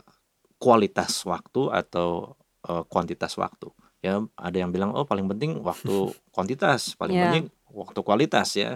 kualitas 0.58 1.24
waktu 1.24 1.70
atau 1.72 2.36
eh, 2.68 2.84
kuantitas 2.90 3.38
waktu. 3.38 3.70
Ya, 4.02 4.22
ada 4.38 4.58
yang 4.58 4.70
bilang 4.70 4.94
oh 4.94 5.04
paling 5.06 5.26
penting 5.30 5.62
waktu 5.62 6.12
kuantitas, 6.36 6.94
paling 6.98 7.18
Ya. 7.18 7.24
penting 7.30 7.44
waktu 7.70 8.00
kualitas 8.02 8.54
ya. 8.58 8.76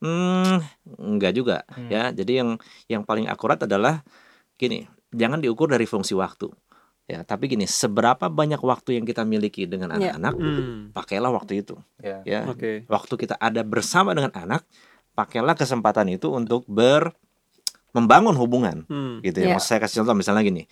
Hmm, 0.00 0.64
enggak 0.96 1.36
juga 1.36 1.56
Hmm. 1.76 1.92
ya. 1.92 2.08
Jadi 2.10 2.32
yang 2.40 2.50
yang 2.88 3.02
paling 3.04 3.28
akurat 3.28 3.60
adalah 3.60 4.00
gini, 4.56 4.88
jangan 5.12 5.40
diukur 5.44 5.68
dari 5.68 5.84
fungsi 5.84 6.16
waktu. 6.16 6.48
Ya, 7.10 7.26
tapi 7.26 7.50
gini, 7.50 7.66
seberapa 7.66 8.30
banyak 8.30 8.62
waktu 8.62 8.94
yang 8.94 9.04
kita 9.04 9.26
miliki 9.26 9.66
dengan 9.66 9.90
Ya. 9.98 10.14
anak-anak, 10.14 10.34
Hmm, 10.38 10.94
pakailah 10.94 11.30
waktu 11.34 11.66
itu 11.66 11.74
Yeah. 12.00 12.22
ya 12.24 12.40
Oke. 12.48 12.86
waktu 12.88 13.14
kita 13.18 13.34
ada 13.36 13.60
bersama 13.66 14.14
dengan 14.16 14.30
anak 14.32 14.62
pakailah 15.12 15.54
kesempatan 15.54 16.08
itu 16.10 16.28
untuk 16.28 16.64
ber 16.66 17.12
membangun 17.90 18.34
hubungan 18.34 18.86
Hmm. 18.86 19.18
gitu 19.20 19.42
ya. 19.42 19.52
Maksud 19.52 19.68
saya 19.68 19.80
kasih 19.80 20.02
contoh 20.02 20.14
misalnya 20.14 20.42
gini 20.42 20.64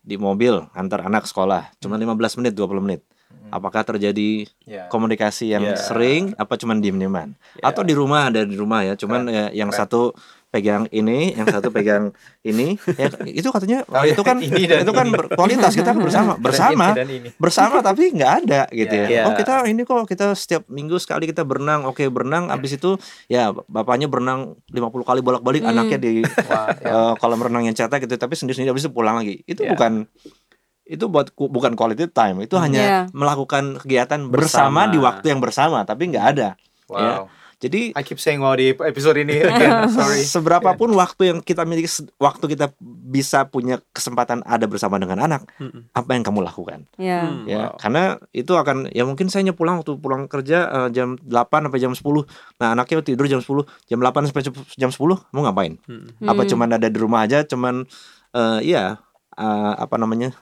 di 0.00 0.16
mobil 0.16 0.60
antar 0.72 1.02
anak 1.02 1.24
sekolah 1.24 1.72
cuma 1.78 1.96
15 1.96 2.12
menit 2.36 2.52
20 2.52 2.76
menit 2.78 3.00
apakah 3.48 3.84
terjadi 3.84 4.44
Yeah. 4.62 4.88
komunikasi 4.88 5.48
yang 5.50 5.64
Ya. 5.64 5.76
sering 5.76 6.32
apa 6.36 6.54
cuman 6.54 6.78
diem-dieman 6.78 7.36
Ya. 7.56 7.68
atau 7.68 7.80
di 7.80 7.92
rumah 7.92 8.28
ada 8.28 8.44
di 8.44 8.52
rumah 8.52 8.80
ya 8.82 8.94
cuman 8.94 9.24
ya, 9.26 9.44
yang 9.50 9.68
Keren. 9.68 9.80
satu 9.80 10.12
pegang 10.54 10.86
ini 10.88 11.34
yang 11.34 11.50
satu 11.50 11.68
pegang 11.68 12.14
ini 12.40 12.78
ya 12.94 13.10
itu 13.26 13.48
katanya 13.48 13.82
Oh, 13.86 14.06
itu 14.06 14.14
iya, 14.14 14.22
kan 14.22 14.36
ini 14.38 14.62
dan 14.64 14.78
itu 14.80 14.92
kan 14.92 15.02
ini. 15.04 15.18
berkualitas 15.18 15.74
kita 15.74 15.90
bersama 15.92 16.38
bersama 16.38 16.94
ini. 16.96 17.34
bersama 17.34 17.82
tapi 17.82 18.14
nggak 18.14 18.32
ada 18.42 18.62
gitu 18.70 18.94
ya. 18.94 19.06
Iya. 19.08 19.22
Oh 19.26 19.34
kita 19.34 19.66
ini 19.66 19.82
kok 19.82 20.06
kita 20.06 20.32
setiap 20.32 20.62
minggu 20.66 20.94
sekali 20.96 21.26
kita 21.26 21.42
berenang. 21.42 21.82
Oke 21.84 22.06
berenang. 22.06 22.48
Abis 22.48 22.78
itu 22.78 22.94
ya 23.26 23.50
bapaknya 23.66 24.06
berenang 24.06 24.54
50 24.70 24.78
kali 25.02 25.20
bolak-balik. 25.20 25.60
Hmm. 25.60 25.74
Anaknya 25.74 25.98
di 25.98 26.12
Wah, 26.48 26.70
ya. 26.72 26.86
eh, 26.86 27.12
kolam 27.18 27.40
renang 27.40 27.64
yang 27.64 27.74
cetak 27.74 27.98
gitu. 28.00 28.14
Tapi 28.14 28.32
sendiri-sendiri 28.32 28.70
abis 28.70 28.86
itu 28.86 28.92
pulang 28.92 29.18
lagi. 29.18 29.42
Itu 29.42 29.66
Iya. 29.66 29.74
bukan 29.74 30.06
itu 30.84 31.04
buat 31.06 31.32
bukan 31.32 31.72
quality 31.74 32.06
time. 32.08 32.44
Itu 32.44 32.60
hanya 32.60 32.80
Iya. 32.80 33.00
melakukan 33.10 33.80
kegiatan 33.80 34.28
bersama, 34.28 34.84
Bersama. 34.84 34.92
di 34.92 34.98
waktu 34.98 35.26
yang 35.26 35.40
bersama. 35.40 35.78
Tapi 35.82 36.12
nggak 36.12 36.26
ada. 36.30 36.48
Wow. 36.86 37.26
Jadi 37.64 37.96
I 37.96 38.02
keep 38.04 38.20
saying 38.20 38.44
wow 38.44 38.52
di 38.52 38.76
episode 38.76 39.16
ini 39.16 39.40
again. 39.40 39.88
Sorry. 39.96 40.20
seberapapun 40.20 40.92
waktu 40.92 41.32
yang 41.32 41.38
kita 41.40 41.64
miliki, 41.64 41.88
waktu 42.20 42.44
kita 42.52 42.76
bisa 42.84 43.48
punya 43.48 43.80
kesempatan 43.90 44.44
ada 44.44 44.68
bersama 44.68 45.00
dengan 45.00 45.24
anak, 45.24 45.48
Mm-mm. 45.56 45.88
apa 45.96 46.10
yang 46.12 46.20
kamu 46.20 46.44
lakukan? 46.44 46.84
Ya. 47.00 47.24
Hmm, 47.24 47.48
ya 47.48 47.72
wow. 47.72 47.80
karena 47.80 48.02
itu 48.30 48.52
akan 48.52 48.92
ya 48.92 49.08
mungkin 49.08 49.32
saya 49.32 49.48
pulang 49.54 49.80
waktu 49.80 49.96
pulang 49.96 50.28
kerja 50.28 50.58
eh, 50.68 50.88
jam 50.92 51.16
8 51.16 51.30
sampai 51.70 51.80
jam 51.80 51.92
10 51.94 52.04
nah 52.58 52.74
anaknya 52.74 53.00
tidur 53.00 53.24
jam 53.24 53.40
10 53.40 53.64
jam 53.86 53.98
8 54.02 54.28
sampai 54.28 54.42
jam 54.76 54.90
10 54.90 54.98
mau 55.32 55.40
ngapain 55.40 55.78
Hmm. 55.86 56.10
apa 56.26 56.42
Hmm. 56.42 56.50
cuman 56.50 56.68
ada 56.76 56.88
di 56.90 56.98
rumah 56.98 57.24
aja 57.24 57.46
cuman 57.46 57.86
eh 58.34 58.58
ya 58.66 58.98
eh, 59.34 59.72
apa 59.78 59.94
namanya 59.96 60.34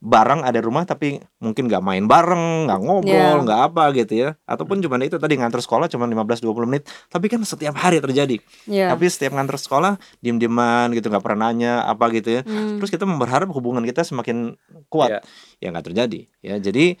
bareng 0.00 0.40
ada 0.40 0.56
di 0.56 0.64
rumah 0.64 0.82
tapi 0.82 1.20
mungkin 1.38 1.68
nggak 1.68 1.78
main 1.78 2.04
bareng 2.04 2.64
nggak 2.64 2.80
ngobrol 2.80 3.12
Ya. 3.12 3.36
nggak 3.38 3.60
apa 3.68 3.84
gitu 3.94 4.12
ya 4.18 4.28
ataupun 4.42 4.80
cuman 4.80 5.00
itu 5.02 5.14
tadi 5.14 5.36
nganter 5.36 5.60
sekolah 5.60 5.86
cuman 5.86 6.08
15-20 6.08 6.40
menit 6.66 6.82
tapi 7.06 7.28
kan 7.28 7.40
setiap 7.42 7.76
hari 7.76 8.00
terjadi 8.00 8.40
Ya. 8.64 8.88
tapi 8.88 9.06
setiap 9.06 9.32
nganter 9.32 9.54
sekolah 9.54 10.00
diem-dieman 10.18 10.92
gitu 10.92 11.06
nggak 11.06 11.20
pernah 11.20 11.38
nanya 11.46 11.84
apa 11.84 12.08
gitu 12.10 12.32
ya 12.32 12.42
Hmm. 12.42 12.80
terus 12.80 12.88
kita 12.88 13.04
berharap 13.04 13.48
hubungan 13.50 13.80
kita 13.82 14.00
semakin 14.00 14.56
kuat 14.88 15.10
Ya. 15.10 15.20
ya 15.58 15.68
nggak 15.70 15.86
terjadi 15.86 16.20
ya 16.40 16.56
jadi 16.56 16.96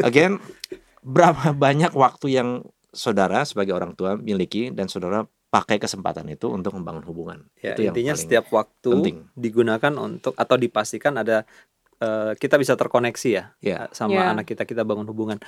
again 0.00 0.42
berapa 1.06 1.52
banyak 1.52 1.92
waktu 1.92 2.34
yang 2.34 2.48
saudara 2.90 3.42
sebagai 3.44 3.72
orang 3.72 3.94
tua 3.94 4.14
miliki 4.14 4.68
dan 4.68 4.84
saudara 4.84 5.22
pakai 5.46 5.78
kesempatan 5.78 6.26
itu 6.28 6.46
untuk 6.46 6.74
membangun 6.74 7.02
hubungan 7.04 7.38
Ya, 7.58 7.74
itu 7.74 7.82
yang 7.84 7.94
intinya 7.94 8.12
paling 8.12 8.22
setiap 8.22 8.46
waktu 8.50 8.90
penting. 8.92 9.16
digunakan 9.32 9.92
untuk 9.96 10.34
atau 10.34 10.56
dipastikan 10.56 11.14
ada 11.14 11.46
eh, 12.00 12.32
kita 12.34 12.56
bisa 12.56 12.74
terkoneksi 12.74 13.28
ya 13.30 13.44
Ya. 13.60 13.76
eh, 13.78 13.88
sama 13.92 14.16
Ya. 14.16 14.24
anak 14.30 14.44
kita 14.44 14.64
kita 14.64 14.82
bangun 14.82 15.06
hubungan. 15.06 15.38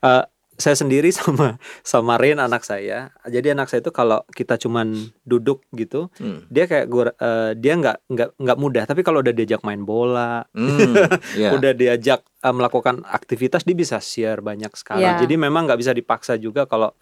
Eh, 0.00 0.24
saya 0.54 0.78
sendiri 0.78 1.10
sama 1.18 1.58
sama 1.82 2.14
Rin 2.14 2.38
anak 2.38 2.62
saya. 2.62 3.10
Jadi 3.24 3.50
anak 3.50 3.66
saya 3.66 3.82
itu 3.82 3.90
kalau 3.90 4.22
kita 4.30 4.54
cuman 4.54 4.94
duduk 5.22 5.66
gitu, 5.72 6.14
Hmm. 6.14 6.46
dia 6.46 6.64
kayak 6.64 6.86
gua 6.86 7.10
eh, 7.10 7.52
dia 7.54 7.74
nggak 7.74 8.06
nggak 8.06 8.28
nggak 8.38 8.58
mudah. 8.58 8.84
Tapi 8.84 9.02
kalau 9.02 9.18
udah 9.18 9.32
diajak 9.32 9.60
main 9.60 9.82
bola, 9.82 10.46
Hmm, 10.52 10.94
ya. 11.34 11.50
udah 11.50 11.72
diajak 11.72 12.22
eh, 12.22 12.54
melakukan 12.54 13.02
aktivitas, 13.04 13.64
dia 13.64 13.74
bisa 13.74 13.98
share 13.98 14.38
banyak 14.40 14.70
sekali. 14.74 15.02
Ya. 15.02 15.18
Jadi 15.18 15.34
memang 15.34 15.66
nggak 15.66 15.80
bisa 15.80 15.90
dipaksa 15.90 16.36
juga 16.36 16.64
kalau 16.64 16.94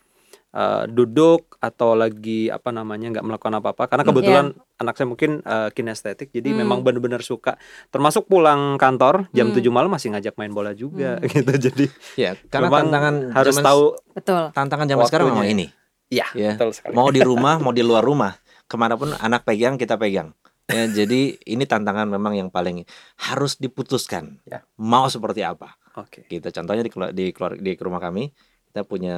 eh, 0.52 0.84
duduk 0.86 1.56
atau 1.58 1.92
lagi 1.92 2.46
apa 2.46 2.68
namanya 2.68 3.08
nggak 3.10 3.24
melakukan 3.24 3.54
apa-apa. 3.56 3.88
Karena 3.88 4.04
Hmm. 4.04 4.10
kebetulan 4.12 4.46
anak 4.76 4.94
saya 4.94 5.08
mungkin 5.08 5.40
eh, 5.42 5.68
kinestetik, 5.70 6.28
jadi 6.28 6.52
Hmm. 6.52 6.58
memang 6.60 6.78
benar-benar 6.80 7.20
suka. 7.20 7.56
Termasuk 7.88 8.26
pulang 8.26 8.76
kantor 8.76 9.26
jam 9.30 9.48
Hmm. 9.48 9.56
7 9.56 9.72
malam 9.72 9.88
masih 9.88 10.12
ngajak 10.12 10.36
main 10.36 10.52
bola 10.52 10.72
juga 10.72 11.16
Hmm. 11.16 11.28
gitu. 11.32 11.52
Jadi 11.58 11.84
ya 12.14 12.36
karena 12.46 12.68
memang 12.68 12.82
tantangan 12.86 13.14
harus 13.32 13.54
zaman- 13.54 13.66
tahu 13.66 13.82
Betul. 14.12 14.42
tantangan 14.52 14.86
zaman 14.86 15.04
sekarang 15.06 15.26
memang 15.28 15.48
ini 15.48 15.66
ya, 16.08 16.28
Ya. 16.32 16.52
betul 16.54 16.76
sekali. 16.76 16.92
mau 16.92 17.08
di 17.08 17.24
rumah 17.24 17.56
mau 17.56 17.72
di 17.72 17.80
luar 17.80 18.04
rumah 18.04 18.36
ke 18.68 18.76
mana 18.76 18.96
pun 18.96 19.12
anak 19.14 19.44
pegang 19.44 19.76
kita 19.76 19.96
pegang 19.96 20.36
ya 20.64 20.84
jadi 20.98 21.20
ini 21.38 21.64
tantangan 21.64 22.04
memang 22.06 22.36
yang 22.36 22.48
paling 22.48 22.84
harus 23.18 23.56
diputuskan 23.56 24.40
Ya. 24.44 24.60
mau 24.76 25.08
seperti 25.08 25.40
apa 25.40 25.76
Oke. 25.96 26.24
gitu 26.26 26.44
contohnya 26.44 26.84
di 26.84 26.92
di 27.12 27.24
keluar 27.32 27.56
di 27.56 27.72
rumah 27.74 27.96
kami 27.98 28.28
kita 28.72 28.82
punya 28.82 29.16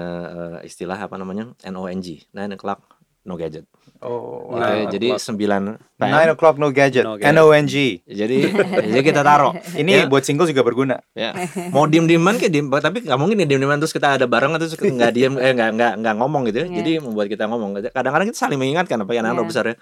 eh, 0.58 0.66
istilah 0.66 0.98
apa 0.98 1.14
namanya 1.14 1.54
NONG 1.62 2.26
nine 2.28 2.52
o'clock 2.52 2.82
no 3.22 3.38
gadget. 3.38 3.64
Oh, 4.04 4.52
Gitu 4.52 4.60
ya. 4.60 4.68
Nine 4.76 4.90
Jadi 4.90 5.06
o'clock. 5.08 5.22
9 5.32 5.96
PM. 5.96 6.10
Nine 6.12 6.30
o'clock 6.34 6.56
no 6.58 6.68
gadget. 6.68 7.04
No 7.06 7.14
gadget. 7.16 7.30
N 7.30 7.40
O 7.40 7.46
N 7.50 7.64
G. 7.64 7.74
Jadi 8.04 8.36
jadi 8.90 9.00
kita 9.00 9.22
taruh. 9.22 9.54
Ini 9.72 9.90
Ya. 9.94 10.04
buat 10.04 10.20
single 10.20 10.44
juga 10.44 10.60
berguna. 10.60 10.98
ya 11.14 11.32
mau 11.72 11.86
diem 11.86 12.04
dieman 12.04 12.36
kayak 12.36 12.50
diem 12.50 12.66
tapi 12.68 13.00
nggak 13.00 13.14
mungkin 13.14 13.38
ya 13.38 13.46
diem 13.46 13.62
dieman 13.62 13.78
terus 13.78 13.94
kita 13.94 14.18
ada 14.18 14.26
bareng 14.26 14.58
terus 14.58 14.74
nggak 14.74 15.12
diem 15.14 15.32
eh 15.38 15.54
nggak 15.54 15.70
nggak 15.72 15.92
nggak 16.02 16.14
ngomong 16.18 16.42
gitu 16.50 16.58
ya 16.58 16.66
Iya. 16.66 16.76
jadi 16.82 16.90
membuat 17.00 17.26
kita 17.30 17.44
ngomong 17.46 17.70
kadang-kadang 17.86 18.26
kita 18.28 18.36
saling 18.36 18.58
mengingatkan 18.58 18.98
apa 18.98 19.12
yang 19.14 19.24
anak 19.24 19.40
Iya. 19.40 19.48
besar 19.48 19.64
ya 19.70 19.76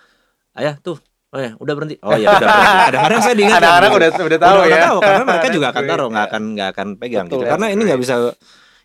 ayah 0.55 0.75
tuh 0.79 1.01
oh 1.33 1.41
ya 1.41 1.51
udah 1.59 1.75
berhenti 1.75 1.97
oh 1.99 2.13
ya 2.15 2.29
udah 2.31 2.47
berhenti 2.47 2.79
kadang-kadang 2.95 3.21
saya 3.25 3.35
diingatkan 3.35 3.65
Anak-anak 3.67 3.89
gitu. 3.91 3.99
udah 3.99 4.09
udah 4.23 4.39
tahu 4.39 4.55
udah, 4.55 4.69
ya. 4.71 4.83
tahu 4.87 4.97
karena 5.03 5.23
mereka 5.27 5.47
juga 5.51 5.67
akan 5.75 5.83
taruh 5.89 6.09
nggak 6.13 6.25
akan 6.31 6.43
nggak 6.55 6.69
akan 6.77 6.87
pegang 6.95 7.27
Betul, 7.27 7.39
gitu 7.43 7.45
karena 7.51 7.67
ini 7.75 7.83
nggak 7.83 8.01
bisa 8.01 8.15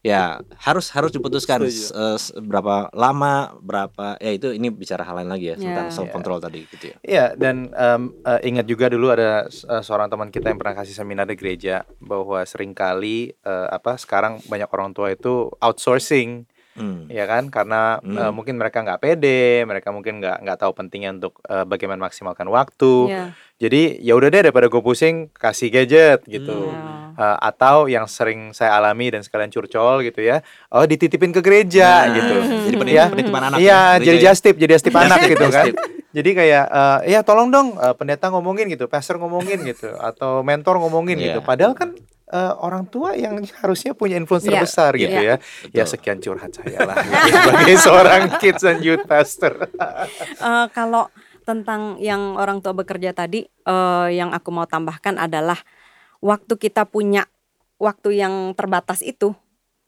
ya 0.08 0.24
harus 0.64 0.88
harus 0.89 1.12
diputuskan 1.12 1.60
eh, 1.62 1.72
s- 2.16 2.32
berapa 2.34 2.88
lama 2.93 3.34
berapa 3.60 4.16
ya 4.18 4.32
itu 4.32 4.49
ini 4.49 4.72
bicara 4.72 5.03
hal 5.03 5.20
lain 5.20 5.28
lagi 5.28 5.51
ya 5.51 5.55
tentang 5.55 5.88
Ya. 5.88 5.93
self 5.93 6.08
control 6.10 6.39
tadi 6.39 6.64
gitu 6.66 6.86
ya 6.88 6.97
Iya 7.03 7.26
dan 7.36 7.55
em, 7.70 8.01
eh, 8.22 8.39
ingat 8.45 8.66
juga 8.66 8.88
dulu 8.88 9.12
ada 9.12 9.45
eh, 9.45 9.82
seorang 9.82 10.08
teman 10.08 10.30
kita 10.30 10.47
yang 10.47 10.58
pernah 10.58 10.76
kasih 10.76 10.95
seminar 10.95 11.26
di 11.26 11.36
gereja 11.36 11.76
bahwa 11.97 12.39
sering 12.41 12.72
kali 12.72 13.18
eh, 13.34 13.68
apa 13.70 13.95
sekarang 13.95 14.39
banyak 14.43 14.70
orang 14.70 14.91
tua 14.91 15.12
itu 15.12 15.51
outsourcing 15.60 16.47
Hmm. 16.78 17.10
ya 17.10 17.26
kan 17.26 17.49
karena 17.49 17.97
Hmm. 17.97 18.14
eh, 18.14 18.30
mungkin 18.30 18.53
mereka 18.53 18.86
nggak 18.86 19.01
pede 19.01 19.66
mereka 19.66 19.89
mungkin 19.89 20.22
nggak 20.22 20.45
nggak 20.45 20.60
tahu 20.62 20.78
pentingnya 20.78 21.18
untuk 21.18 21.41
eh, 21.43 21.66
bagaimana 21.66 22.05
maksimalkan 22.05 22.45
waktu 22.47 23.10
Iya. 23.10 23.26
Jadi 23.58 23.82
ya 23.97 24.14
udah 24.14 24.30
deh 24.30 24.41
daripada 24.43 24.66
gue 24.66 24.80
pusing 24.80 25.30
kasih 25.32 25.70
gadget 25.70 26.22
gitu 26.26 26.70
Hmm. 26.70 26.95
Eh, 27.18 27.38
atau 27.43 27.89
yang 27.89 28.05
sering 28.05 28.53
saya 28.53 28.78
alami 28.78 29.10
dan 29.10 29.26
sekalian 29.26 29.49
curcol 29.49 30.05
gitu 30.05 30.22
ya 30.22 30.38
oh 30.70 30.86
dititipin 30.86 31.34
ke 31.34 31.41
gereja 31.41 32.05
Nah, 32.05 32.14
gitu 32.14 32.34
jadi 32.64 32.76
penit- 32.78 32.93
Iya. 32.93 33.05
penitipan 33.10 33.41
anak 33.43 33.58
Iya, 33.58 33.74
ya, 33.74 34.05
jadi 34.05 34.18
ya. 34.20 34.24
just 34.24 34.41
tip, 34.43 34.55
jadi 34.55 34.72
just 34.72 34.86
tip 34.86 34.93
anak 34.93 35.26
gitu 35.34 35.45
kan. 35.49 35.66
Jadi 36.08 36.30
kayak 36.32 36.66
eh, 36.70 36.99
ya 37.10 37.20
tolong 37.22 37.49
dong 37.49 37.74
eh, 37.74 37.93
pendeta 37.93 38.30
ngomongin 38.30 38.70
gitu, 38.70 38.86
pastor 38.86 39.18
ngomongin 39.18 39.66
gitu 39.66 39.89
atau 39.91 40.41
mentor 40.41 40.78
ngomongin 40.78 41.18
gitu. 41.18 41.41
Iya. 41.41 41.49
Padahal 41.49 41.74
kan 41.74 41.97
eh, 42.28 42.53
orang 42.55 42.86
tua 42.86 43.18
yang 43.18 43.34
harusnya 43.58 43.97
punya 43.97 44.14
influence 44.14 44.45
Iya, 44.45 44.62
terbesar 44.62 44.91
gitu 44.95 45.18
iya. 45.18 45.34
ya. 45.34 45.36
Ya 45.74 45.82
Betul. 45.82 45.89
sekian 45.89 46.18
curhat 46.22 46.53
saya 46.53 46.86
lah 46.86 47.01
gitu, 47.01 47.34
sebagai 47.34 47.76
seorang 47.82 48.22
kids 48.38 48.62
and 48.62 48.86
youth 48.86 49.01
pastor. 49.03 49.66
Eh, 50.38 50.66
kalau 50.70 51.10
tentang 51.48 51.95
yang 52.04 52.36
orang 52.36 52.60
tua 52.60 52.76
bekerja 52.76 53.16
tadi, 53.16 53.48
eh, 53.48 54.08
yang 54.12 54.36
aku 54.36 54.52
mau 54.52 54.68
tambahkan 54.68 55.16
adalah 55.16 55.56
waktu 56.20 56.60
kita 56.60 56.84
punya 56.84 57.24
waktu 57.80 58.20
yang 58.20 58.52
terbatas 58.52 59.00
itu, 59.00 59.32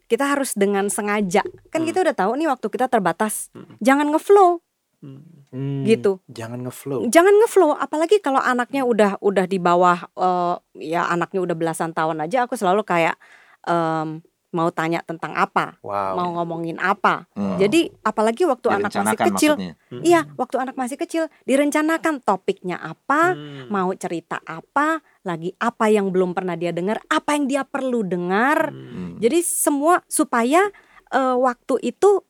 kita 0.08 0.24
harus 0.32 0.56
dengan 0.56 0.88
sengaja. 0.88 1.44
Kan 1.68 1.84
kita 1.84 2.00
udah 2.00 2.16
tahu 2.16 2.40
nih 2.40 2.48
waktu 2.48 2.68
kita 2.72 2.88
terbatas, 2.88 3.52
jangan 3.84 4.08
ngeflow 4.16 4.64
Hmm, 5.00 5.88
gitu. 5.88 6.20
Jangan 6.28 6.60
ngeflow. 6.68 7.08
Jangan 7.08 7.32
ngeflow, 7.40 7.72
apalagi 7.80 8.20
kalau 8.20 8.44
anaknya 8.44 8.84
udah 8.84 9.16
udah 9.24 9.48
di 9.48 9.56
bawah, 9.56 10.12
eh, 10.20 10.56
ya 10.92 11.08
anaknya 11.08 11.40
udah 11.40 11.56
belasan 11.56 11.96
tahun 11.96 12.20
aja, 12.28 12.44
aku 12.44 12.60
selalu 12.60 12.84
kayak 12.84 13.16
em, 13.64 14.20
mau 14.50 14.74
tanya 14.74 15.06
tentang 15.06 15.38
apa, 15.38 15.78
Wow. 15.86 16.18
mau 16.18 16.30
ngomongin 16.42 16.82
apa. 16.82 17.30
Hmm. 17.38 17.62
Jadi 17.62 17.94
apalagi 18.02 18.50
waktu 18.50 18.68
anak 18.74 18.92
masih 18.92 19.18
kecil, 19.18 19.54
maksudnya. 19.56 19.74
Iya, 20.02 20.22
waktu 20.34 20.56
anak 20.58 20.76
masih 20.76 20.98
kecil 20.98 21.24
direncanakan 21.46 22.22
topiknya 22.26 22.82
apa, 22.82 23.38
Hmm. 23.38 23.70
mau 23.70 23.94
cerita 23.94 24.42
apa, 24.42 25.06
lagi 25.22 25.54
apa 25.62 25.86
yang 25.94 26.10
belum 26.10 26.34
pernah 26.34 26.58
dia 26.58 26.74
dengar, 26.74 26.98
apa 27.08 27.38
yang 27.38 27.46
dia 27.46 27.62
perlu 27.62 28.02
dengar. 28.02 28.74
Hmm. 28.74 29.22
Jadi 29.22 29.40
semua 29.46 30.02
supaya 30.10 30.66
eh, 31.10 31.36
waktu 31.38 31.82
itu 31.82 32.22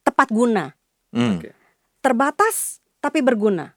tepat 0.00 0.32
guna, 0.32 0.72
Hmm. 1.12 1.44
Terbatas 2.00 2.80
tapi 2.98 3.20
berguna. 3.20 3.76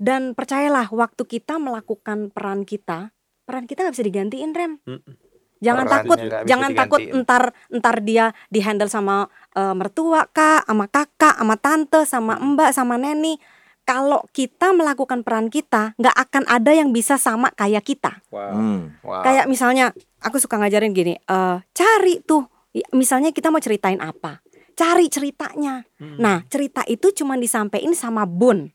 Dan 0.00 0.32
percayalah 0.32 0.88
waktu 0.88 1.26
kita 1.28 1.60
melakukan 1.60 2.32
peran 2.32 2.64
kita, 2.64 3.12
peran 3.44 3.68
kita 3.68 3.84
nggak 3.84 3.94
bisa 3.98 4.06
digantiin 4.06 4.52
Rem. 4.56 4.72
Mm-mm. 4.86 5.29
Jangan 5.60 5.84
Perannya 5.84 6.00
takut, 6.08 6.18
jangan 6.48 6.70
takut 6.72 7.00
entar 7.04 7.42
entar 7.68 7.96
dia 8.00 8.32
dihandle 8.48 8.88
sama 8.88 9.28
eh, 9.52 9.74
mertua 9.76 10.24
kak, 10.32 10.64
sama 10.64 10.88
kakak, 10.88 11.36
sama 11.36 11.56
tante, 11.60 12.00
sama 12.08 12.34
mbak, 12.40 12.70
sama 12.72 12.96
neni. 12.96 13.36
Kalau 13.84 14.24
kita 14.30 14.72
melakukan 14.72 15.20
peran 15.20 15.50
kita, 15.50 15.98
nggak 16.00 16.16
akan 16.16 16.44
ada 16.48 16.70
yang 16.72 16.94
bisa 16.94 17.20
sama 17.20 17.50
kayak 17.52 17.84
kita. 17.84 18.22
Wow. 18.30 18.54
Hmm. 18.54 18.80
Wow. 19.02 19.24
Kayak 19.26 19.44
misalnya, 19.50 19.90
aku 20.22 20.38
suka 20.38 20.56
ngajarin 20.62 20.94
gini, 20.94 21.18
eh, 21.18 21.56
cari 21.74 22.22
tuh, 22.22 22.46
misalnya 22.94 23.34
kita 23.34 23.50
mau 23.50 23.58
ceritain 23.58 23.98
apa, 23.98 24.40
cari 24.78 25.10
ceritanya. 25.10 25.82
Hmm. 25.98 26.16
Nah, 26.22 26.46
cerita 26.46 26.86
itu 26.86 27.10
cuma 27.12 27.34
disampaikan 27.36 27.92
sama 27.92 28.24
Bun. 28.24 28.70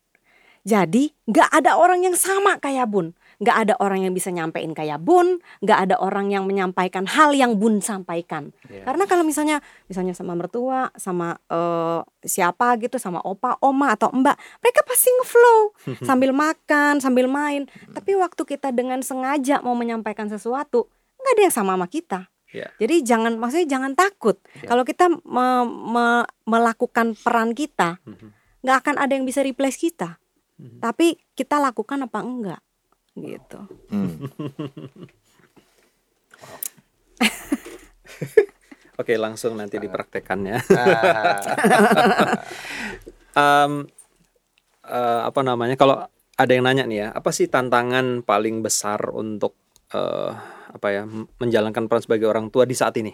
Jadi 0.66 1.14
nggak 1.30 1.50
ada 1.64 1.78
orang 1.78 2.02
yang 2.04 2.18
sama 2.18 2.58
kayak 2.58 2.90
Bun, 2.90 3.14
nggak 3.40 3.58
ada 3.68 3.74
orang 3.80 4.08
yang 4.08 4.14
bisa 4.14 4.30
nyampein 4.30 4.72
kayak 4.72 5.02
Bun, 5.02 5.40
nggak 5.60 5.80
ada 5.90 5.96
orang 6.00 6.32
yang 6.32 6.48
menyampaikan 6.48 7.04
hal 7.06 7.36
yang 7.36 7.60
Bun 7.60 7.80
sampaikan. 7.80 8.56
Iya. 8.68 8.86
Karena 8.86 9.04
kalau 9.06 9.24
misalnya, 9.24 9.60
misalnya 9.86 10.16
sama 10.16 10.36
mertua, 10.36 10.92
sama 10.96 11.36
eh, 11.48 12.00
siapa 12.24 12.76
gitu, 12.80 12.96
sama 12.96 13.20
opa, 13.22 13.60
oma 13.60 13.92
atau 13.92 14.12
mbak, 14.12 14.36
mereka 14.60 14.82
pasti 14.88 15.10
ngeflow 15.22 15.60
sambil 16.08 16.32
makan, 16.32 17.00
sambil 17.00 17.28
main. 17.28 17.68
Tapi 17.92 18.16
waktu 18.16 18.42
kita 18.42 18.72
dengan 18.72 19.00
sengaja 19.02 19.60
mau 19.60 19.76
menyampaikan 19.76 20.28
sesuatu, 20.28 20.88
nggak 21.20 21.34
ada 21.36 21.42
yang 21.44 21.56
sama 21.56 21.72
sama 21.76 21.88
kita. 21.88 22.20
Iya. 22.56 22.72
Jadi 22.80 22.96
jangan, 23.04 23.36
maksudnya 23.36 23.68
jangan 23.68 23.92
takut. 23.94 24.40
Iya. 24.56 24.72
Kalau 24.72 24.84
kita 24.88 25.12
me- 25.12 25.68
me- 25.68 26.28
melakukan 26.48 27.12
peran 27.20 27.52
kita, 27.52 28.00
Mhm. 28.08 28.32
nggak 28.64 28.78
akan 28.80 28.96
ada 28.96 29.12
yang 29.12 29.28
bisa 29.28 29.44
replace 29.44 29.76
kita. 29.76 30.16
Mhm. 30.56 30.80
Tapi 30.80 31.20
kita 31.36 31.60
lakukan 31.60 32.08
apa 32.08 32.24
enggak, 32.24 32.62
gitu. 33.16 33.60
Hmm. 33.90 34.20
Oke, 38.96 39.20
langsung 39.20 39.60
nanti 39.60 39.76
dipraktekkan 39.76 40.40
ya. 40.46 40.60
Ah, 40.72 41.36
Em, 43.66 43.84
eh, 44.82 45.22
apa 45.28 45.42
namanya? 45.44 45.76
Kalau 45.76 46.00
ada 46.34 46.52
yang 46.52 46.64
nanya 46.64 46.88
nih 46.88 47.00
ya, 47.02 47.08
apa 47.12 47.36
sih 47.36 47.52
tantangan 47.52 48.24
paling 48.24 48.64
besar 48.64 49.12
untuk 49.12 49.60
eh, 49.92 50.32
apa 50.72 50.88
ya 50.88 51.04
menjalankan 51.40 51.88
peran 51.88 52.00
sebagai 52.02 52.28
orang 52.28 52.48
tua 52.48 52.64
di 52.64 52.72
saat 52.72 52.96
ini? 52.96 53.12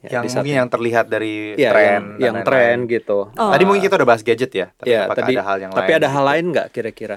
Ya, 0.00 0.16
yang 0.16 0.32
mungkin 0.32 0.48
ini. 0.48 0.56
yang 0.56 0.68
terlihat 0.72 1.12
dari 1.12 1.52
Iya, 1.60 1.68
tren 1.68 1.84
yang, 1.84 2.04
dan 2.08 2.16
yang 2.16 2.34
lain-lain. 2.40 2.48
tren 2.48 2.76
gitu. 2.88 3.18
Oh. 3.28 3.50
Tadi 3.52 3.62
mungkin 3.68 3.82
kita 3.84 4.00
udah 4.00 4.08
bahas 4.08 4.24
gadget 4.24 4.48
ya, 4.48 4.66
tapi 4.72 4.88
Iya, 4.88 5.00
apakah 5.04 5.20
tadi- 5.20 5.36
ada 5.36 5.44
hal 5.44 5.56
yang 5.60 5.72
tapi 5.76 5.84
lain? 5.86 6.00
ada 6.00 6.08
hal 6.08 6.16
gitu? 6.18 6.30
lain 6.32 6.44
nggak 6.50 6.66
kira-kira? 6.72 7.16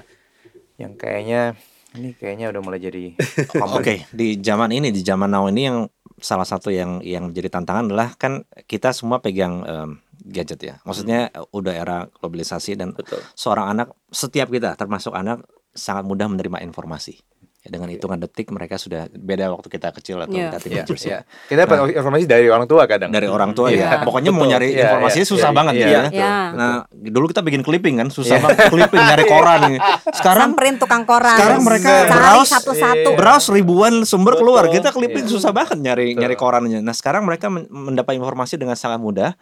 yang 0.74 0.92
kayaknya 0.92 1.54
ini 1.94 2.14
kayaknya 2.18 2.50
udah 2.50 2.62
mulai 2.62 2.80
jadi 2.82 3.14
Oke, 3.78 4.04
common. 4.04 4.10
di 4.10 4.28
zaman 4.42 4.70
ini, 4.74 4.88
di 4.90 5.00
zaman 5.00 5.30
now 5.30 5.46
ini 5.46 5.62
yang 5.70 5.78
salah 6.18 6.46
satu 6.46 6.70
yang 6.70 7.02
yang 7.02 7.30
jadi 7.30 7.50
tantangan 7.50 7.90
adalah 7.90 8.14
kan 8.14 8.46
kita 8.66 8.94
semua 8.94 9.18
pegang 9.22 9.62
em, 9.66 9.90
gadget 10.24 10.60
ya. 10.62 10.74
Maksudnya 10.82 11.30
eh, 11.30 11.46
udah 11.54 11.74
era 11.74 11.98
globalisasi 12.10 12.78
dan 12.78 12.94
Betul. 12.94 13.22
seorang 13.34 13.66
anak 13.78 13.88
setiap 14.10 14.50
kita 14.50 14.74
termasuk 14.74 15.14
anak 15.14 15.46
sangat 15.74 16.06
mudah 16.06 16.30
menerima 16.30 16.62
informasi. 16.62 17.18
Ya, 17.64 17.72
dengan 17.72 17.88
hitungan 17.88 18.20
detik 18.20 18.52
mereka 18.52 18.76
sudah 18.76 19.08
beda 19.08 19.48
waktu 19.48 19.72
kita 19.72 19.88
kecil 19.96 20.20
atau 20.20 20.36
Iya. 20.36 20.52
kita 20.52 20.56
Iya, 20.60 20.64
teenagers 20.84 21.00
ya. 21.00 21.08
iya. 21.08 21.18
Kita 21.48 21.58
dapat 21.64 21.96
informasi 21.96 22.24
dari 22.28 22.52
orang 22.52 22.68
tua 22.68 22.84
kadang. 22.84 23.08
Dari 23.08 23.24
orang 23.24 23.56
tua 23.56 23.72
Iya. 23.72 23.88
ya. 23.88 24.04
Pokoknya 24.04 24.36
mau 24.36 24.44
Betul. 24.44 24.52
nyari 24.52 24.66
Iya, 24.68 24.80
informasinya 24.84 25.24
iya, 25.24 25.32
susah 25.32 25.48
iya, 25.48 25.56
banget 25.56 25.72
iya, 25.72 25.80
gitu 25.80 25.88
ya. 25.88 26.02
betul, 26.04 26.12
Ya. 26.20 26.28
betul. 26.28 26.58
Nah, 26.60 26.72
dulu 26.92 27.24
kita 27.32 27.40
bikin 27.40 27.62
clipping 27.64 27.94
kan, 27.96 28.08
susah 28.12 28.36
Iya. 28.36 28.44
banget 28.44 28.58
clipping 28.68 29.00
nyari 29.02 29.24
koran. 29.24 29.58
nih. 29.64 29.80
Sekarang 30.12 30.48
Samperin 30.52 30.76
tukang 30.76 31.02
koran. 31.08 31.36
sekarang 31.40 31.60
mereka 31.64 31.88
cari 32.04 32.10
browse, 32.12 32.52
satu-satu. 32.52 33.08
Iya. 33.08 33.16
browse 33.16 33.48
ribuan 33.48 33.94
sumber 34.04 34.36
Betul. 34.36 34.40
keluar. 34.44 34.64
Kita 34.68 34.88
clipping 34.92 35.24
Iya. 35.24 35.32
susah 35.32 35.50
banget 35.50 35.78
nyari 35.80 36.12
Betul. 36.12 36.20
nyari 36.20 36.36
korannya. 36.36 36.80
Nah, 36.84 36.92
sekarang 36.92 37.24
mereka 37.24 37.48
men- 37.48 37.64
mendapat 37.72 38.12
informasi 38.12 38.60
dengan 38.60 38.76
sangat 38.76 39.00
mudah. 39.00 39.40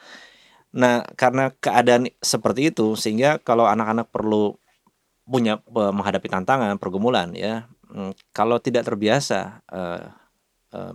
Nah, 0.70 1.02
karena 1.18 1.50
keadaan 1.52 2.06
seperti 2.16 2.70
itu 2.70 2.94
sehingga 2.94 3.36
kalau 3.36 3.66
anak-anak 3.66 4.08
perlu 4.08 4.54
punya 5.22 5.58
eh, 5.58 5.90
menghadapi 5.90 6.30
tantangan, 6.30 6.78
pergumulan 6.78 7.34
ya. 7.34 7.66
Mm, 7.93 8.32
Kalau 8.32 8.57
tidak 8.59 8.88
terbiasa 8.88 9.61
eh, 9.68 10.07
eh, 10.72 10.95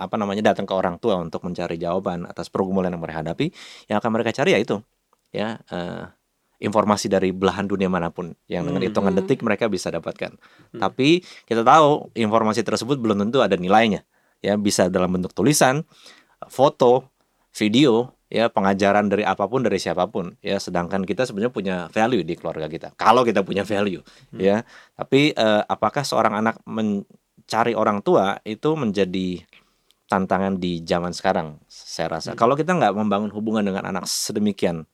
apa 0.00 0.14
namanya 0.16 0.52
datang 0.52 0.64
ke 0.64 0.72
orang 0.72 0.96
tua 0.96 1.20
untuk 1.20 1.44
mencari 1.44 1.76
jawaban 1.76 2.24
atas 2.24 2.48
pergumulan 2.48 2.88
yang 2.88 3.02
mereka 3.04 3.20
hadapi, 3.20 3.52
yang 3.92 4.00
akan 4.00 4.10
mereka 4.16 4.32
cari 4.32 4.56
ya 4.56 4.60
itu 4.60 4.80
ya 5.30 5.60
eh, 5.68 6.04
informasi 6.60 7.08
dari 7.08 7.32
belahan 7.32 7.64
dunia 7.64 7.88
mana 7.88 8.12
pun 8.12 8.36
yang 8.48 8.68
dengan 8.68 8.84
Hmm. 8.84 8.88
hitungan 8.92 9.12
Hmm. 9.16 9.20
detik 9.24 9.40
mereka 9.40 9.66
bisa 9.68 9.88
dapatkan. 9.88 10.36
Tapi 10.76 11.24
kita 11.48 11.64
tahu 11.64 12.12
informasi 12.12 12.60
tersebut 12.60 13.00
belum 13.00 13.16
tentu 13.28 13.40
ada 13.40 13.56
nilainya. 13.56 14.04
Ya, 14.40 14.56
bisa 14.56 14.88
dalam 14.88 15.12
bentuk 15.12 15.36
tulisan, 15.36 15.84
foto, 16.48 17.08
video, 17.52 18.12
ya 18.30 18.46
pengajaran 18.46 19.10
dari 19.10 19.26
apa 19.26 19.44
pun 19.50 19.66
dari 19.66 19.76
siapa 19.82 20.06
pun. 20.06 20.38
Ya, 20.40 20.62
sedangkan 20.62 21.02
kita 21.02 21.26
sebenarnya 21.26 21.52
punya 21.52 21.76
value 21.90 22.22
di 22.22 22.38
keluarga 22.38 22.70
kita. 22.70 22.94
Kalau 22.94 23.26
kita 23.26 23.42
punya 23.42 23.66
value, 23.66 24.00
ya. 24.38 24.62
Tapi 24.94 25.34
eh, 25.34 25.62
apakah 25.66 26.06
seorang 26.06 26.38
anak 26.38 26.62
mencari 26.64 27.74
orang 27.74 28.00
tua 28.00 28.38
itu 28.46 28.72
menjadi 28.78 29.42
tantangan 30.06 30.58
di 30.62 30.82
zaman 30.86 31.10
sekarang 31.10 31.58
saya 31.66 32.16
rasa. 32.18 32.38
Kalau 32.38 32.54
kita 32.54 32.72
nggak 32.78 32.94
membangun 32.94 33.34
hubungan 33.34 33.66
dengan 33.66 33.82
anak 33.90 34.06
sedemikian 34.06 34.86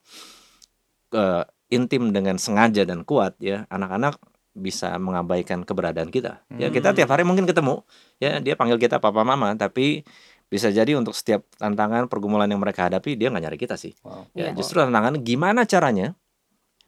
eh, 1.12 1.44
intim 1.70 2.14
dengan 2.14 2.38
sengaja 2.38 2.86
dan 2.86 3.02
kuat 3.02 3.34
ya 3.42 3.66
anak-anak 3.70 4.18
bisa 4.56 4.96
mengabaikan 4.96 5.68
keberadaan 5.68 6.08
kita 6.08 6.40
ya 6.56 6.72
kita 6.72 6.94
Hmm. 6.94 6.96
tiap 6.96 7.12
hari 7.12 7.28
mungkin 7.28 7.44
ketemu 7.44 7.84
ya 8.16 8.40
dia 8.40 8.56
panggil 8.56 8.80
kita 8.80 8.96
papa 8.96 9.20
mama 9.20 9.52
tapi 9.52 10.00
bisa 10.46 10.70
jadi 10.70 10.94
untuk 10.94 11.12
setiap 11.12 11.42
tantangan 11.58 12.06
pergumulan 12.06 12.46
yang 12.46 12.62
mereka 12.62 12.86
hadapi 12.86 13.18
dia 13.18 13.34
nggak 13.34 13.44
nyari 13.50 13.58
kita 13.58 13.74
sih. 13.74 13.92
Wow. 14.06 14.30
ya 14.32 14.50
Iya. 14.50 14.54
justru 14.54 14.78
tantangan 14.78 15.18
gimana 15.26 15.66
caranya? 15.66 16.14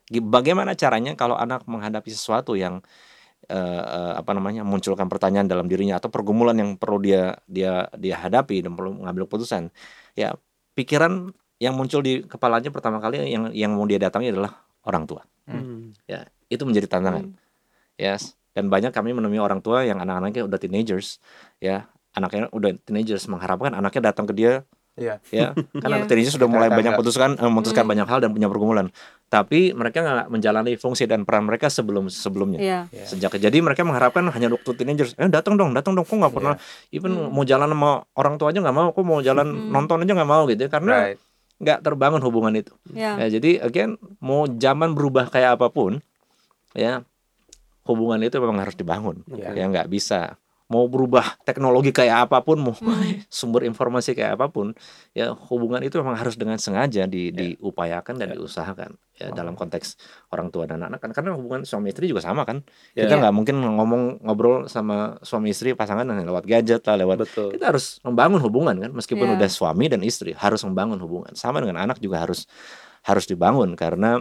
Bagaimana 0.09 0.73
caranya 0.73 1.13
kalau 1.19 1.37
anak 1.37 1.69
menghadapi 1.69 2.09
sesuatu 2.09 2.57
yang 2.57 2.81
eh, 3.51 3.83
eh, 3.85 4.13
apa 4.17 4.31
namanya 4.33 4.65
munculkan 4.65 5.11
pertanyaan 5.11 5.45
dalam 5.51 5.69
dirinya 5.69 6.01
atau 6.01 6.09
pergumulan 6.09 6.57
yang 6.57 6.81
perlu 6.81 7.03
dia 7.03 7.37
dia 7.45 7.91
dia 7.99 8.17
hadapi 8.17 8.65
dan 8.65 8.73
perlu 8.79 9.05
mengambil 9.05 9.29
keputusan? 9.29 9.69
Ya 10.17 10.39
pikiran 10.79 11.35
yang 11.59 11.75
muncul 11.75 12.01
di 12.01 12.23
kepalanya 12.25 12.71
pertama 12.71 13.03
kali 13.03 13.27
yang 13.27 13.51
yang 13.51 13.75
mau 13.75 13.85
dia 13.85 13.99
datangi 13.99 14.31
adalah 14.31 14.55
orang 14.87 15.05
tua. 15.05 15.23
Hmm. 15.49 15.97
itu 16.49 16.65
menjadi 16.65 16.89
tantangan. 16.89 17.37
Yes. 17.97 18.37
Dan 18.57 18.73
banyak 18.73 18.93
kami 18.93 19.13
menemui 19.13 19.41
orang 19.41 19.61
tua 19.61 19.85
yang 19.85 20.01
anak-anaknya 20.01 20.49
udah 20.49 20.59
teenagers 20.61 21.21
ya 21.61 21.89
anaknya 22.19 22.51
udah 22.51 22.75
teenagers 22.81 23.25
mengharapkan 23.25 23.73
anaknya 23.73 24.11
datang 24.11 24.27
ke 24.27 24.35
dia 24.35 24.66
Iya. 24.95 25.23
ya 25.31 25.55
kan 25.79 25.79
Iya. 25.79 25.95
anak 25.95 26.11
teenagers 26.11 26.35
sudah 26.35 26.47
mulai 26.47 26.66
banyak 26.69 26.91
putuskan 26.93 27.31
eh, 27.33 27.47
memutuskan 27.47 27.87
Hmm. 27.87 27.93
banyak 27.95 28.07
hal 28.07 28.19
dan 28.19 28.31
punya 28.31 28.47
pergumulan 28.47 28.91
tapi 29.29 29.71
mereka 29.71 30.01
nggak 30.01 30.27
menjalani 30.27 30.75
fungsi 30.75 31.05
dan 31.05 31.23
peran 31.23 31.45
mereka 31.45 31.71
sebelum 31.71 32.11
sebelumnya 32.11 32.59
Iya. 32.59 32.81
Iya. 32.91 33.05
sejak 33.07 33.31
jadi 33.33 33.55
mereka 33.59 33.83
mengharapkan 33.83 34.27
hanya 34.27 34.51
waktu 34.51 34.75
teenagers 34.75 35.14
eh 35.14 35.29
datang 35.29 35.55
dong 35.55 35.71
datang 35.71 35.95
dong 35.95 36.03
kok 36.03 36.12
nggak 36.12 36.35
pernah 36.35 36.59
even 36.91 37.14
Hmm. 37.14 37.31
mau 37.31 37.43
jalan 37.43 37.71
sama 37.71 37.91
orang 38.12 38.35
tua 38.37 38.51
aja 38.51 38.59
nggak 38.59 38.75
mau 38.75 38.91
kok 38.91 39.03
mau 39.03 39.21
jalan 39.21 39.47
Hmm. 39.47 39.71
nonton 39.71 40.03
aja 40.03 40.12
nggak 40.12 40.29
mau 40.29 40.43
gitu 40.45 40.61
ya 40.61 40.69
karena 40.69 40.95
Right. 41.07 41.19
nggak 41.59 41.79
terbangun 41.81 42.21
hubungan 42.21 42.55
itu 42.55 42.75
Iya. 42.91 43.23
Ya, 43.23 43.27
jadi 43.33 43.51
again 43.61 43.91
mau 44.19 44.47
zaman 44.49 44.93
berubah 44.93 45.27
kayak 45.27 45.55
apa 45.55 45.71
pun 45.71 46.03
ya 46.73 47.07
hubungan 47.85 48.19
itu 48.21 48.37
memang 48.37 48.61
harus 48.61 48.75
dibangun. 48.75 49.23
Iya. 49.27 49.55
Ya 49.55 49.64
nggak 49.64 49.89
bisa 49.89 50.35
mau 50.69 50.85
berubah 50.85 51.41
teknologi 51.49 51.97
kayak 51.97 52.29
apa 52.29 52.45
pun 52.45 52.61
mau 52.61 52.77
Hmm. 52.77 53.25
sumber 53.33 53.64
informasi 53.64 54.12
kayak 54.12 54.37
apa 54.37 54.53
pun 54.53 54.77
ya 55.16 55.33
hubungan 55.49 55.81
itu 55.81 55.97
memang 55.97 56.12
harus 56.21 56.37
dengan 56.37 56.61
sengaja 56.61 57.09
di, 57.09 57.33
diupayakan 57.33 58.21
dan 58.21 58.37
diusahakan 58.37 58.93
ya 59.16 59.33
dalam 59.33 59.57
konteks 59.57 59.97
orang 60.29 60.53
tua 60.53 60.69
dan 60.69 60.85
anak 60.85 61.01
kan 61.01 61.16
karena 61.16 61.33
hubungan 61.33 61.64
suami 61.64 61.89
istri 61.89 62.12
juga 62.12 62.21
sama 62.21 62.45
kan 62.45 62.61
Ya. 62.93 63.09
kita 63.09 63.16
nggak 63.16 63.35
mungkin 63.35 63.57
ngomong 63.64 64.21
ngobrol 64.23 64.69
sama 64.69 65.16
suami 65.25 65.57
istri 65.57 65.73
pasangan 65.73 66.05
lewat 66.05 66.45
gadget 66.45 66.85
lah 66.85 67.01
lewat 67.01 67.16
Betul. 67.25 67.49
kita 67.57 67.73
harus 67.73 67.97
membangun 68.05 68.41
hubungan 68.45 68.77
kan 68.77 68.91
meskipun 68.93 69.25
Iya. 69.25 69.35
udah 69.41 69.49
suami 69.49 69.89
dan 69.89 70.05
istri 70.05 70.37
harus 70.37 70.61
membangun 70.69 71.01
hubungan 71.01 71.33
sama 71.33 71.64
dengan 71.64 71.81
anak 71.81 71.97
juga 71.97 72.29
harus 72.29 72.45
harus 73.09 73.25
dibangun 73.25 73.73
karena 73.73 74.21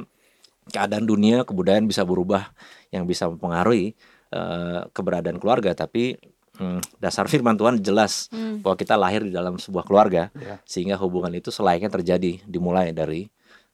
keadaan 0.72 1.04
dunia 1.04 1.44
kebudayaan 1.44 1.88
bisa 1.92 2.08
berubah 2.08 2.56
yang 2.96 3.04
bisa 3.04 3.28
mempengaruhi 3.28 4.00
eh, 4.32 4.82
keberadaan 4.96 5.40
keluarga 5.40 5.72
tapi 5.72 6.16
hmm, 6.58 6.80
dasar 6.98 7.26
firman 7.26 7.56
Tuhan 7.56 7.80
jelas 7.80 8.28
Hmm. 8.28 8.60
bahwa 8.60 8.76
kita 8.76 8.94
lahir 8.94 9.22
di 9.22 9.32
dalam 9.32 9.56
sebuah 9.56 9.84
keluarga 9.84 10.30
Iya. 10.34 10.58
sehingga 10.64 10.98
hubungan 10.98 11.32
itu 11.32 11.50
selayaknya 11.50 11.90
terjadi 11.90 12.42
dimulai 12.44 12.92
dari 12.92 13.30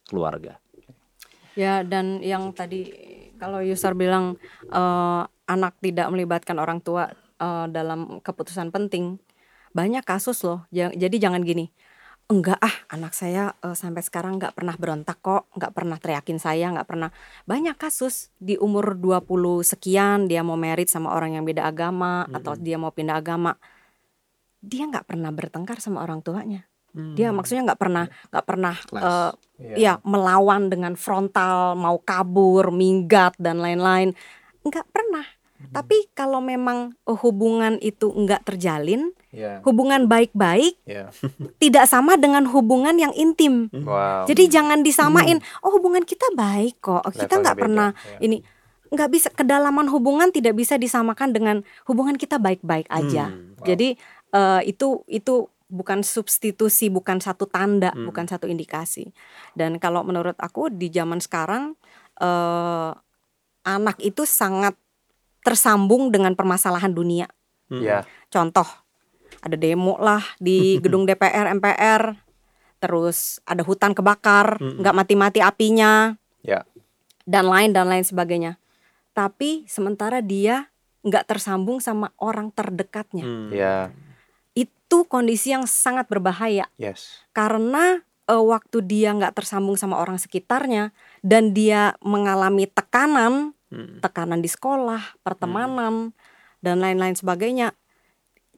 keluarga 0.06 0.60
Ya 1.54 1.86
dan 1.86 2.18
yang 2.20 2.50
tadi 2.50 2.90
kalau 3.38 3.62
Yusar 3.62 3.94
bilang 3.94 4.42
eh, 4.66 5.22
anak 5.46 5.78
tidak 5.80 6.10
melibatkan 6.10 6.58
orang 6.58 6.82
tua 6.82 7.14
eh, 7.38 7.66
dalam 7.70 8.20
keputusan 8.20 8.74
penting, 8.74 9.22
banyak 9.72 10.02
kasus 10.02 10.42
loh. 10.42 10.66
Ja- 10.70 10.90
Jadi 10.90 11.22
jangan 11.22 11.46
gini, 11.46 11.70
enggak 12.32 12.58
ah 12.60 12.76
anak 12.90 13.12
saya 13.12 13.54
eh, 13.62 13.76
sampai 13.76 14.02
sekarang 14.02 14.40
nggak 14.40 14.56
pernah 14.56 14.76
berontak 14.80 15.20
kok, 15.20 15.52
nggak 15.54 15.72
pernah 15.76 15.98
teriakin 16.00 16.40
saya, 16.40 16.72
nggak 16.72 16.88
pernah. 16.88 17.10
Banyak 17.46 17.76
kasus 17.76 18.32
di 18.40 18.56
umur 18.58 18.96
20 18.96 19.62
sekian 19.62 20.26
dia 20.32 20.42
mau 20.42 20.56
merit 20.56 20.88
sama 20.88 21.14
orang 21.14 21.36
yang 21.38 21.46
beda 21.46 21.68
agama 21.68 22.26
atau 22.32 22.56
dia 22.58 22.80
mau 22.80 22.90
pindah 22.90 23.20
agama, 23.20 23.60
dia 24.64 24.88
nggak 24.88 25.06
pernah 25.06 25.30
bertengkar 25.30 25.84
sama 25.84 26.02
orang 26.02 26.24
tuanya. 26.24 26.64
Dia 26.94 27.34
maksudnya 27.34 27.74
nggak 27.74 27.82
pernah 27.82 28.06
nggak 28.30 28.46
pernah 28.46 28.76
Kelas. 28.78 29.02
eh, 29.02 29.32
Iya. 29.64 29.76
ya 29.78 29.94
melawan 30.04 30.68
dengan 30.68 30.94
frontal 30.94 31.74
mau 31.74 31.98
kabur 31.98 32.70
minggat 32.70 33.34
dan 33.40 33.62
lain-lain 33.64 34.12
nggak 34.62 34.88
pernah 34.92 35.24
tapi 35.72 36.10
kalau 36.12 36.42
memang 36.42 36.98
eh, 37.06 37.16
hubungan 37.16 37.80
itu 37.80 38.10
nggak 38.10 38.44
terjalin 38.44 39.14
Iya. 39.34 39.66
hubungan 39.66 40.06
baik-baik 40.06 40.78
Iya. 40.86 41.10
tidak 41.64 41.86
sama 41.86 42.18
dengan 42.18 42.46
hubungan 42.46 42.94
yang 42.94 43.14
intim 43.14 43.70
Wow. 43.72 44.26
jadi 44.26 44.46
jangan 44.52 44.82
disamain 44.82 45.40
oh 45.62 45.72
hubungan 45.74 46.04
kita 46.04 46.28
baik 46.34 46.78
kok 46.80 47.02
kita 47.10 47.40
nggak 47.40 47.58
pernah 47.58 47.96
ya. 48.14 48.20
ini 48.22 48.46
nggak 48.94 49.10
bisa 49.10 49.34
kedalaman 49.34 49.90
hubungan 49.90 50.30
tidak 50.30 50.54
bisa 50.54 50.78
disamakan 50.78 51.34
dengan 51.34 51.58
hubungan 51.86 52.14
kita 52.14 52.38
baik-baik 52.38 52.86
aja 52.90 53.34
Hmm, 53.34 53.58
wow. 53.58 53.66
jadi 53.66 53.98
eh, 54.34 54.62
itu 54.68 55.02
itu 55.08 55.50
bukan 55.74 56.06
substitusi, 56.06 56.94
bukan 56.94 57.18
satu 57.18 57.50
tanda, 57.50 57.90
Hmm. 57.98 58.06
bukan 58.06 58.30
satu 58.30 58.46
indikasi. 58.46 59.10
Dan 59.58 59.82
kalau 59.82 60.06
menurut 60.06 60.38
aku 60.38 60.70
di 60.70 60.94
zaman 60.94 61.18
sekarang 61.18 61.74
eh, 62.22 62.92
anak 63.66 63.98
itu 63.98 64.22
sangat 64.22 64.78
tersambung 65.44 66.10
dengan 66.10 66.34
permasalahan 66.34 66.92
dunia. 66.92 67.28
Hmm. 67.68 67.84
Iya. 67.84 68.08
Contoh, 68.28 68.66
ada 69.40 69.56
demo 69.56 70.00
lah 70.00 70.24
di 70.40 70.58
gedung 70.84 71.04
DPR, 71.04 71.52
MPR, 71.54 72.16
terus 72.80 73.40
ada 73.44 73.64
hutan 73.64 73.92
kebakar, 73.92 74.60
Mm-mm. 74.60 74.80
nggak 74.84 74.96
mati-mati 74.96 75.40
apinya, 75.40 76.16
Ya. 76.44 76.68
dan 77.24 77.48
lain 77.48 77.72
dan 77.72 77.88
lain 77.88 78.04
sebagainya. 78.04 78.60
Tapi 79.16 79.64
sementara 79.70 80.20
dia 80.20 80.68
nggak 81.04 81.28
tersambung 81.28 81.80
sama 81.80 82.12
orang 82.18 82.48
terdekatnya 82.50 83.28
Hmm. 83.28 83.52
Iya. 83.52 83.92
itu 84.56 85.04
kondisi 85.04 85.50
yang 85.52 85.66
sangat 85.66 86.06
berbahaya 86.08 86.70
Yes. 86.78 87.26
karena 87.32 88.00
eh, 88.24 88.40
waktu 88.40 88.80
dia 88.80 89.12
nggak 89.12 89.36
tersambung 89.36 89.76
sama 89.76 90.00
orang 90.00 90.16
sekitarnya 90.16 90.96
dan 91.20 91.52
dia 91.52 91.98
mengalami 92.00 92.70
tekanan 92.70 93.52
Hmm. 93.74 93.98
tekanan 94.00 94.38
di 94.38 94.48
sekolah 94.48 95.18
pertemanan 95.26 96.14
dan 96.62 96.78
lain-lain 96.78 97.18
sebagainya 97.18 97.74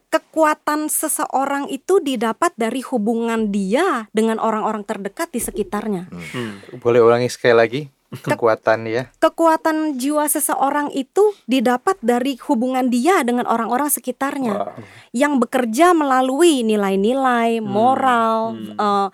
kekuatan 0.06 0.86
seseorang 0.86 1.66
itu 1.66 1.98
didapat 1.98 2.54
dari 2.54 2.78
hubungan 2.84 3.50
dia 3.50 4.06
dengan 4.12 4.38
orang-orang 4.38 4.84
terdekat 4.84 5.32
di 5.32 5.40
sekitarnya 5.40 6.06
Hmm. 6.12 6.60
Boleh 6.78 7.00
ulangi 7.00 7.26
sekali 7.26 7.56
lagi 7.56 7.82
kekuatan 8.06 8.86
ya. 8.86 9.10
kekuatan 9.18 9.98
jiwa 9.98 10.30
seseorang 10.30 10.94
itu 10.94 11.34
didapat 11.44 11.98
dari 11.98 12.38
hubungan 12.46 12.86
dia 12.86 13.26
dengan 13.26 13.44
orang-orang 13.44 13.90
sekitarnya 13.90 14.54
Wow. 14.54 14.78
yang 15.10 15.32
bekerja 15.42 15.90
melalui 15.90 16.62
nilai-nilai 16.62 17.58
Hmm, 17.58 17.66
moral 17.66 18.38
hmm. 18.54 18.78
eh, 18.78 19.08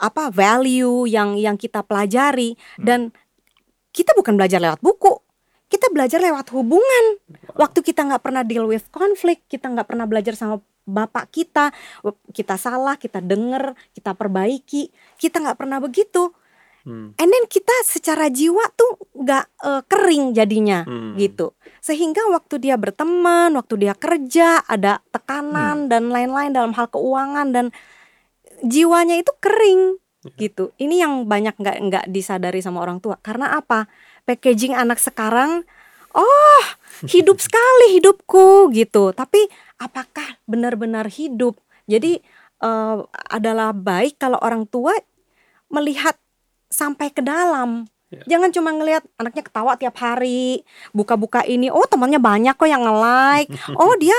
apa 0.00 0.32
value 0.32 1.04
yang 1.04 1.34
yang 1.36 1.58
kita 1.58 1.82
pelajari 1.82 2.54
Hmm. 2.78 2.84
dan 2.86 3.00
kita 3.90 4.14
bukan 4.14 4.38
belajar 4.38 4.62
lewat 4.62 4.78
buku 4.78 5.18
kita 5.70 5.86
belajar 5.94 6.18
lewat 6.18 6.50
hubungan. 6.50 7.04
Waktu 7.54 7.80
kita 7.86 8.02
nggak 8.02 8.22
pernah 8.26 8.42
deal 8.42 8.66
with 8.66 8.90
konflik 8.90 9.46
kita 9.46 9.70
nggak 9.70 9.86
pernah 9.86 10.04
belajar 10.10 10.34
sama 10.34 10.58
bapak 10.90 11.30
kita 11.30 11.70
kita 12.34 12.58
salah 12.58 12.98
kita 12.98 13.22
denger 13.22 13.78
kita 13.94 14.18
perbaiki. 14.18 14.90
Kita 15.16 15.38
nggak 15.38 15.56
pernah 15.56 15.78
begitu. 15.78 16.34
Hmm. 16.80 17.12
and 17.20 17.28
then 17.28 17.44
kita 17.44 17.76
secara 17.84 18.32
jiwa 18.32 18.72
tuh 18.72 18.96
nggak 19.12 19.44
eh, 19.68 19.82
kering 19.84 20.32
jadinya 20.32 20.80
Hmm. 20.88 21.12
gitu. 21.20 21.52
Sehingga 21.84 22.24
waktu 22.32 22.56
dia 22.56 22.80
berteman 22.80 23.52
waktu 23.52 23.84
dia 23.84 23.92
kerja 23.92 24.64
ada 24.64 25.04
tekanan 25.12 25.92
dan 25.92 26.08
lain-lain 26.08 26.56
dalam 26.56 26.72
hal 26.72 26.88
keuangan 26.88 27.52
dan 27.52 27.68
jiwanya 28.64 29.20
itu 29.20 29.28
kering 29.44 30.00
gitu. 30.40 30.72
Ini 30.80 31.04
yang 31.04 31.28
banyak 31.28 31.60
nggak 31.60 31.76
nggak 31.84 32.04
disadari 32.08 32.64
sama 32.64 32.80
orang 32.80 33.00
tua. 33.04 33.20
Karena 33.20 33.60
apa 33.60 33.84
packaging 34.30 34.78
anak 34.78 35.02
sekarang 35.02 35.66
oh 36.14 36.62
hidup 37.10 37.42
sekali 37.50 37.98
hidupku 37.98 38.70
gitu. 38.70 39.10
Tapi 39.10 39.50
apakah 39.82 40.38
benar-benar 40.46 41.10
hidup? 41.10 41.58
Jadi 41.90 42.22
eh, 42.62 42.96
adalah 43.26 43.74
baik 43.74 44.22
kalau 44.22 44.38
orang 44.38 44.70
tua 44.70 44.94
melihat 45.66 46.14
sampai 46.70 47.10
ke 47.10 47.26
dalam. 47.26 47.90
Ya. 48.10 48.26
jangan 48.26 48.50
cuma 48.50 48.74
ngelihat 48.74 49.06
anaknya 49.22 49.46
ketawa 49.46 49.78
tiap 49.78 49.94
hari 50.02 50.66
buka-buka 50.90 51.46
ini 51.46 51.70
oh 51.70 51.86
temannya 51.86 52.18
banyak 52.18 52.58
kok 52.58 52.66
yang 52.66 52.82
nge-like. 52.82 53.50
Oh 53.78 53.94
dia 53.98 54.18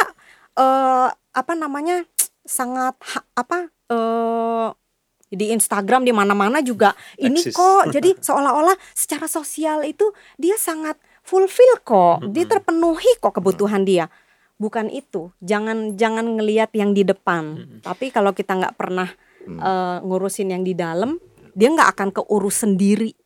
eh 0.56 1.08
apa 1.12 1.54
namanya 1.56 2.08
sangat 2.48 2.96
ha- 3.00 3.28
apa 3.36 3.68
eh 3.92 4.68
di 5.32 5.56
Instagram 5.56 6.04
di 6.04 6.12
mana-mana 6.12 6.60
juga 6.60 6.92
ini 7.16 7.40
kok 7.40 7.88
jadi 7.88 8.20
seolah-olah 8.20 8.76
secara 8.92 9.32
sosial 9.32 9.88
itu 9.88 10.12
dia 10.36 10.60
sangat 10.60 11.00
fulfill 11.24 11.80
kok 11.82 12.28
dia 12.30 12.44
Mm-mm. 12.44 12.52
terpenuhi 12.52 13.12
kok 13.18 13.40
kebutuhan 13.40 13.88
dia 13.88 14.12
bukan 14.60 14.92
itu 14.92 15.32
jangan 15.40 15.96
jangan 15.96 16.36
ngelihat 16.36 16.76
yang 16.76 16.92
di 16.92 17.08
depan 17.08 17.56
Mm-mm. 17.58 17.80
tapi 17.82 18.12
kalau 18.12 18.36
kita 18.36 18.60
nggak 18.60 18.76
pernah 18.76 19.08
Hmm. 19.42 19.58
eh, 19.58 19.98
ngurusin 20.06 20.54
yang 20.54 20.62
di 20.62 20.78
dalam 20.78 21.18
dia 21.58 21.74
nggak 21.74 21.98
akan 21.98 22.10
keurus 22.14 22.62
sendiri 22.62 23.18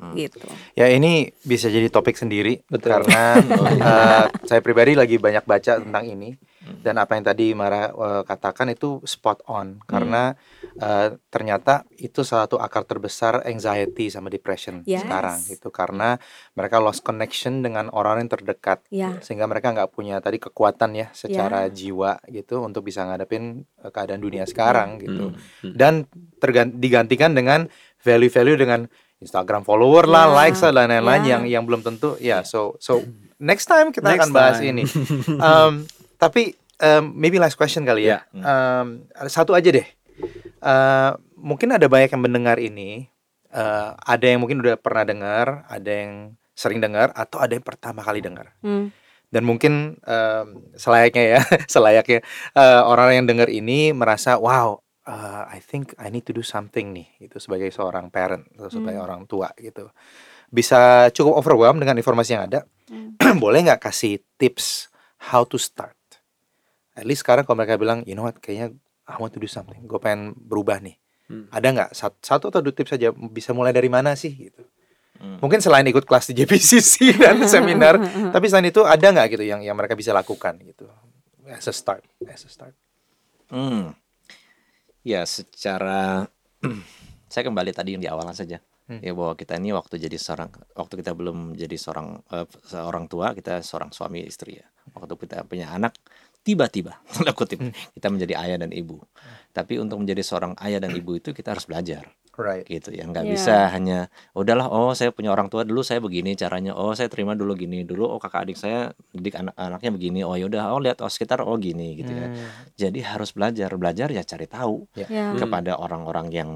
Hmm. 0.00 0.18
gitu. 0.18 0.48
Ya 0.74 0.90
ini 0.90 1.30
bisa 1.46 1.70
jadi 1.70 1.86
topik 1.86 2.18
sendiri 2.18 2.64
Betul. 2.66 2.90
karena 2.98 3.38
eh, 3.92 4.24
saya 4.48 4.58
pribadi 4.58 4.98
lagi 4.98 5.14
banyak 5.14 5.46
baca 5.46 5.78
tentang 5.78 6.08
ini 6.08 6.34
dan 6.78 6.94
apa 6.96 7.14
yang 7.14 7.24
tadi 7.24 7.52
Mara 7.52 7.88
eh, 7.88 8.22
katakan 8.22 8.68
itu 8.68 9.02
spot 9.02 9.42
on 9.44 9.82
karena 9.82 10.34
eh, 10.74 11.18
ternyata 11.26 11.82
itu 11.92 12.22
salah 12.22 12.44
satu 12.44 12.56
akar 12.56 12.82
terbesar 12.82 13.42
anxiety 13.44 14.08
sama 14.08 14.26
depression 14.26 14.82
Yes. 14.82 15.02
sekarang 15.02 15.38
itu 15.48 15.68
karena 15.68 16.18
mereka 16.52 16.78
lost 16.78 17.02
connection 17.02 17.60
dengan 17.60 17.90
orang 17.90 18.20
yang 18.20 18.30
terdekat 18.30 18.82
Ya, 18.88 19.18
sehingga 19.18 19.44
mereka 19.44 19.70
nggak 19.70 19.90
punya 19.90 20.18
tadi 20.18 20.38
kekuatan 20.38 20.94
ya 20.94 21.10
secara 21.10 21.66
Ya. 21.66 21.72
jiwa 21.72 22.22
gitu 22.26 22.60
untuk 22.60 22.82
bisa 22.82 23.02
ngadepin 23.02 23.42
eh, 23.76 23.90
keadaan 23.90 24.18
dunia 24.18 24.44
sekarang 24.44 24.98
gitu 24.98 25.34
Hmm. 25.60 25.72
dan 25.72 25.94
tergan- 26.38 26.74
digantikan 26.74 27.32
dengan 27.32 27.66
value-value 27.98 28.56
dengan 28.56 28.86
Instagram 29.18 29.62
follower 29.62 30.04
lah, 30.04 30.26
Ya, 30.26 30.34
likes 30.36 30.60
lah 30.60 30.74
dan 30.76 30.90
lain-lain 30.90 31.22
ya. 31.22 31.30
yang 31.32 31.42
yang 31.48 31.62
belum 31.62 31.80
tentu 31.80 32.18
ya. 32.18 32.42
So 32.42 32.74
so 32.78 32.98
next 33.38 33.66
time 33.66 33.90
kita 33.90 34.02
Next 34.04 34.18
akan 34.18 34.30
bahas 34.30 34.58
time. 34.58 34.70
ini. 34.72 34.82
Um, 35.38 35.86
tapi 36.22 36.54
um, 36.78 37.10
maybe 37.18 37.42
last 37.42 37.58
question 37.58 37.82
kali 37.82 38.06
ya. 38.06 38.22
Um, 38.30 39.10
ada 39.10 39.26
satu 39.26 39.58
aja 39.58 39.74
deh. 39.74 39.88
Uh, 40.62 41.18
mungkin 41.34 41.74
ada 41.74 41.90
banyak 41.90 42.14
yang 42.14 42.22
mendengar 42.22 42.62
ini. 42.62 43.10
Uh, 43.50 43.98
ada 44.06 44.30
yang 44.30 44.38
mungkin 44.38 44.62
udah 44.62 44.78
pernah 44.78 45.02
dengar, 45.02 45.66
ada 45.66 45.90
yang 45.90 46.38
sering 46.54 46.78
dengar, 46.78 47.10
atau 47.12 47.42
ada 47.42 47.52
yang 47.52 47.64
pertama 47.64 48.04
kali 48.04 48.20
dengar 48.20 48.52
hmm, 48.60 48.92
dan 49.32 49.42
mungkin 49.42 49.96
em, 50.04 50.46
selayaknya 50.76 51.24
ya 51.24 51.40
selayaknya 51.74 52.20
eh, 52.52 52.82
orang 52.84 53.16
yang 53.16 53.26
dengar 53.26 53.48
ini 53.48 53.96
merasa 53.96 54.36
wow 54.36 54.76
uh, 55.08 55.42
I 55.48 55.64
think 55.64 55.96
I 55.96 56.12
need 56.12 56.28
to 56.28 56.36
do 56.36 56.44
something 56.44 56.92
nih 56.92 57.08
itu 57.24 57.40
sebagai 57.40 57.72
seorang 57.72 58.12
parent 58.12 58.44
atau 58.52 58.68
sebagai 58.68 59.00
Hmm. 59.00 59.06
orang 59.08 59.22
tua 59.24 59.48
gitu 59.56 59.88
bisa 60.52 61.08
cukup 61.16 61.40
overwhelmed 61.40 61.80
dengan 61.80 61.96
informasi 61.96 62.36
yang 62.36 62.44
ada 62.46 62.60
Hmm. 62.92 63.16
boleh 63.42 63.64
nggak 63.64 63.88
kasih 63.88 64.20
tips 64.36 64.92
how 65.32 65.48
to 65.48 65.56
start 65.56 65.96
at 66.92 67.02
least 67.02 67.22
sekarang 67.22 67.42
kalau 67.42 67.56
mereka 67.56 67.76
bilang 67.76 68.02
you 68.02 68.12
know 68.12 68.22
what 68.22 68.36
kayaknya 68.36 68.76
I 69.04 69.16
want 69.16 69.32
to 69.32 69.40
do 69.40 69.46
something 69.46 69.82
gue 69.82 69.98
pengen 69.98 70.32
berubah 70.34 70.78
nih 70.78 70.96
Hmm. 71.22 71.46
ada 71.48 71.64
nggak 71.64 71.90
sat- 71.92 72.18
satu 72.18 72.50
atau 72.50 72.60
dua 72.60 72.72
tips 72.72 72.92
saja 72.92 73.08
bisa 73.08 73.50
mulai 73.50 73.70
dari 73.70 73.86
mana 73.86 74.12
sih 74.12 74.34
gitu 74.42 74.66
Hmm. 75.16 75.38
mungkin 75.38 75.62
selain 75.62 75.86
ikut 75.86 76.02
kelas 76.02 76.28
di 76.28 76.42
JPCC 76.42 76.92
dan 77.22 77.46
seminar 77.46 77.94
tapi 78.34 78.46
selain 78.46 78.66
itu 78.66 78.82
ada 78.82 79.06
nggak 79.06 79.26
gitu 79.30 79.44
yang 79.44 79.62
yang 79.62 79.72
mereka 79.72 79.94
bisa 79.94 80.10
lakukan 80.10 80.58
gitu 80.60 80.90
as 81.46 81.64
a 81.64 81.72
start 81.72 82.02
as 82.22 82.42
a 82.42 82.50
start 82.50 82.74
Hmm. 83.48 83.92
Ya, 85.02 85.22
secara 85.22 86.24
saya 87.28 87.42
kembali 87.44 87.70
tadi 87.70 87.92
yang 87.92 88.00
di 88.00 88.08
awalan 88.08 88.32
saja. 88.32 88.64
Hmm. 88.88 88.98
Ya 88.98 89.12
bahwa 89.12 89.34
kita 89.34 89.56
ini 89.56 89.70
waktu 89.70 89.98
jadi 89.98 90.16
seorang 90.16 90.48
waktu 90.72 90.94
kita 90.96 91.12
belum 91.12 91.52
jadi 91.52 91.76
seorang 91.76 92.16
eh, 92.28 92.46
seorang 92.64 93.06
tua, 93.06 93.30
kita 93.32 93.60
seorang 93.60 93.90
suami 93.90 94.24
istri 94.24 94.56
ya. 94.56 94.66
Waktu 94.90 95.12
kita 95.18 95.44
punya 95.44 95.68
anak, 95.68 95.94
tiba-tiba. 96.42 96.98
Tanda 97.14 97.32
kutip. 97.32 97.58
Kita 97.94 98.10
menjadi 98.10 98.34
ayah 98.38 98.58
dan 98.60 98.70
ibu. 98.70 98.98
Tapi 99.50 99.78
untuk 99.78 99.98
menjadi 99.98 100.22
seorang 100.22 100.54
ayah 100.62 100.78
dan 100.78 100.92
ibu 100.92 101.14
itu 101.14 101.30
kita 101.30 101.54
harus 101.54 101.64
belajar. 101.64 102.10
Right. 102.32 102.64
Gitu 102.64 102.96
ya. 102.96 103.04
Nggak 103.04 103.28
Iya. 103.28 103.32
bisa 103.36 103.54
hanya 103.70 103.98
udahlah 104.32 104.64
oh 104.66 104.96
saya 104.96 105.12
punya 105.12 105.28
orang 105.28 105.52
tua 105.52 105.68
dulu 105.68 105.84
saya 105.84 106.00
begini 106.00 106.32
caranya. 106.32 106.72
Oh 106.72 106.96
saya 106.96 107.12
terima 107.12 107.36
dulu 107.36 107.52
gini 107.52 107.84
dulu. 107.84 108.08
Oh 108.08 108.16
kakak 108.16 108.48
adik 108.48 108.56
saya 108.56 108.88
didik 109.12 109.36
anak 109.36 109.52
anaknya 109.54 109.90
begini. 109.92 110.20
Oh 110.24 110.32
yaudah 110.32 110.72
oh 110.72 110.80
lihat 110.80 111.04
oh 111.04 111.12
sekitar 111.12 111.44
oh 111.44 111.60
gini 111.60 112.00
gitu 112.00 112.08
ya. 112.08 112.32
Hmm. 112.32 112.40
jadi 112.72 113.00
harus 113.04 113.36
belajar. 113.36 113.68
Belajar 113.76 114.08
ya 114.08 114.24
cari 114.24 114.48
tahu 114.48 114.88
ya, 114.96 115.36
kepada 115.36 115.76
orang-orang 115.76 116.32
yang 116.32 116.50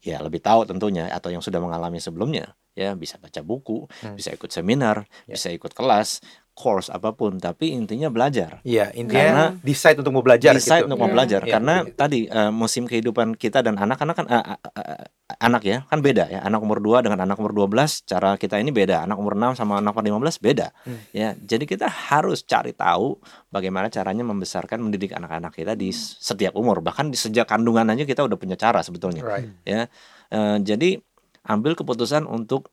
ya 0.00 0.20
lebih 0.20 0.40
tahu 0.40 0.64
tentunya 0.64 1.08
atau 1.08 1.32
yang 1.32 1.40
sudah 1.40 1.60
mengalami 1.60 1.96
sebelumnya. 1.96 2.52
Ya 2.76 2.92
bisa 2.92 3.16
baca 3.16 3.40
buku 3.40 3.88
Hmm. 4.04 4.14
bisa 4.14 4.30
ikut 4.30 4.48
seminar 4.48 5.08
Ya. 5.24 5.34
bisa 5.34 5.48
ikut 5.48 5.72
kelas 5.72 6.20
course 6.52 6.88
apa 6.88 7.10
pun 7.10 7.36
tapi 7.36 7.72
intinya 7.72 8.08
belajar 8.08 8.60
Iya, 8.62 8.92
intinya 8.92 9.56
decide 9.58 9.96
untuk 9.96 10.12
mau 10.12 10.20
belajar 10.20 10.52
decide 10.52 10.82
gitu. 10.82 10.86
untuk 10.90 10.98
mau 10.98 11.08
Iya. 11.08 11.14
belajar 11.14 11.40
Iya, 11.42 11.52
karena 11.52 11.74
iya. 11.80 11.92
tadi 11.94 12.20
eh, 12.24 12.50
musim 12.50 12.84
kehidupan 12.84 13.34
kita 13.34 13.60
dan 13.60 13.74
anak-anak 13.74 14.14
kan 14.14 14.26
eh, 14.26 14.44
eh, 14.44 14.58
eh, 14.76 15.04
anak 15.38 15.62
ya 15.62 15.78
kan 15.86 15.98
beda 15.98 16.26
ya 16.26 16.42
anak 16.42 16.58
umur 16.58 16.78
2 16.78 17.00
dengan 17.00 17.22
anak 17.22 17.36
umur 17.36 17.54
12 17.54 18.02
cara 18.02 18.34
kita 18.34 18.56
ini 18.56 18.68
beda 18.70 19.02
anak 19.02 19.14
umur 19.14 19.32
6 19.32 19.54
sama 19.54 19.78
anak 19.78 19.94
umur 19.94 20.20
15 20.20 20.36
beda 20.38 20.68
Hmm. 20.82 21.00
ya 21.10 21.32
jadi 21.34 21.64
kita 21.64 21.86
harus 21.86 22.42
cari 22.42 22.72
tahu 22.72 23.16
bagaimana 23.48 23.88
caranya 23.88 24.22
membesarkan 24.22 24.78
mendidik 24.78 25.12
anak-anak 25.12 25.54
kita 25.54 25.72
di 25.72 25.88
s- 25.88 26.18
setiap 26.18 26.52
umur 26.54 26.80
bahkan 26.80 27.08
di 27.08 27.16
sejak 27.16 27.46
kandungan 27.46 27.86
aja 27.86 28.02
kita 28.02 28.20
udah 28.20 28.36
punya 28.36 28.54
cara 28.54 28.80
sebetulnya 28.80 29.22
Right. 29.22 29.48
ya 29.64 29.82
Eh, 30.28 30.58
jadi 30.60 30.94
ambil 31.42 31.74
keputusan 31.74 32.22
untuk 32.22 32.70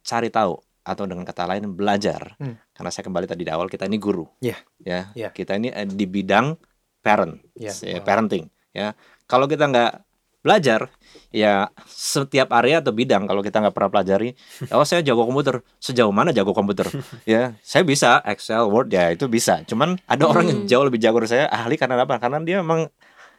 cari 0.00 0.30
tahu 0.30 0.62
atau 0.80 1.04
dengan 1.04 1.22
kata 1.22 1.44
lain 1.44 1.70
belajar 1.70 2.34
Hmm. 2.36 2.56
karena 2.72 2.90
saya 2.90 3.04
kembali 3.04 3.26
tadi 3.26 3.42
di 3.44 3.52
awal 3.52 3.66
kita 3.66 3.84
ini 3.84 3.96
guru 3.96 4.24
Iya. 4.40 4.56
ya 4.80 5.00
Iya. 5.12 5.28
kita 5.30 5.56
ini 5.56 5.68
eh, 5.68 5.84
di 5.84 6.04
bidang 6.04 6.56
parent 6.98 7.40
Iya. 7.54 7.72
ya, 7.80 8.00
parenting 8.00 8.48
ya 8.70 8.96
kalau 9.24 9.44
kita 9.44 9.66
nggak 9.66 9.92
belajar 10.40 10.88
ya 11.28 11.68
setiap 11.84 12.48
area 12.56 12.80
atau 12.80 12.96
bidang 12.96 13.28
kalau 13.28 13.44
kita 13.44 13.60
nggak 13.60 13.76
pernah 13.76 13.92
pelajari 13.92 14.32
oh 14.72 14.88
saya 14.88 15.04
jago 15.04 15.28
komputer 15.28 15.60
sejauh 15.76 16.08
mana 16.10 16.32
jago 16.32 16.56
komputer 16.56 16.88
ya 17.28 17.52
saya 17.60 17.84
bisa 17.84 18.24
Excel 18.24 18.64
Word 18.64 18.88
ya 18.88 19.12
itu 19.12 19.28
bisa 19.28 19.60
cuman 19.68 20.00
ada 20.06 20.24
orang 20.24 20.48
yang 20.48 20.60
Hmm. 20.64 20.68
jauh 20.68 20.84
lebih 20.88 20.96
jago 20.96 21.20
dari 21.20 21.28
saya 21.30 21.44
ahli 21.46 21.76
karena 21.76 22.00
apa 22.00 22.16
karena 22.16 22.40
dia 22.40 22.64
memang 22.64 22.88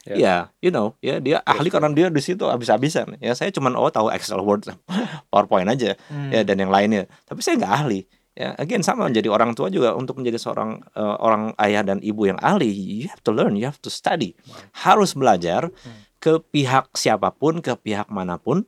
Ya. 0.01 0.15
ya 0.17 0.35
you 0.65 0.73
know 0.73 0.97
ya 0.97 1.21
dia 1.21 1.45
ahli 1.45 1.69
karena 1.69 1.85
dia 1.93 2.09
di 2.09 2.17
situ 2.17 2.49
habis-habisan 2.49 3.21
ya 3.21 3.37
saya 3.37 3.53
cuman 3.53 3.77
oh 3.77 3.93
tahu 3.93 4.09
Excel 4.09 4.41
Word 4.41 4.65
PowerPoint 5.29 5.69
aja 5.69 5.93
Hmm. 6.09 6.33
ya 6.33 6.41
dan 6.41 6.57
yang 6.57 6.73
lainnya 6.73 7.05
tapi 7.29 7.45
saya 7.45 7.61
nggak 7.61 7.73
ahli 7.85 8.01
ya 8.33 8.57
again 8.57 8.81
sama 8.81 9.05
menjadi 9.05 9.29
orang 9.29 9.53
tua 9.53 9.69
juga 9.69 9.93
untuk 9.93 10.17
menjadi 10.17 10.41
seorang 10.41 10.81
eh, 10.97 11.15
orang 11.21 11.53
ayah 11.61 11.85
dan 11.85 12.01
ibu 12.01 12.25
yang 12.25 12.41
ahli 12.41 12.65
you 12.65 13.05
have 13.13 13.21
to 13.21 13.29
learn 13.29 13.53
you 13.53 13.69
have 13.69 13.77
to 13.77 13.93
study 13.93 14.33
harus 14.73 15.13
belajar 15.13 15.69
ke 16.17 16.41
pihak 16.49 16.89
siapa 16.97 17.29
pun 17.29 17.61
ke 17.61 17.69
pihak 17.77 18.09
mana 18.09 18.41
pun 18.41 18.65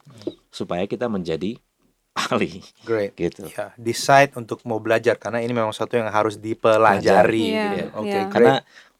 supaya 0.54 0.86
kita 0.86 1.10
menjadi 1.10 1.58
ahli 2.14 2.62
Great. 2.86 3.18
gitu 3.18 3.50
Ya, 3.50 3.74
decide 3.74 4.38
untuk 4.38 4.62
mau 4.70 4.78
belajar 4.78 5.18
karena 5.18 5.42
ini 5.42 5.50
memang 5.50 5.74
sesuatu 5.74 5.98
yang 5.98 6.14
harus 6.14 6.38
dipelajari. 6.38 7.46
Iya, 7.50 7.66
gitu. 7.74 7.90
Oke, 7.98 8.06
iya. 8.06 8.22
great. 8.22 8.30
karena 8.30 8.54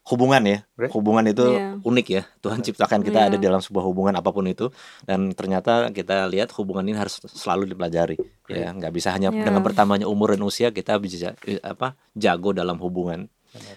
hubungan 0.04 0.42
ya 0.44 0.58
hubungan 0.90 1.24
itu 1.24 1.44
Iya. 1.48 1.80
unik 1.80 2.06
ya 2.08 2.22
Tuhan 2.38 2.60
ciptakan 2.60 3.00
kita 3.00 3.18
Iya. 3.18 3.28
ada 3.30 3.36
dalam 3.38 3.58
sebuah 3.58 3.80
hubungan 3.82 4.12
apa 4.12 4.28
pun 4.28 4.44
itu 4.44 4.68
dan 5.02 5.32
ternyata 5.32 5.88
kita 5.90 6.28
lihat 6.28 6.52
hubungan 6.52 6.84
ini 6.84 6.92
harus 6.94 7.24
selalu 7.24 7.64
dipelajari 7.66 8.20
ya 8.46 8.68
nggak 8.70 8.92
bisa 8.92 9.10
hanya 9.10 9.28
Iya. 9.28 9.42
dengan 9.42 9.60
bertambahnya 9.60 10.04
umur 10.04 10.32
dan 10.32 10.42
usia 10.42 10.68
kita 10.68 10.96
bisa 10.98 11.32
apa 11.60 11.96
jago 12.12 12.52
dalam 12.52 12.76
hubungan 12.78 13.26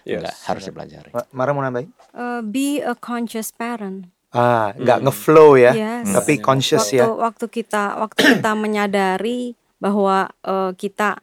Yes. 0.03 0.19
Nggak, 0.19 0.36
harus 0.43 0.63
dipelajari 0.65 1.09
Ma- 1.13 1.30
Mara 1.32 1.53
mau 1.53 1.61
nambahin? 1.61 1.93
Eh, 2.09 2.41
be 2.43 2.82
a 2.82 2.91
conscious 2.93 3.53
parent. 3.53 4.09
Ah, 4.28 4.73
nggak 4.73 4.99
Hmm. 4.99 5.05
ngeflow 5.05 5.53
ya, 5.53 5.71
Yes. 5.71 6.11
tapi 6.11 6.41
conscious 6.41 6.89
waktu 6.89 6.97
ya. 6.97 7.05
waktu 7.05 7.45
kita 7.47 7.84
waktu 7.95 8.19
kita 8.36 8.51
menyadari 8.57 9.53
bahwa 9.78 10.28
eh, 10.41 10.73
kita 10.73 11.21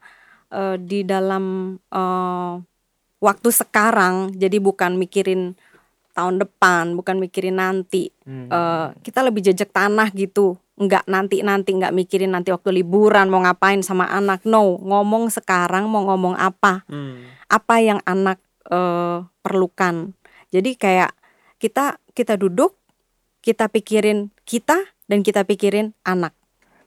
eh, 0.49 0.79
di 0.79 1.03
dalam 1.03 1.45
eh, 1.91 2.53
waktu 3.25 3.49
sekarang 3.49 4.37
jadi 4.37 4.61
bukan 4.61 5.01
mikirin 5.01 5.57
tahun 6.13 6.39
depan 6.39 6.93
bukan 6.95 7.17
mikirin 7.17 7.57
nanti 7.57 8.13
Hmm. 8.25 8.49
Eh, 8.49 8.89
kita 9.05 9.21
lebih 9.21 9.45
jejak 9.45 9.69
tanah 9.69 10.09
gitu 10.13 10.57
nggak 10.75 11.07
nanti 11.07 11.45
nanti 11.45 11.71
nggak 11.77 11.95
mikirin 11.95 12.35
nanti 12.35 12.51
waktu 12.51 12.83
liburan 12.83 13.31
mau 13.31 13.45
ngapain 13.45 13.79
sama 13.85 14.09
anak 14.11 14.43
no 14.43 14.75
ngomong 14.81 15.29
sekarang 15.31 15.87
mau 15.87 16.03
ngomong 16.09 16.35
apa 16.35 16.83
Hmm. 16.89 17.21
apa 17.49 17.75
yang 17.81 18.01
anak 18.05 18.41
eh, 18.65 19.19
perlukan. 19.45 20.17
Jadi 20.49 20.81
kayak 20.81 21.13
kita 21.61 22.01
kita 22.17 22.41
duduk, 22.41 22.73
kita 23.45 23.69
pikirin 23.69 24.33
kita 24.49 24.89
dan 25.05 25.21
kita 25.21 25.45
pikirin 25.45 25.93
anak. 26.01 26.33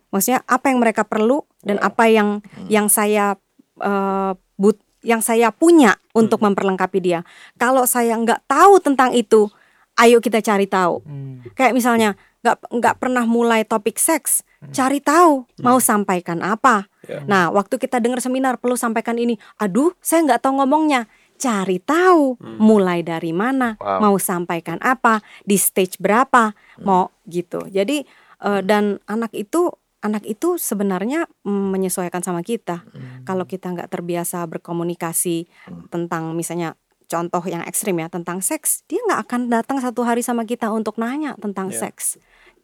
Maksudnya 0.09 0.41
apa 0.49 0.73
yang 0.73 0.81
mereka 0.81 1.05
perlu 1.05 1.45
dan 1.61 1.77
apa 1.77 2.09
yang 2.09 2.41
yang 2.65 2.89
saya 2.89 3.37
eh, 3.77 4.31
but 4.57 4.81
yang 5.07 5.23
saya 5.23 5.55
punya 5.55 5.95
untuk 6.11 6.43
memperlengkapi 6.43 6.99
dia. 6.99 7.23
Kalau 7.55 7.87
saya 7.87 8.19
nggak 8.19 8.43
tahu 8.43 8.83
tentang 8.83 9.15
itu, 9.15 9.47
ayo 9.95 10.19
kita 10.19 10.43
cari 10.43 10.67
tahu. 10.67 10.99
Hmm. 11.07 11.47
Kayak 11.55 11.73
misalnya 11.79 12.09
nggak 12.43 12.57
nggak 12.67 12.95
pernah 12.99 13.23
mulai 13.23 13.63
topik 13.63 13.95
seks, 13.95 14.43
cari 14.75 14.99
tahu 14.99 15.47
mau 15.63 15.79
sampaikan 15.79 16.43
apa. 16.43 16.91
Ya. 17.07 17.23
Nah, 17.23 17.47
waktu 17.55 17.79
kita 17.79 18.03
dengar 18.03 18.19
seminar 18.19 18.59
perlu 18.59 18.75
sampaikan 18.75 19.15
ini, 19.15 19.39
aduh, 19.55 19.95
saya 20.03 20.27
nggak 20.27 20.43
tahu 20.43 20.59
ngomongnya. 20.59 21.07
Cari 21.37 21.77
tahu 21.77 22.33
mulai 22.57 23.05
dari 23.05 23.29
mana, 23.29 23.77
Wow. 23.77 24.09
mau 24.09 24.15
sampaikan 24.17 24.81
apa, 24.81 25.21
di 25.45 25.53
stage 25.53 26.01
berapa, 26.01 26.57
mau 26.81 27.13
gitu. 27.29 27.61
Jadi 27.69 28.03
eh, 28.41 28.61
dan 28.65 28.97
anak 29.05 29.31
itu 29.37 29.69
anak 30.07 30.23
itu 30.23 30.55
sebenarnya 30.55 31.27
menyesuaikan 31.43 32.23
sama 32.23 32.39
kita. 32.41 32.87
Kalau 33.23 33.43
kita 33.43 33.75
nggak 33.75 33.91
terbiasa 33.91 34.47
berkomunikasi 34.47 35.45
tentang 35.91 36.31
misalnya 36.31 36.73
contoh 37.07 37.43
yang 37.43 37.63
ekstrim 37.63 37.99
ya 37.99 38.07
tentang 38.07 38.39
seks, 38.39 38.83
dia 38.87 38.99
nggak 39.03 39.21
akan 39.27 39.41
datang 39.47 39.77
satu 39.79 40.03
hari 40.03 40.19
sama 40.19 40.43
kita 40.43 40.71
untuk 40.71 40.95
nanya 40.95 41.35
tentang 41.39 41.71
Ya. 41.71 41.87
seks, 41.87 42.15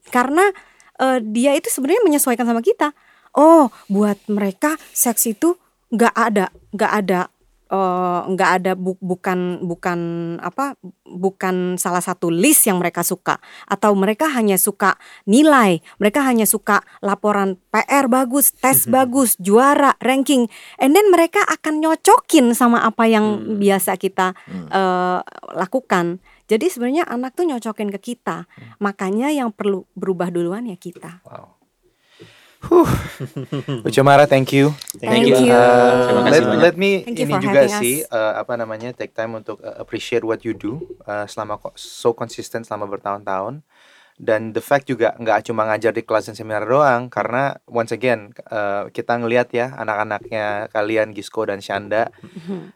karena 0.09 0.51
eh, 0.95 1.19
dia 1.19 1.55
itu 1.55 1.67
sebenarnya 1.67 2.03
menyesuaikan 2.03 2.43
sama 2.45 2.59
kita. 2.59 2.91
oh 3.33 3.73
buat 3.89 4.19
mereka 4.29 4.77
seks 4.93 5.25
itu 5.25 5.57
nggak 5.89 6.13
ada 6.13 6.53
nggak 6.69 6.91
ada 7.01 7.19
eh, 7.65 8.19
nggak 8.25 8.51
ada 8.57 8.71
bu- 8.73 8.99
bukan 8.99 9.61
bukan 9.61 9.99
apa 10.39 10.75
bukan 11.03 11.75
salah 11.75 12.01
satu 12.01 12.27
list 12.27 12.65
yang 12.65 12.77
mereka 12.77 13.01
suka. 13.01 13.37
Atau 13.65 13.93
mereka 13.93 14.27
hanya 14.29 14.55
suka 14.55 14.97
nilai 15.23 15.79
mereka 15.97 16.23
hanya 16.23 16.43
suka 16.43 16.81
laporan 16.99 17.55
PR 17.69 18.07
bagus 18.07 18.51
tes 18.53 18.85
bagus 18.85 19.35
juara 19.37 19.95
ranking. 19.99 20.49
And 20.77 20.91
then 20.91 21.07
mereka 21.07 21.43
akan 21.43 21.79
nyocokin 21.79 22.51
sama 22.53 22.81
apa 22.81 23.05
yang 23.05 23.25
Hmm. 23.39 23.57
biasa 23.57 23.95
kita 23.95 24.35
Hmm. 24.43 24.67
eh, 24.67 25.19
lakukan. 25.53 26.19
Jadi 26.43 26.67
sebenarnya 26.67 27.07
anak 27.07 27.33
tuh 27.33 27.47
nyocokin 27.47 27.87
ke 27.89 28.13
kita. 28.13 28.45
Makanya 28.77 29.31
yang 29.31 29.49
perlu 29.49 29.87
berubah 29.93 30.27
duluan 30.27 30.67
ya 30.67 30.75
kita. 30.75 31.23
Wow. 31.23 31.62
Huh. 32.63 32.87
Ucamara, 33.87 34.23
thank 34.23 34.55
you. 34.55 34.71
Thank 34.95 35.27
you. 35.27 35.35
Uh, 35.51 36.07
Terima 36.07 36.21
let, 36.31 36.41
banyak. 36.47 36.61
let 36.63 36.75
me 36.79 36.91
Thank 37.03 37.19
you 37.19 37.27
ini 37.27 37.33
juga 37.43 37.61
sih 37.67 38.07
uh, 38.07 38.39
apa 38.39 38.55
namanya 38.55 38.95
take 38.95 39.11
time 39.11 39.35
untuk 39.35 39.59
uh, 39.59 39.75
appreciate 39.75 40.23
what 40.23 40.47
you 40.47 40.55
do 40.55 40.79
uh, 41.03 41.27
selama 41.27 41.59
so 41.75 42.15
consistent 42.15 42.63
selama 42.63 42.87
bertahun-tahun 42.87 43.67
dan 44.15 44.53
the 44.53 44.61
fact 44.61 44.87
juga 44.87 45.17
nggak 45.17 45.49
cuma 45.49 45.65
ngajar 45.67 45.91
di 45.91 46.05
kelas 46.05 46.29
dan 46.29 46.35
seminar 46.37 46.63
doang 46.63 47.09
karena 47.09 47.57
once 47.65 47.91
again 47.91 48.31
uh, 48.47 48.87
kita 48.93 49.17
ngelihat 49.17 49.49
ya 49.51 49.73
anak-anaknya 49.73 50.69
kalian 50.69 51.11
Gisco 51.17 51.43
dan 51.49 51.59
Shanda 51.59 52.13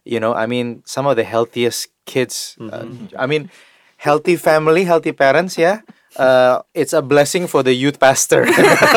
you 0.01 0.17
know 0.17 0.33
I 0.33 0.49
mean 0.49 0.81
some 0.83 1.05
of 1.05 1.13
the 1.15 1.23
healthiest 1.23 1.93
kids 2.09 2.57
uh, 2.59 2.89
I 3.13 3.29
mean 3.29 3.53
healthy 4.01 4.33
family 4.33 4.83
healthy 4.83 5.13
parents 5.13 5.61
ya 5.61 5.85
uh, 6.17 6.59
it's 6.73 6.91
a 6.91 7.01
blessing 7.01 7.45
for 7.45 7.61
the 7.61 7.71
youth 7.71 7.97
pastor 7.97 8.43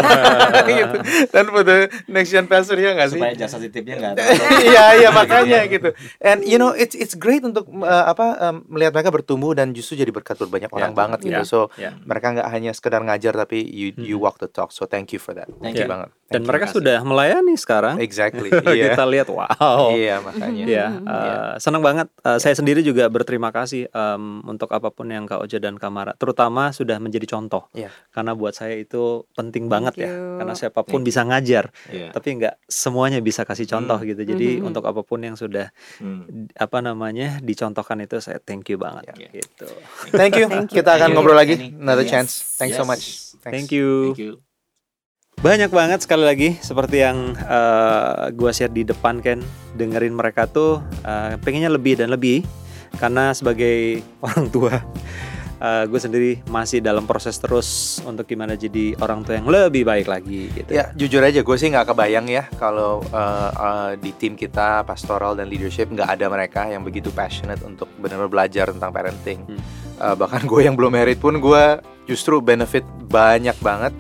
gitu. 0.69 0.97
dan 1.31 1.45
for 1.49 1.63
the 1.63 1.79
next 2.07 2.31
gen 2.31 2.45
pastor 2.45 2.77
ya 2.77 2.93
nggak 2.93 3.09
sih 3.09 3.21
supaya 3.21 3.35
jasa 3.37 3.57
titipnya 3.57 3.97
nggak 3.97 4.15
Iya 4.71 4.85
iya 4.99 5.09
makanya 5.11 5.65
gitu. 5.67 5.93
And 6.21 6.43
you 6.43 6.57
know 6.57 6.73
it's 6.73 6.93
it's 6.93 7.15
great 7.15 7.41
untuk 7.41 7.69
uh, 7.81 8.05
apa 8.07 8.37
um, 8.41 8.57
melihat 8.69 8.93
mereka 8.93 9.11
bertumbuh 9.11 9.53
dan 9.53 9.73
justru 9.73 9.97
jadi 9.97 10.11
berkat 10.11 10.37
buat 10.37 10.51
banyak 10.51 10.71
orang 10.71 10.93
banget 10.93 11.19
gitu. 11.25 11.37
ya, 11.37 11.45
So 11.45 11.69
ya. 11.77 11.97
mereka 12.05 12.35
nggak 12.37 12.49
hanya 12.49 12.71
sekedar 12.73 13.01
ngajar 13.01 13.35
tapi 13.35 13.61
you 13.63 13.93
you 13.97 14.17
walk 14.17 14.37
the 14.39 14.49
talk. 14.49 14.71
So 14.71 14.85
thank 14.85 15.13
you 15.13 15.21
for 15.21 15.33
that. 15.33 15.49
Thank 15.61 15.77
you 15.77 15.87
Ya. 15.87 15.91
banget. 15.91 16.11
Dan 16.31 16.41
Thank 16.41 16.49
mereka 16.49 16.67
sudah 16.71 17.03
melayani 17.03 17.59
sekarang. 17.59 17.99
exactly. 17.99 18.55
Iya. 18.71 18.95
Kita 18.95 19.03
lihat 19.03 19.27
wow. 19.29 19.91
Iya 19.91 20.23
makanya. 20.23 20.63
Ya, 20.65 20.87
eh, 20.95 21.53
senang 21.59 21.83
banget. 21.83 22.07
Eh, 22.23 22.39
Saya 22.39 22.55
sendiri 22.55 22.81
juga 22.81 23.11
berterima 23.11 23.51
kasih 23.51 23.91
em, 23.91 24.23
untuk 24.45 24.71
apa 24.71 24.89
pun 24.89 25.11
yang 25.11 25.27
Kak 25.27 25.43
Oja 25.43 25.59
dan 25.59 25.75
Kamara, 25.75 26.15
terutama 26.15 26.71
sudah 26.71 26.97
menjadi 26.97 27.27
contoh. 27.29 27.67
Iya. 27.73 27.91
Karena 28.09 28.33
buat 28.33 28.55
saya 28.55 28.79
itu 28.79 29.27
penting 29.33 29.67
banget 29.67 29.99
ya. 29.99 30.07
you. 30.07 30.39
Karena 30.39 30.55
siapa 30.55 30.81
pun 30.81 31.03
bisa 31.03 31.21
ngajar, 31.21 31.75
Iya. 31.89 32.15
tapi 32.15 32.39
nggak 32.39 32.63
semuanya 32.65 33.19
bisa 33.19 33.43
kasih 33.43 33.67
contoh 33.67 33.99
gitu. 34.01 34.23
Jadi 34.23 34.63
Mhm. 34.63 34.71
untuk 34.71 34.87
apa 34.87 35.03
pun 35.03 35.19
yang 35.19 35.35
sudah 35.35 35.75
Hmm. 35.99 36.47
apa 36.55 36.79
namanya 36.79 37.43
dicontohkan 37.43 37.99
itu 37.99 38.23
saya 38.23 38.39
thank 38.39 38.71
you 38.71 38.79
banget 38.79 39.19
Iya. 39.19 39.29
gitu. 39.35 39.67
Thank 40.15 40.39
you. 40.39 40.47
Thank 40.47 40.71
you. 40.71 40.79
Kita 40.79 40.95
akan 40.95 41.01
Thank 41.01 41.11
you. 41.11 41.17
ngobrol 41.19 41.35
lagi. 41.35 41.55
Another 41.75 42.07
Yes. 42.07 42.13
chance. 42.13 42.31
Thanks 42.55 42.79
so 42.79 42.87
Yes. 42.87 42.89
much. 42.89 43.05
Thanks. 43.37 43.51
Thank 43.51 43.69
you. 43.71 44.15
Thank 44.15 44.23
you. 44.23 44.50
Banyak 45.41 45.73
banget 45.73 46.05
sekali 46.05 46.29
lagi 46.29 46.49
seperti 46.61 47.01
yang 47.01 47.33
eh, 47.33 48.29
gua 48.37 48.53
share 48.53 48.69
di 48.69 48.85
depan 48.85 49.25
kan 49.25 49.41
dengerin 49.73 50.13
mereka 50.13 50.45
tuh 50.45 50.85
eh, 51.01 51.41
pengennya 51.41 51.73
lebih 51.73 51.97
dan 51.97 52.13
lebih 52.13 52.45
karena 53.01 53.33
sebagai 53.33 54.05
orang 54.27 54.53
tua 54.53 54.77
gue 55.61 56.01
sendiri 56.01 56.41
masih 56.49 56.81
dalam 56.81 57.05
proses 57.05 57.37
terus 57.37 58.01
untuk 58.09 58.25
gimana 58.25 58.57
jadi 58.57 58.97
orang 58.97 59.21
tua 59.21 59.37
yang 59.37 59.45
lebih 59.45 59.85
baik 59.85 60.09
lagi 60.09 60.49
gitu. 60.57 60.73
Ya 60.73 60.89
jujur 60.97 61.21
aja 61.21 61.45
gue 61.45 61.57
sih 61.61 61.69
nggak 61.69 61.93
kebayang 61.93 62.33
ya 62.33 62.49
kalau 62.57 63.05
uh, 63.13 63.53
uh, 63.53 63.91
di 63.93 64.09
tim 64.17 64.41
kita 64.41 64.89
pastoral 64.89 65.37
dan 65.37 65.53
leadership 65.53 65.93
nggak 65.93 66.17
ada 66.17 66.33
mereka 66.33 66.65
yang 66.65 66.81
begitu 66.81 67.13
passionate 67.13 67.61
untuk 67.61 67.93
benar-benar 68.01 68.33
belajar 68.33 68.73
tentang 68.73 68.89
parenting. 68.89 69.45
Hmm. 69.45 69.61
Uh, 70.01 70.17
bahkan 70.17 70.49
gue 70.49 70.65
yang 70.65 70.81
belum 70.81 70.97
married 70.97 71.21
pun 71.21 71.37
gue 71.37 71.65
justru 72.09 72.41
benefit 72.41 72.89
banyak 73.13 73.61
banget 73.61 73.93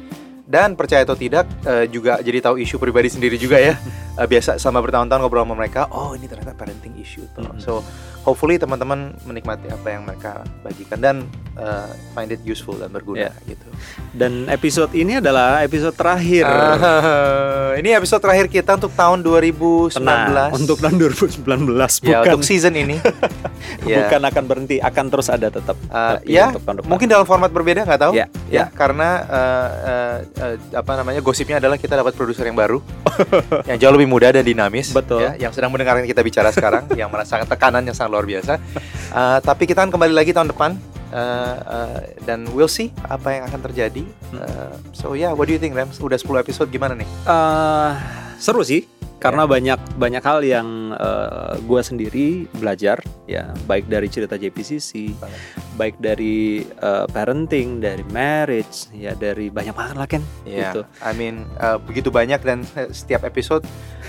dan 0.51 0.75
percaya 0.75 1.07
atau 1.07 1.15
tidak 1.15 1.47
uh, 1.63 1.87
juga 1.87 2.19
jadi 2.19 2.43
tahu 2.43 2.59
isu 2.59 2.83
pribadi 2.83 3.07
sendiri 3.07 3.39
juga 3.39 3.63
ya. 3.63 3.79
Uh, 4.19 4.27
biasa 4.33 4.59
sama 4.59 4.83
bertahun-tahun 4.83 5.23
ngobrol 5.23 5.47
sama 5.47 5.55
mereka, 5.55 5.87
oh 5.95 6.19
ini 6.19 6.27
ternyata 6.27 6.59
parenting 6.59 6.99
issue 6.99 7.23
tuh. 7.31 7.47
Hmm. 7.47 7.63
So 7.63 7.87
hopefully 8.21 8.57
teman-teman 8.57 9.17
menikmati 9.23 9.67
apa 9.67 9.89
yang 9.89 10.03
mereka 10.05 10.31
bagikan 10.61 10.99
dan 10.99 11.17
uh, 11.55 11.85
find 12.13 12.29
it 12.29 12.41
useful 12.43 12.75
dan 12.75 12.89
berguna 12.89 13.19
Ya. 13.21 13.33
gitu. 13.47 13.65
Dan 14.11 14.45
episode 14.47 14.93
ini 14.93 15.19
adalah 15.19 15.61
episode 15.61 15.93
terakhir. 15.93 16.45
Ah, 16.45 17.73
ini 17.81 17.93
episode 17.93 18.21
terakhir 18.21 18.47
kita 18.47 18.77
untuk 18.77 18.93
tahun 18.93 19.21
2019. 19.21 19.97
Tenang, 19.97 20.53
untuk 20.53 20.77
tahun 20.79 20.95
2019 20.99 21.41
bukan 21.41 22.05
ya 22.05 22.19
untuk 22.27 22.43
season 22.43 22.75
ini. 22.75 22.97
Ya. 23.81 24.03
bukan 24.03 24.21
akan 24.25 24.45
berhenti, 24.45 24.77
akan 24.83 25.05
terus 25.09 25.29
ada 25.29 25.47
tetap. 25.47 25.77
Uh, 25.87 26.19
Tapi 26.19 26.27
ya, 26.27 26.51
untuk 26.51 26.65
tahun 26.65 26.77
depan. 26.83 26.89
mungkin 26.91 27.07
dalam 27.07 27.23
format 27.23 27.49
berbeda 27.49 27.87
nggak 27.87 28.01
tahu. 28.03 28.13
Ya, 28.13 28.27
Ya, 28.51 28.67
karena 28.67 29.09
uh, 29.23 29.69
uh, 29.81 30.17
uh, 30.43 30.55
apa 30.75 30.93
namanya 30.99 31.21
gosipnya 31.23 31.63
adalah 31.63 31.79
kita 31.79 31.95
dapat 31.95 32.13
produser 32.13 32.45
yang 32.45 32.59
baru, 32.59 32.83
yang 33.71 33.79
jauh 33.79 33.95
lebih 33.95 34.11
muda 34.11 34.35
dan 34.35 34.43
dinamis. 34.43 34.91
Betul. 34.91 35.23
Ya, 35.23 35.39
yang 35.39 35.53
sedang 35.55 35.71
mendengarkan 35.71 36.03
kita 36.03 36.21
bicara 36.21 36.51
sekarang, 36.51 36.91
yang 36.93 37.09
merasakan 37.09 37.47
tekanan 37.47 37.87
yang 37.87 37.95
sangat 37.95 38.10
luar 38.11 38.27
biasa. 38.27 38.59
Uh, 39.15 39.39
tapi 39.41 39.71
kita 39.71 39.87
akan 39.87 39.95
kembali 39.95 40.15
lagi 40.15 40.35
tahun 40.35 40.51
depan. 40.51 40.75
uh, 41.11 41.57
uh, 41.67 41.99
dan 42.25 42.47
we'll 42.55 42.71
see 42.71 42.95
apa 43.07 43.39
yang 43.39 43.43
akan 43.51 43.61
terjadi. 43.71 44.03
Uh, 44.35 44.75
so 44.95 45.13
yeah, 45.15 45.35
what 45.35 45.51
do 45.51 45.53
you 45.55 45.61
think, 45.61 45.75
Rams? 45.75 45.99
Udah 45.99 46.19
10 46.19 46.43
episode 46.43 46.69
gimana 46.71 46.95
nih? 46.95 47.09
Eh, 47.27 47.91
seru 48.39 48.63
sih 48.63 48.87
karena 49.21 49.45
Ya. 49.45 49.51
banyak 49.51 49.81
banyak 49.95 50.25
hal 50.25 50.41
yang 50.41 50.69
gue 51.61 51.81
sendiri 51.81 52.29
belajar 52.57 52.99
ya 53.25 53.53
baik 53.65 53.87
dari 53.87 54.09
cerita 54.09 54.35
JPCC 54.35 55.15
Banget. 55.15 55.39
baik 55.77 55.95
dari 56.01 56.65
eh, 56.65 57.07
parenting 57.07 57.79
dari 57.79 58.03
marriage 58.09 58.89
ya 58.91 59.13
dari 59.13 59.53
banyak 59.53 59.71
banget 59.71 59.97
lah 59.97 60.09
kan 60.09 60.23
Iya, 60.43 60.73
gitu 60.73 60.81
I 60.99 61.13
mean 61.13 61.45
uh, 61.57 61.77
begitu 61.79 62.09
banyak 62.09 62.41
dan 62.41 62.65
uh, 62.75 62.89
setiap 62.91 63.23
episode 63.23 63.63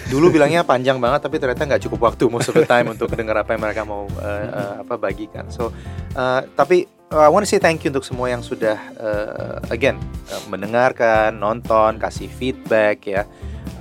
dulu 0.08 0.32
bilangnya 0.32 0.64
panjang 0.64 0.98
banget 0.98 1.22
tapi 1.22 1.38
ternyata 1.38 1.68
nggak 1.68 1.84
cukup 1.86 2.12
waktu 2.12 2.24
most 2.28 2.50
of 2.50 2.56
the 2.56 2.66
time 2.66 2.90
untuk 2.90 3.12
dengar 3.14 3.38
apa 3.38 3.54
yang 3.54 3.62
mereka 3.62 3.84
mau 3.84 4.08
uh, 4.18 4.46
uh, 4.48 4.74
apa 4.82 4.96
bagikan. 4.98 5.52
So 5.52 5.70
uh, 6.16 6.42
tapi 6.56 6.90
uh, 7.12 7.22
I 7.22 7.30
want 7.30 7.46
to 7.46 7.50
say 7.50 7.60
thank 7.60 7.84
you 7.84 7.92
untuk 7.92 8.02
semua 8.02 8.28
yang 8.28 8.42
sudah 8.42 8.80
uh, 8.98 9.60
again 9.70 10.00
uh, 10.32 10.42
mendengarkan, 10.50 11.38
nonton, 11.38 12.00
kasih 12.00 12.26
feedback 12.28 13.06
ya. 13.06 13.24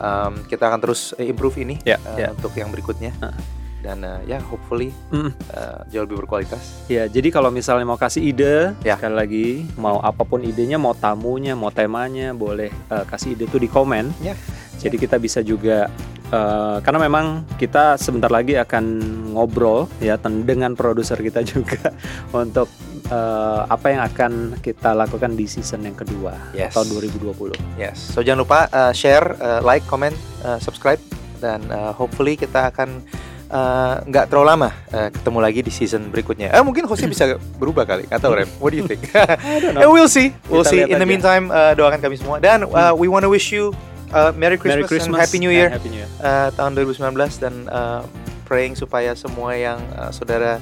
Um, 0.00 0.40
kita 0.48 0.64
akan 0.64 0.80
terus 0.80 1.12
uh, 1.12 1.20
improve 1.20 1.60
ini 1.60 1.76
Ya, 1.84 2.00
uh, 2.00 2.16
ya. 2.16 2.28
untuk 2.32 2.56
yang 2.56 2.72
berikutnya. 2.72 3.12
Uh. 3.20 3.36
Dan 3.80 4.00
uh, 4.00 4.20
ya 4.24 4.40
hopefully 4.44 4.92
Mm. 5.08 5.32
uh, 5.52 5.80
jauh 5.88 6.04
lebih 6.04 6.24
berkualitas. 6.24 6.84
ya 6.84 7.04
jadi 7.04 7.28
kalau 7.28 7.48
misalnya 7.48 7.84
mau 7.84 7.96
kasih 7.96 8.20
ide 8.22 8.76
Ya. 8.80 8.96
sekali 8.96 9.16
lagi 9.16 9.46
mau 9.76 10.00
apa 10.00 10.20
pun 10.20 10.40
idenya 10.40 10.76
mau 10.76 10.92
tamunya 10.92 11.52
mau 11.52 11.68
temanya 11.68 12.32
boleh 12.32 12.68
eh, 12.68 13.04
kasih 13.08 13.32
ide 13.32 13.44
tuh 13.44 13.56
di 13.56 13.68
komen 13.68 14.12
Ya. 14.20 14.36
jadi 14.76 14.96
kita 14.96 15.16
bisa 15.16 15.40
juga 15.40 15.88
eh, 16.28 16.76
karena 16.80 17.00
memang 17.00 17.48
kita 17.56 17.96
sebentar 17.96 18.28
lagi 18.28 18.52
akan 18.54 18.84
ngobrol 19.32 19.88
ya 19.96 20.20
dengan 20.20 20.76
produser 20.76 21.16
kita 21.16 21.40
juga 21.56 21.88
untuk 22.36 22.68
eh, 23.10 23.60
apa 23.66 23.86
yang 23.88 24.02
akan 24.02 24.32
kita 24.58 24.94
lakukan 24.94 25.34
di 25.34 25.44
season 25.44 25.82
yang 25.82 25.94
kedua 25.94 26.32
Yes. 26.52 26.72
tahun 26.72 26.94
2020. 26.94 27.58
Yes. 27.74 27.98
So 27.98 28.22
jangan 28.22 28.40
lupa 28.40 28.58
uh, 28.68 28.92
share, 28.92 29.34
uh, 29.36 29.60
like, 29.60 29.82
comment, 29.84 30.14
uh, 30.40 30.56
subscribe 30.58 31.02
dan 31.38 31.66
uh, 31.68 31.90
hopefully 31.90 32.34
kita 32.34 32.68
akan 32.68 33.02
uh, 33.48 33.98
nggak 34.04 34.28
terlalu 34.28 34.46
lama 34.46 34.70
uh, 34.90 35.08
ketemu 35.08 35.38
lagi 35.40 35.60
di 35.60 35.70
season 35.70 36.06
berikutnya. 36.08 36.50
Eh 36.50 36.60
mungkin 36.60 36.84
hostnya 36.84 37.08
bisa 37.08 37.24
berubah 37.56 37.82
kali. 37.82 38.06
Tahu 38.06 38.30
Rem. 38.30 38.50
What 38.58 38.70
do 38.70 38.78
you 38.78 38.86
think? 38.86 39.02
Eh, 39.74 39.88
we'll 39.88 40.06
see. 40.06 40.30
We'll 40.46 40.62
Kita 40.62 40.70
see. 40.70 40.80
In 40.84 40.94
the 40.94 41.02
aja. 41.02 41.08
meantime 41.08 41.44
uh, 41.48 41.72
doakan 41.72 41.98
kami 41.98 42.14
semua 42.14 42.38
dan 42.38 42.62
uh, 42.64 42.92
we 42.92 43.06
want 43.06 43.22
to 43.22 43.30
wish 43.30 43.50
you 43.50 43.72
uh, 44.12 44.30
Merry 44.32 44.54
Christmas, 44.54 44.84
Merry 44.84 44.90
Christmas 44.90 45.16
and 45.16 45.24
Happy 45.24 45.38
New 45.38 45.48
and 45.48 45.56
Year 45.56 45.68
Happy 45.72 45.88
New 45.88 45.98
Year. 45.98 46.10
uh, 46.20 46.52
tahun 46.52 46.76
2019 46.76 47.16
dan 47.40 47.54
uh, 47.66 48.02
praying 48.44 48.74
supaya 48.74 49.14
semua 49.14 49.54
yang 49.54 49.80
uh, 49.94 50.10
saudara 50.10 50.60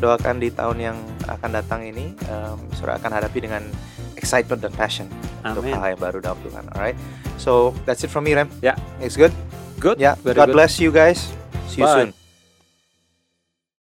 doakan 0.00 0.40
di 0.40 0.48
tahun 0.50 0.76
yang 0.80 0.96
akan 1.28 1.50
datang 1.52 1.84
ini 1.84 2.16
um, 2.32 2.58
saudara 2.72 2.96
akan 2.96 3.10
hadapi 3.20 3.38
dengan 3.44 3.62
excitement 4.16 4.64
dan 4.64 4.72
passion 4.72 5.06
untuk 5.44 5.64
Amin. 5.64 5.76
hal 5.76 5.96
yang 5.96 6.00
baru 6.00 6.18
dalam 6.24 6.40
Tuhan. 6.44 6.64
Alright, 6.72 6.96
so 7.36 7.76
that's 7.84 8.02
it 8.02 8.10
from 8.10 8.24
me, 8.24 8.32
Rem. 8.32 8.48
Ya. 8.64 8.74
it's 8.98 9.16
good. 9.16 9.32
Good. 9.80 10.00
Yeah, 10.00 10.16
very 10.20 10.36
God 10.36 10.52
good. 10.52 10.56
bless 10.56 10.76
you 10.80 10.92
guys. 10.92 11.32
See 11.68 11.80
you 11.80 11.88
Bye. 11.88 12.08
soon. 12.08 12.19